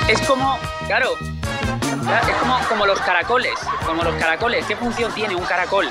es 0.09 0.21
como, 0.23 0.59
claro, 0.87 1.17
es 1.19 2.37
como, 2.37 2.59
como 2.69 2.87
los 2.87 3.01
caracoles, 3.01 3.55
como 3.87 4.03
los 4.03 4.15
caracoles. 4.17 4.67
¿Qué 4.67 4.77
función 4.77 5.13
tiene 5.15 5.35
un 5.35 5.45
caracol? 5.45 5.89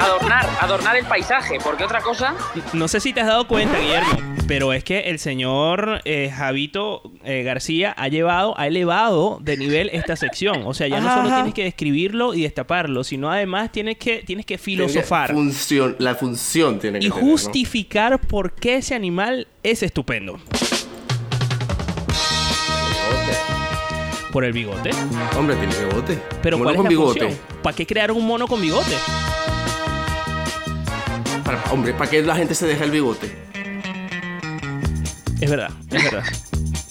Adornar, 0.00 0.48
adornar 0.60 0.96
el 0.96 1.06
paisaje, 1.06 1.58
porque 1.62 1.84
otra 1.84 2.00
cosa... 2.00 2.34
No 2.72 2.88
sé 2.88 3.00
si 3.00 3.12
te 3.12 3.20
has 3.20 3.26
dado 3.26 3.46
cuenta, 3.46 3.78
Guillermo, 3.78 4.35
pero 4.48 4.72
es 4.72 4.84
que 4.84 5.00
el 5.10 5.18
señor 5.18 6.02
eh, 6.04 6.30
Javito 6.34 7.02
eh, 7.24 7.42
García 7.42 7.92
ha 7.96 8.08
llevado, 8.08 8.58
ha 8.58 8.66
elevado 8.68 9.38
de 9.42 9.56
nivel 9.56 9.90
esta 9.92 10.14
sección. 10.16 10.62
O 10.66 10.74
sea, 10.74 10.86
ya 10.88 11.00
no 11.00 11.08
solo 11.12 11.26
ajá. 11.28 11.36
tienes 11.36 11.54
que 11.54 11.64
describirlo 11.64 12.34
y 12.34 12.42
destaparlo, 12.42 13.02
sino 13.04 13.30
además 13.30 13.72
tienes 13.72 13.96
que, 13.98 14.22
tienes 14.24 14.46
que 14.46 14.58
filosofar 14.58 15.32
Función, 15.32 15.96
la 15.98 16.14
función 16.14 16.78
tiene 16.78 17.00
que 17.00 17.06
y 17.06 17.10
tener, 17.10 17.24
¿no? 17.24 17.30
justificar 17.30 18.20
por 18.20 18.52
qué 18.52 18.76
ese 18.76 18.94
animal 18.94 19.48
es 19.62 19.82
estupendo. 19.82 20.38
Por 24.32 24.44
el 24.44 24.52
bigote. 24.52 24.90
Hombre, 25.38 25.56
tiene 25.56 25.74
bigote. 25.86 26.18
Pero 26.42 26.58
Mono 26.58 26.66
¿cuál 26.66 26.74
es 26.74 26.76
con 26.76 26.84
la 26.84 26.90
bigote. 26.90 27.20
función? 27.20 27.40
¿Para 27.62 27.74
qué 27.76 27.86
crear 27.86 28.12
un 28.12 28.26
mono 28.26 28.46
con 28.46 28.60
bigote? 28.60 28.94
Para- 31.42 31.62
hombre, 31.72 31.94
¿para 31.94 32.10
qué 32.10 32.22
la 32.22 32.36
gente 32.36 32.54
se 32.54 32.66
deja 32.66 32.84
el 32.84 32.90
bigote? 32.90 33.34
Es 35.40 35.50
verdad, 35.50 35.70
es 35.90 36.04
verdad. 36.04 36.24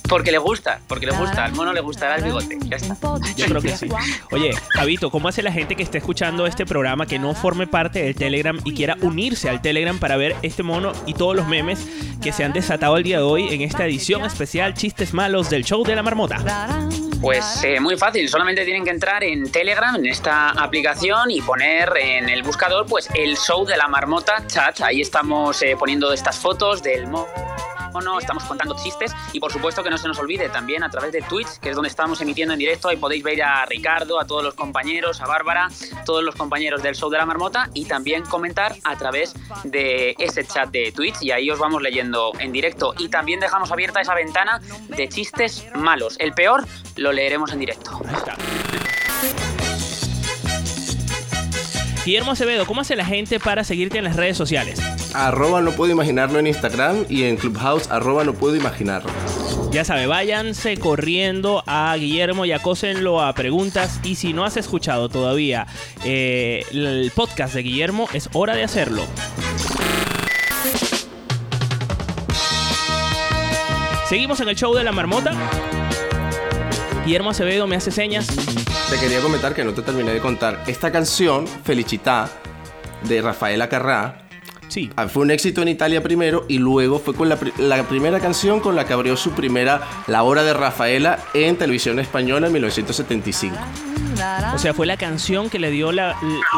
Porque 0.07 0.31
le 0.31 0.37
gusta, 0.37 0.79
porque 0.87 1.07
le 1.07 1.13
gusta, 1.13 1.45
al 1.45 1.53
mono 1.53 1.73
le 1.73 1.81
gustará 1.81 2.17
el 2.17 2.23
bigote, 2.23 2.59
ya 2.65 2.77
está. 2.77 2.95
Yo 3.35 3.45
creo 3.47 3.61
que 3.61 3.75
sí. 3.75 3.87
Oye, 4.31 4.51
Javito, 4.69 5.09
¿cómo 5.09 5.29
hace 5.29 5.41
la 5.41 5.51
gente 5.51 5.75
que 5.75 5.81
esté 5.81 5.97
escuchando 5.97 6.45
este 6.45 6.65
programa 6.65 7.07
que 7.07 7.17
no 7.17 7.33
forme 7.33 7.65
parte 7.65 8.03
del 8.03 8.15
Telegram 8.15 8.59
y 8.63 8.73
quiera 8.73 8.97
unirse 9.01 9.49
al 9.49 9.61
Telegram 9.61 9.97
para 9.97 10.15
ver 10.15 10.35
este 10.43 10.61
mono 10.61 10.91
y 11.07 11.15
todos 11.15 11.35
los 11.35 11.47
memes 11.47 11.87
que 12.21 12.31
se 12.31 12.43
han 12.43 12.53
desatado 12.53 12.97
el 12.97 13.03
día 13.03 13.17
de 13.17 13.23
hoy 13.23 13.53
en 13.53 13.61
esta 13.61 13.85
edición 13.85 14.23
especial 14.23 14.75
Chistes 14.75 15.13
Malos 15.13 15.49
del 15.49 15.65
Show 15.65 15.83
de 15.83 15.95
la 15.95 16.03
Marmota? 16.03 16.37
Pues 17.22 17.63
eh, 17.63 17.80
muy 17.80 17.97
fácil, 17.97 18.30
solamente 18.30 18.63
tienen 18.66 18.84
que 18.84 18.91
entrar 18.91 19.24
en 19.24 19.51
Telegram, 19.51 19.95
en 19.95 20.05
esta 20.05 20.49
aplicación 20.49 21.32
y 21.32 21.41
poner 21.41 21.91
en 21.97 22.30
el 22.30 22.43
buscador 22.43 22.86
pues 22.86 23.09
el 23.16 23.38
show 23.38 23.66
de 23.66 23.78
la 23.78 23.88
marmota 23.88 24.45
chat. 24.47 24.82
Ahí 24.82 25.01
estamos 25.01 25.61
eh, 25.61 25.76
poniendo 25.78 26.11
estas 26.13 26.38
fotos 26.38 26.84
del 26.84 27.07
mono, 27.07 28.20
estamos 28.20 28.43
contando 28.43 28.76
chistes 28.76 29.13
y 29.32 29.39
por 29.39 29.51
supuesto 29.51 29.82
que 29.82 29.89
no 29.89 29.97
se 29.97 30.07
nos 30.07 30.20
olvide 30.20 30.49
también 30.49 30.84
a 30.84 30.89
través 30.89 31.11
de 31.13 31.22
Twitch, 31.22 31.59
que 31.61 31.70
es 31.70 31.76
donde 31.76 31.88
estamos 31.88 32.20
emitiendo 32.22 32.53
en 32.53 32.59
directo, 32.59 32.89
ahí 32.89 32.97
podéis 32.97 33.24
ver 33.24 33.41
a 33.41 33.66
Ricardo, 33.66 34.20
a 34.20 34.28
todos 34.28 34.43
los 34.43 34.53
compañeros, 34.53 35.22
a 35.22 35.26
Bárbara, 35.26 35.70
todos 36.05 36.24
los 36.24 36.36
compañeros 36.36 36.84
del 36.84 36.95
show 36.95 37.09
de 37.09 37.18
la 37.18 37.26
marmota 37.26 37.70
y 37.74 37.86
también 37.86 38.24
comentar 38.24 38.76
a 38.84 38.97
través 38.97 39.34
de 39.63 40.16
ese 40.20 40.45
chat 40.45 40.70
de 40.72 40.91
Twitch 40.91 41.22
y 41.22 41.32
ahí 41.32 41.49
os 41.49 41.57
vamos 41.57 41.82
leyendo 41.82 42.34
en 42.39 42.51
directo 42.51 42.93
y 42.97 43.07
también 43.07 43.39
dejamos 43.39 43.72
abierta 43.72 44.01
esa 44.01 44.13
ventana 44.13 44.59
de 44.89 45.07
chistes 45.07 45.66
malos. 45.76 46.18
El 46.20 46.34
peor 46.34 46.66
lo 46.97 47.04
leeremos 47.11 47.51
en 47.53 47.59
directo. 47.59 48.01
Ahí 48.07 48.15
está. 48.15 48.35
Guillermo 52.05 52.33
Acevedo, 52.33 52.67
¿cómo 52.67 52.81
hace 52.81 52.95
la 52.95 53.03
gente 53.03 53.39
para 53.39 53.63
seguirte 53.63 53.97
en 53.97 54.03
las 54.03 54.15
redes 54.15 54.37
sociales? 54.37 54.79
Arroba 55.15 55.61
no 55.61 55.71
puedo 55.71 55.91
imaginarlo 55.91 56.37
en 56.37 56.45
Instagram 56.45 57.05
y 57.09 57.23
en 57.23 57.35
Clubhouse 57.35 57.89
arroba 57.89 58.23
no 58.23 58.33
puedo 58.33 58.55
imaginarlo. 58.55 59.09
Ya 59.71 59.83
sabe, 59.83 60.05
váyanse 60.05 60.77
corriendo 60.77 61.63
a 61.65 61.95
Guillermo 61.97 62.45
y 62.45 62.51
acósenlo 62.51 63.21
a 63.21 63.33
preguntas. 63.33 63.99
Y 64.03 64.15
si 64.15 64.33
no 64.33 64.45
has 64.45 64.55
escuchado 64.55 65.09
todavía 65.09 65.65
eh, 66.03 66.63
el 66.71 67.11
podcast 67.15 67.55
de 67.55 67.63
Guillermo, 67.63 68.07
es 68.13 68.29
hora 68.33 68.55
de 68.55 68.63
hacerlo. 68.63 69.03
Seguimos 74.07 74.39
en 74.41 74.49
el 74.49 74.55
show 74.55 74.75
de 74.75 74.83
la 74.83 74.91
marmota. 74.91 75.31
Guillermo 77.05 77.29
Acevedo 77.29 77.67
me 77.67 77.75
hace 77.75 77.91
señas. 77.91 78.27
Te 78.89 78.99
quería 78.99 79.19
comentar 79.21 79.53
que 79.53 79.63
no 79.63 79.73
te 79.73 79.81
terminé 79.81 80.11
de 80.11 80.19
contar. 80.19 80.63
Esta 80.67 80.91
canción, 80.91 81.47
Felicità, 81.47 82.29
de 83.03 83.21
Rafaela 83.21 83.69
Carrà, 83.69 84.21
Sí. 84.67 84.89
ah, 84.95 85.07
fue 85.07 85.21
un 85.23 85.29
éxito 85.31 85.61
en 85.61 85.67
Italia 85.67 86.01
primero 86.01 86.45
y 86.49 86.57
luego 86.57 86.97
fue 86.99 87.13
con 87.13 87.29
la, 87.29 87.35
pri- 87.37 87.53
la 87.59 87.83
primera 87.83 88.19
canción 88.19 88.59
con 88.59 88.75
la 88.75 88.85
que 88.85 88.93
abrió 88.93 89.15
su 89.15 89.31
primera 89.31 89.81
La 90.07 90.23
Hora 90.23 90.41
de 90.43 90.53
Rafaela 90.55 91.19
en 91.35 91.55
televisión 91.57 91.99
española 91.99 92.47
en 92.47 92.53
1975. 92.53 93.55
O 94.55 94.57
sea, 94.57 94.73
fue 94.73 94.87
la 94.87 94.97
canción 94.97 95.49
que 95.51 95.59
le 95.59 95.69
dio 95.69 95.91
la, 95.91 96.15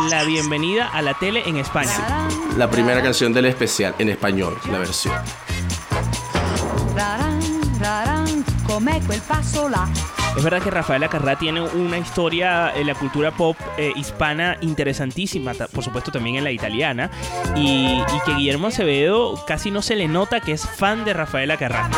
la 0.09 0.23
bienvenida 0.23 0.87
a 0.87 1.01
la 1.01 1.15
tele 1.15 1.43
en 1.45 1.57
España. 1.57 1.91
La 2.55 2.69
primera 2.69 3.01
canción 3.03 3.33
del 3.33 3.45
especial 3.45 3.93
en 3.99 4.07
español, 4.09 4.57
la 4.71 4.77
versión. 4.77 5.13
Es 10.37 10.43
verdad 10.43 10.61
que 10.61 10.69
Rafaela 10.69 11.09
Carrá 11.09 11.35
tiene 11.35 11.61
una 11.61 11.97
historia 11.97 12.71
en 12.75 12.85
la 12.85 12.93
cultura 12.93 13.31
pop 13.31 13.57
eh, 13.75 13.91
hispana 13.95 14.57
interesantísima, 14.61 15.53
por 15.53 15.83
supuesto 15.83 16.11
también 16.11 16.35
en 16.35 16.43
la 16.43 16.51
italiana, 16.51 17.09
y, 17.55 17.97
y 17.97 18.19
que 18.23 18.35
Guillermo 18.35 18.67
Acevedo 18.67 19.43
casi 19.47 19.71
no 19.71 19.81
se 19.81 19.95
le 19.95 20.07
nota 20.07 20.39
que 20.39 20.51
es 20.51 20.63
fan 20.63 21.05
de 21.05 21.13
Rafaela 21.13 21.57
Carrá. 21.57 21.89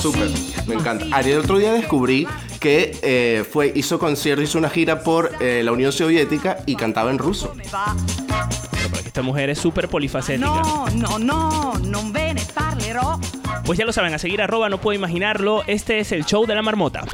Súper, 0.00 0.30
me 0.68 0.74
encanta. 0.74 1.04
Ayer 1.10 1.34
el 1.34 1.40
otro 1.40 1.58
día 1.58 1.72
descubrí 1.72 2.28
que 2.60 2.96
eh, 3.02 3.44
fue, 3.50 3.72
hizo 3.74 3.98
concierto, 3.98 4.42
hizo 4.42 4.58
una 4.58 4.70
gira 4.70 5.02
por 5.02 5.32
eh, 5.40 5.62
la 5.64 5.72
Unión 5.72 5.90
Soviética 5.90 6.58
y 6.64 6.76
cantaba 6.76 7.10
en 7.10 7.18
ruso. 7.18 7.54
Pero 7.56 8.96
esta 9.04 9.22
mujer 9.22 9.50
es 9.50 9.58
súper 9.58 9.88
polifacética. 9.88 10.46
No, 10.46 10.86
no, 10.94 11.18
no, 11.18 11.72
non 11.82 12.12
ve 12.12 12.34
ne 12.34 12.42
parlerò. 12.54 13.18
Pues 13.64 13.78
ya 13.78 13.84
lo 13.84 13.92
saben, 13.92 14.14
a 14.14 14.18
seguir 14.18 14.42
arroba, 14.42 14.68
no 14.68 14.78
puedo 14.78 14.96
imaginarlo. 14.96 15.62
Este 15.66 16.00
es 16.00 16.12
el 16.12 16.24
show 16.24 16.46
de 16.46 16.54
la 16.54 16.62
marmota. 16.62 17.04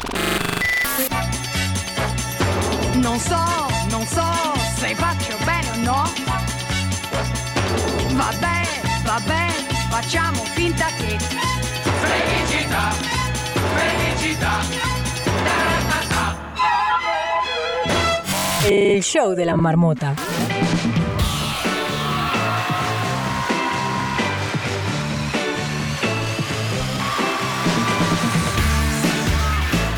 Non 2.97 3.21
so, 3.21 3.45
non 3.91 4.07
so 4.07 4.25
se 4.79 4.95
faccio 4.97 5.37
bene 5.45 5.71
o 5.71 5.77
no. 5.85 6.05
Vabbè, 8.17 8.63
vabbè, 9.05 9.47
facciamo 9.91 10.43
finta 10.55 10.87
che. 10.97 11.19
Felicità, 12.03 12.91
felicità. 13.77 14.95
El 18.69 19.03
show 19.03 19.35
de 19.35 19.45
la 19.45 19.55
marmota. 19.55 20.15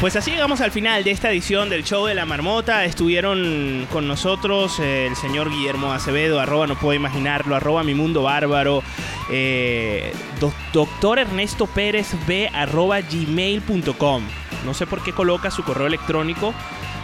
Pues 0.01 0.15
así 0.15 0.31
llegamos 0.31 0.61
al 0.61 0.71
final 0.71 1.03
de 1.03 1.11
esta 1.11 1.29
edición 1.31 1.69
del 1.71 1.83
show 1.83 2.07
de 2.07 2.15
la 2.15 2.25
marmota. 2.25 2.85
Estuvieron 2.85 3.85
con 3.91 4.07
nosotros 4.07 4.79
eh, 4.79 5.09
el 5.09 5.17
señor 5.17 5.51
Guillermo 5.51 5.93
Acevedo, 5.93 6.39
arroba 6.39 6.69
no 6.69 6.77
puedo 6.79 6.95
imaginarlo, 6.95 7.57
arroba 7.57 7.83
mi 7.83 7.95
mundo 7.95 8.23
bárbaro, 8.23 8.85
eh, 9.29 10.13
doc- 10.39 10.55
doctor 10.73 11.19
Ernesto 11.19 11.67
Pérez 11.67 12.15
B, 12.29 12.49
arroba 12.55 13.01
gmail.com. 13.01 14.23
No 14.65 14.73
sé 14.75 14.87
por 14.87 15.03
qué 15.03 15.13
coloca 15.13 15.51
su 15.51 15.65
correo 15.65 15.89
electrónico, 15.89 16.55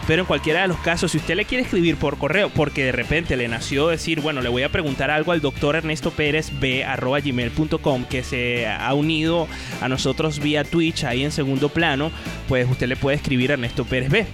pero 0.07 0.21
en 0.21 0.25
cualquiera 0.27 0.61
de 0.61 0.67
los 0.67 0.77
casos, 0.77 1.11
si 1.11 1.17
usted 1.17 1.35
le 1.35 1.45
quiere 1.45 1.63
escribir 1.63 1.95
por 1.97 2.17
correo, 2.17 2.49
porque 2.49 2.83
de 2.85 2.91
repente 2.91 3.35
le 3.37 3.47
nació 3.47 3.87
decir, 3.87 4.21
bueno, 4.21 4.41
le 4.41 4.49
voy 4.49 4.63
a 4.63 4.69
preguntar 4.69 5.09
algo 5.09 5.31
al 5.31 5.41
doctor 5.41 5.75
Ernesto 5.75 6.11
Pérez 6.11 6.51
B, 6.59 6.83
arroba 6.85 7.19
gmail.com, 7.19 8.05
que 8.05 8.23
se 8.23 8.67
ha 8.67 8.93
unido 8.93 9.47
a 9.81 9.89
nosotros 9.89 10.39
vía 10.39 10.63
Twitch 10.63 11.03
ahí 11.05 11.23
en 11.23 11.31
segundo 11.31 11.69
plano, 11.69 12.11
pues 12.47 12.69
usted 12.69 12.87
le 12.87 12.95
puede 12.95 13.17
escribir 13.17 13.51
Ernesto 13.51 13.83
Pérez 13.85 14.09
B. 14.09 14.25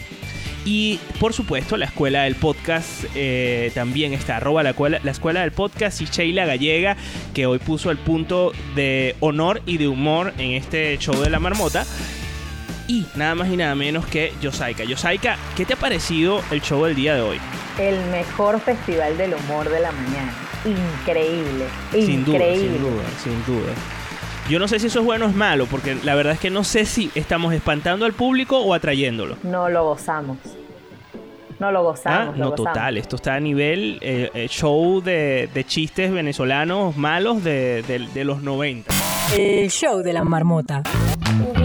Y 0.64 1.00
por 1.20 1.34
supuesto, 1.34 1.76
la 1.76 1.86
escuela 1.86 2.24
del 2.24 2.36
podcast 2.36 3.06
eh, 3.16 3.72
también 3.74 4.14
está, 4.14 4.38
arroba 4.38 4.62
la, 4.62 4.72
escuela- 4.72 5.00
la 5.04 5.10
escuela 5.10 5.42
del 5.42 5.52
podcast 5.52 6.02
y 6.02 6.06
Sheila 6.06 6.46
Gallega, 6.46 6.98
que 7.34 7.48
hoy 7.48 7.58
puso 7.58 7.90
el 7.90 7.98
punto 7.98 8.52
de 8.76 9.16
honor 9.22 9.64
y 9.66 9.78
de 9.78 9.88
humor 9.88 10.34
en 10.38 10.52
este 10.52 10.96
show 11.00 11.16
de 11.20 11.32
la 11.32 11.40
marmota. 11.40 11.86
Y 12.92 13.06
nada 13.16 13.36
más 13.36 13.48
y 13.50 13.56
nada 13.56 13.74
menos 13.74 14.06
que 14.06 14.34
Yosaika. 14.42 14.84
Yosaika, 14.84 15.38
¿qué 15.56 15.66
te 15.66 15.74
ha 15.74 15.78
parecido 15.78 16.42
el 16.52 16.62
show 16.62 16.84
del 16.86 16.96
día 16.96 17.16
de 17.16 17.22
hoy? 17.22 17.38
El 17.80 17.98
mejor 18.12 18.60
festival 18.60 19.18
del 19.18 19.34
humor 19.34 19.70
de 19.70 19.80
la 19.80 19.92
mañana. 19.94 20.34
Increíble. 20.66 21.66
Sin 21.92 22.26
duda, 22.26 22.36
Increíble. 22.38 22.70
sin 22.70 22.82
duda, 22.82 23.04
sin 23.24 23.46
duda. 23.46 23.72
Yo 24.50 24.60
no 24.60 24.68
sé 24.68 24.80
si 24.80 24.88
eso 24.88 25.00
es 25.00 25.06
bueno 25.06 25.28
o 25.28 25.30
es 25.30 25.36
malo, 25.36 25.68
porque 25.68 25.96
la 26.04 26.16
verdad 26.16 26.34
es 26.34 26.40
que 26.40 26.50
no 26.50 26.66
sé 26.66 26.86
si 26.86 27.10
estamos 27.16 27.54
espantando 27.54 28.06
al 28.06 28.12
público 28.14 28.60
o 28.60 28.74
atrayéndolo. 28.74 29.38
No 29.44 29.70
lo 29.70 29.86
gozamos. 29.86 30.38
No 31.60 31.72
lo 31.72 31.80
Ah, 31.80 31.84
gozamos. 31.84 32.38
lo 32.38 32.44
no, 32.46 32.50
gozamos. 32.52 32.74
total. 32.74 32.98
Esto 32.98 33.16
está 33.16 33.36
a 33.36 33.40
nivel 33.40 34.00
eh, 34.02 34.30
eh, 34.34 34.48
show 34.50 35.02
de, 35.02 35.48
de 35.54 35.64
chistes 35.64 36.12
venezolanos 36.12 36.98
malos 36.98 37.42
de, 37.44 37.84
de- 37.84 38.00
de 38.14 38.24
los 38.26 38.42
90. 38.42 38.92
El 39.38 39.70
show 39.72 40.02
de 40.02 40.12
la 40.12 40.24
marmota. 40.26 40.84
Un. 41.56 41.64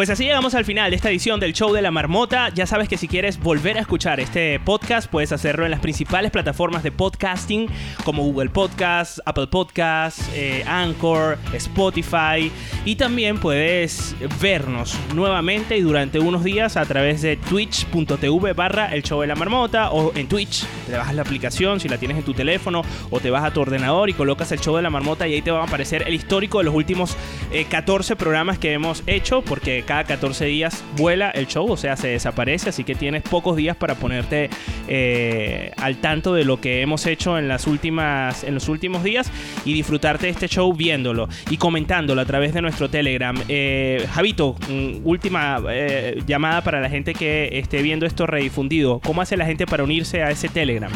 Pues 0.00 0.08
así 0.08 0.24
llegamos 0.24 0.54
al 0.54 0.64
final 0.64 0.88
de 0.88 0.96
esta 0.96 1.10
edición 1.10 1.40
del 1.40 1.52
show 1.52 1.74
de 1.74 1.82
la 1.82 1.90
marmota. 1.90 2.48
Ya 2.54 2.64
sabes 2.64 2.88
que 2.88 2.96
si 2.96 3.06
quieres 3.06 3.38
volver 3.38 3.76
a 3.76 3.82
escuchar 3.82 4.18
este 4.18 4.58
podcast, 4.58 5.10
puedes 5.10 5.30
hacerlo 5.30 5.66
en 5.66 5.70
las 5.70 5.80
principales 5.80 6.30
plataformas 6.30 6.82
de 6.82 6.90
podcasting 6.90 7.68
como 8.02 8.22
Google 8.22 8.48
Podcasts, 8.48 9.20
Apple 9.26 9.48
Podcasts, 9.48 10.30
eh, 10.32 10.64
Anchor, 10.66 11.36
Spotify. 11.52 12.50
Y 12.86 12.96
también 12.96 13.36
puedes 13.36 14.16
vernos 14.40 14.96
nuevamente 15.14 15.76
y 15.76 15.82
durante 15.82 16.18
unos 16.18 16.44
días 16.44 16.78
a 16.78 16.86
través 16.86 17.20
de 17.20 17.36
twitch.tv 17.36 18.54
barra 18.54 18.94
el 18.94 19.02
show 19.02 19.20
de 19.20 19.26
la 19.26 19.34
marmota 19.34 19.90
o 19.90 20.14
en 20.16 20.28
Twitch. 20.28 20.64
Te 20.86 20.96
bajas 20.96 21.14
la 21.14 21.20
aplicación 21.20 21.78
si 21.78 21.90
la 21.90 21.98
tienes 21.98 22.16
en 22.16 22.24
tu 22.24 22.32
teléfono 22.32 22.80
o 23.10 23.20
te 23.20 23.28
vas 23.28 23.44
a 23.44 23.52
tu 23.52 23.60
ordenador 23.60 24.08
y 24.08 24.14
colocas 24.14 24.50
el 24.50 24.60
show 24.60 24.74
de 24.76 24.82
la 24.82 24.88
marmota 24.88 25.28
y 25.28 25.34
ahí 25.34 25.42
te 25.42 25.50
va 25.50 25.60
a 25.60 25.64
aparecer 25.64 26.04
el 26.06 26.14
histórico 26.14 26.56
de 26.56 26.64
los 26.64 26.74
últimos 26.74 27.18
eh, 27.52 27.66
14 27.66 28.16
programas 28.16 28.58
que 28.58 28.72
hemos 28.72 29.02
hecho 29.06 29.42
porque 29.42 29.84
cada 29.90 30.04
14 30.04 30.44
días 30.44 30.84
vuela 30.96 31.30
el 31.30 31.48
show, 31.48 31.68
o 31.68 31.76
sea, 31.76 31.96
se 31.96 32.06
desaparece, 32.06 32.68
así 32.68 32.84
que 32.84 32.94
tienes 32.94 33.24
pocos 33.24 33.56
días 33.56 33.76
para 33.76 33.96
ponerte 33.96 34.48
eh, 34.86 35.72
al 35.78 35.96
tanto 35.96 36.32
de 36.32 36.44
lo 36.44 36.60
que 36.60 36.80
hemos 36.80 37.06
hecho 37.06 37.36
en 37.36 37.48
las 37.48 37.66
últimas 37.66 38.44
en 38.44 38.54
los 38.54 38.68
últimos 38.68 39.02
días 39.02 39.32
y 39.64 39.72
disfrutarte 39.72 40.26
de 40.26 40.30
este 40.30 40.46
show 40.46 40.72
viéndolo 40.72 41.28
y 41.50 41.56
comentándolo 41.56 42.20
a 42.20 42.24
través 42.24 42.54
de 42.54 42.62
nuestro 42.62 42.88
Telegram. 42.88 43.34
Eh, 43.48 44.06
Javito, 44.12 44.54
mm, 44.68 44.98
última 45.02 45.60
eh, 45.68 46.22
llamada 46.24 46.62
para 46.62 46.80
la 46.80 46.88
gente 46.88 47.12
que 47.12 47.58
esté 47.58 47.82
viendo 47.82 48.06
esto 48.06 48.28
redifundido. 48.28 49.00
¿Cómo 49.00 49.22
hace 49.22 49.36
la 49.36 49.44
gente 49.44 49.66
para 49.66 49.82
unirse 49.82 50.22
a 50.22 50.30
ese 50.30 50.48
Telegram? 50.48 50.92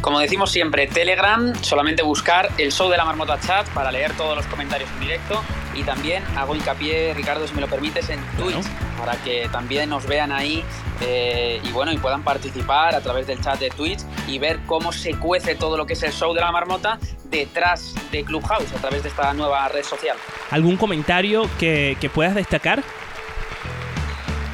Como 0.00 0.20
decimos 0.20 0.52
siempre, 0.52 0.86
Telegram, 0.86 1.52
solamente 1.60 2.02
buscar 2.02 2.48
el 2.56 2.72
show 2.72 2.88
de 2.88 2.96
la 2.96 3.04
marmota 3.04 3.38
chat 3.40 3.68
para 3.70 3.90
leer 3.90 4.12
todos 4.12 4.36
los 4.36 4.46
comentarios 4.46 4.88
en 4.90 5.00
directo 5.00 5.42
y 5.74 5.82
también 5.82 6.22
hago 6.36 6.54
hincapié, 6.54 7.14
Ricardo, 7.14 7.46
si 7.48 7.54
me 7.54 7.60
lo 7.60 7.66
permites, 7.66 8.08
en 8.08 8.20
Twitch, 8.36 8.64
para 8.98 9.16
que 9.16 9.48
también 9.50 9.90
nos 9.90 10.06
vean 10.06 10.30
ahí 10.30 10.64
eh, 11.00 11.60
y 11.64 11.70
bueno, 11.72 11.92
y 11.92 11.98
puedan 11.98 12.22
participar 12.22 12.94
a 12.94 13.00
través 13.00 13.26
del 13.26 13.40
chat 13.40 13.58
de 13.58 13.70
Twitch 13.70 14.00
y 14.28 14.38
ver 14.38 14.60
cómo 14.66 14.92
se 14.92 15.14
cuece 15.14 15.56
todo 15.56 15.76
lo 15.76 15.84
que 15.84 15.94
es 15.94 16.02
el 16.04 16.12
show 16.12 16.32
de 16.32 16.40
la 16.40 16.52
marmota 16.52 16.98
detrás 17.24 17.94
de 18.12 18.24
Clubhouse 18.24 18.72
a 18.72 18.80
través 18.80 19.02
de 19.02 19.08
esta 19.08 19.34
nueva 19.34 19.68
red 19.68 19.82
social. 19.82 20.16
¿Algún 20.50 20.76
comentario 20.76 21.50
que, 21.58 21.96
que 22.00 22.08
puedas 22.08 22.34
destacar? 22.34 22.82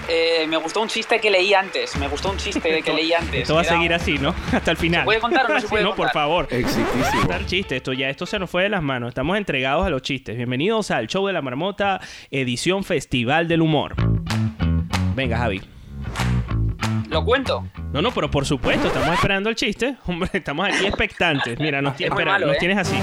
Eh, 0.09 0.46
me 0.48 0.57
gustó 0.59 0.82
un 0.82 0.88
chiste 0.88 1.18
que 1.18 1.30
leí 1.30 1.55
antes, 1.55 1.96
me 1.96 2.09
gustó 2.09 2.30
un 2.30 2.36
chiste 2.36 2.70
de 2.70 2.82
que 2.82 2.92
leí 2.92 3.12
antes. 3.18 3.42
Esto 3.42 3.55
va 3.55 3.62
a 3.62 3.64
seguir 3.64 3.94
así, 3.94 4.18
¿no? 4.18 4.34
Hasta 4.52 4.70
el 4.70 4.76
final. 4.76 5.00
¿Se 5.00 5.05
puede 5.07 5.20
contar 5.20 5.46
o 5.50 5.55
no 5.55 5.61
se 5.61 5.68
puede 5.70 5.82
no, 5.82 5.90
por 5.90 5.96
contar? 5.96 6.12
favor. 6.12 6.46
Exitísimo. 6.50 7.20
Contar 7.20 7.46
chiste, 7.46 7.76
esto 7.76 7.92
ya 7.92 8.09
esto 8.11 8.26
se 8.26 8.38
nos 8.38 8.50
fue 8.50 8.64
de 8.64 8.68
las 8.68 8.82
manos. 8.82 9.09
Estamos 9.09 9.36
entregados 9.38 9.86
a 9.86 9.90
los 9.90 10.02
chistes. 10.02 10.36
Bienvenidos 10.36 10.90
al 10.90 11.07
show 11.07 11.26
de 11.26 11.32
la 11.32 11.40
marmota, 11.42 12.00
edición 12.30 12.84
Festival 12.84 13.48
del 13.48 13.62
Humor. 13.62 13.94
Venga, 15.14 15.38
Javi. 15.38 15.62
¿Lo 17.09 17.24
cuento? 17.24 17.64
No, 17.92 18.02
no, 18.02 18.11
pero 18.11 18.30
por 18.30 18.44
supuesto, 18.44 18.88
estamos 18.88 19.14
esperando 19.14 19.48
el 19.48 19.55
chiste. 19.55 19.94
Hombre, 20.07 20.28
estamos 20.32 20.66
aquí 20.68 20.84
expectantes. 20.86 21.59
Mira, 21.61 21.80
nos, 21.80 21.94
Es 21.94 22.00
muy 22.00 22.09
espera, 22.09 22.32
malo, 22.32 22.46
nos 22.48 22.57
¿eh? 22.57 22.59
tienes 22.59 22.78
así. 22.78 22.96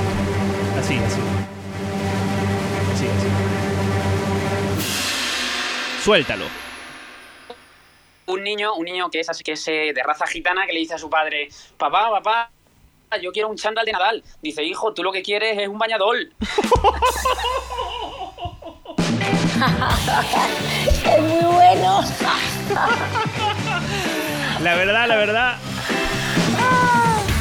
Así, 0.78 0.98
así. 0.98 1.20
Así, 2.94 3.06
así. 3.06 3.28
Suéltalo. 6.04 6.46
Un 8.32 8.44
niño, 8.44 8.74
un 8.76 8.86
niño 8.86 9.10
que 9.10 9.20
es 9.20 9.30
así 9.30 9.44
que 9.44 9.54
es 9.54 9.68
eh, 9.68 9.92
de 9.94 10.04
raza 10.04 10.26
gitana 10.26 10.66
que 10.66 10.74
le 10.74 10.80
dice 10.80 10.96
a 10.96 10.98
su 10.98 11.10
padre, 11.10 11.50
papá, 11.78 12.10
papá, 12.10 12.52
yo 13.22 13.32
quiero 13.32 13.50
un 13.50 13.58
chándal 13.58 13.86
de 13.86 13.92
Nadal. 13.92 14.24
Dice, 14.42 14.64
hijo, 14.64 14.94
tú 14.94 15.04
lo 15.04 15.12
que 15.12 15.22
quieres 15.22 15.58
es 15.58 15.68
un 15.68 15.78
bañadol. 15.78 16.34
Es 19.62 21.22
muy 21.22 21.54
bueno. 21.54 22.02
La 24.62 24.76
verdad, 24.76 25.08
la 25.08 25.16
verdad. 25.16 25.58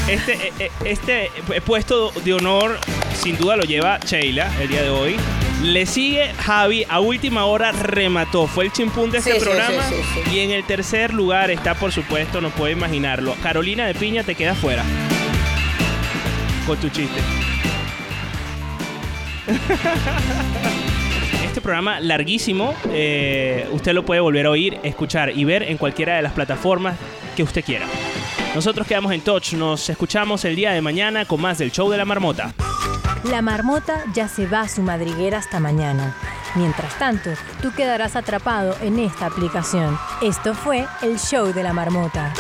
Este, 0.08 0.32
eh, 0.32 0.52
eh, 0.58 0.70
este 0.84 1.30
puesto 1.64 2.10
de 2.10 2.34
honor 2.34 2.78
sin 3.14 3.38
duda 3.38 3.56
lo 3.56 3.62
lleva 3.62 3.98
Sheila 3.98 4.50
el 4.60 4.68
día 4.68 4.82
de 4.82 4.90
hoy. 4.90 5.16
Le 5.62 5.84
sigue 5.84 6.32
Javi, 6.38 6.84
a 6.88 7.00
última 7.00 7.44
hora 7.44 7.70
remató. 7.72 8.46
Fue 8.46 8.64
el 8.64 8.72
chimpún 8.72 9.10
de 9.10 9.18
este 9.18 9.34
Sí, 9.34 9.40
programa. 9.40 9.82
sí, 9.88 9.94
sí, 10.24 10.36
Y 10.36 10.38
en 10.40 10.50
el 10.52 10.64
tercer 10.64 11.12
lugar 11.12 11.50
está, 11.50 11.74
por 11.74 11.92
supuesto, 11.92 12.40
no 12.40 12.48
puedo 12.50 12.72
imaginarlo. 12.72 13.34
Carolina 13.42 13.86
de 13.86 13.94
Piña 13.94 14.22
te 14.22 14.34
queda 14.34 14.54
fuera. 14.54 14.82
Con 16.66 16.78
tu 16.78 16.88
chiste. 16.88 17.20
Este 21.44 21.60
programa 21.60 21.98
larguísimo, 21.98 22.74
eh, 22.92 23.66
usted 23.72 23.92
lo 23.92 24.04
puede 24.04 24.20
volver 24.20 24.46
a 24.46 24.50
oír, 24.50 24.78
escuchar 24.84 25.36
y 25.36 25.44
ver 25.44 25.64
en 25.64 25.78
cualquiera 25.78 26.14
de 26.14 26.22
las 26.22 26.32
plataformas 26.32 26.94
que 27.34 27.42
usted 27.42 27.64
quiera. 27.64 27.86
Nosotros 28.54 28.86
quedamos 28.86 29.10
en 29.12 29.20
touch, 29.20 29.54
nos 29.54 29.90
escuchamos 29.90 30.44
el 30.44 30.54
día 30.54 30.70
de 30.70 30.80
mañana 30.80 31.24
con 31.24 31.40
más 31.40 31.58
del 31.58 31.72
show 31.72 31.90
de 31.90 31.96
la 31.96 32.04
marmota. 32.04 32.54
La 33.24 33.42
marmota 33.42 34.04
ya 34.14 34.28
se 34.28 34.46
va 34.46 34.60
a 34.62 34.68
su 34.68 34.80
madriguera 34.80 35.36
hasta 35.38 35.60
mañana. 35.60 36.16
Mientras 36.54 36.98
tanto, 36.98 37.28
tú 37.60 37.70
quedarás 37.72 38.16
atrapado 38.16 38.74
en 38.80 38.98
esta 38.98 39.26
aplicación. 39.26 39.98
Esto 40.22 40.54
fue 40.54 40.86
el 41.02 41.18
show 41.18 41.52
de 41.52 41.62
la 41.62 41.74
marmota. 41.74 42.32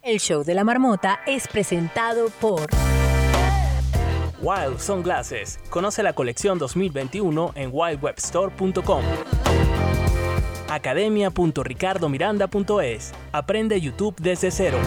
El 0.00 0.20
show 0.20 0.44
de 0.44 0.54
la 0.54 0.62
marmota 0.62 1.18
es 1.26 1.48
presentado 1.48 2.28
por... 2.40 2.68
Wild 4.40 4.78
Sunglasses. 4.78 5.58
Conoce 5.70 6.04
la 6.04 6.12
colección 6.12 6.58
2021 6.58 7.52
en 7.56 7.70
wildwebstore.com. 7.72 9.02
Academia.ricardomiranda.es. 10.68 13.12
Aprende 13.32 13.80
YouTube 13.80 14.14
desde 14.18 14.50
cero. 14.50 14.78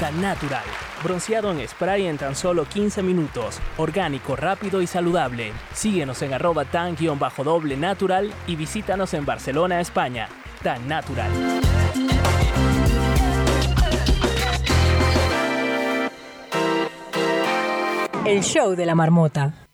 Tan 0.00 0.22
Natural. 0.22 0.62
Bronceado 1.02 1.50
en 1.50 1.66
spray 1.66 2.06
en 2.06 2.18
tan 2.18 2.36
solo 2.36 2.66
15 2.66 3.02
minutos. 3.02 3.58
Orgánico, 3.78 4.36
rápido 4.36 4.80
y 4.80 4.86
saludable. 4.86 5.52
Síguenos 5.74 6.22
en 6.22 6.34
arroba 6.34 6.64
tan-doble 6.64 7.76
natural 7.76 8.32
y 8.46 8.54
visítanos 8.54 9.12
en 9.14 9.26
Barcelona, 9.26 9.80
España. 9.80 10.28
Tan 10.62 10.86
Natural. 10.86 11.30
El 18.24 18.42
show 18.44 18.76
de 18.76 18.86
la 18.86 18.94
marmota. 18.94 19.67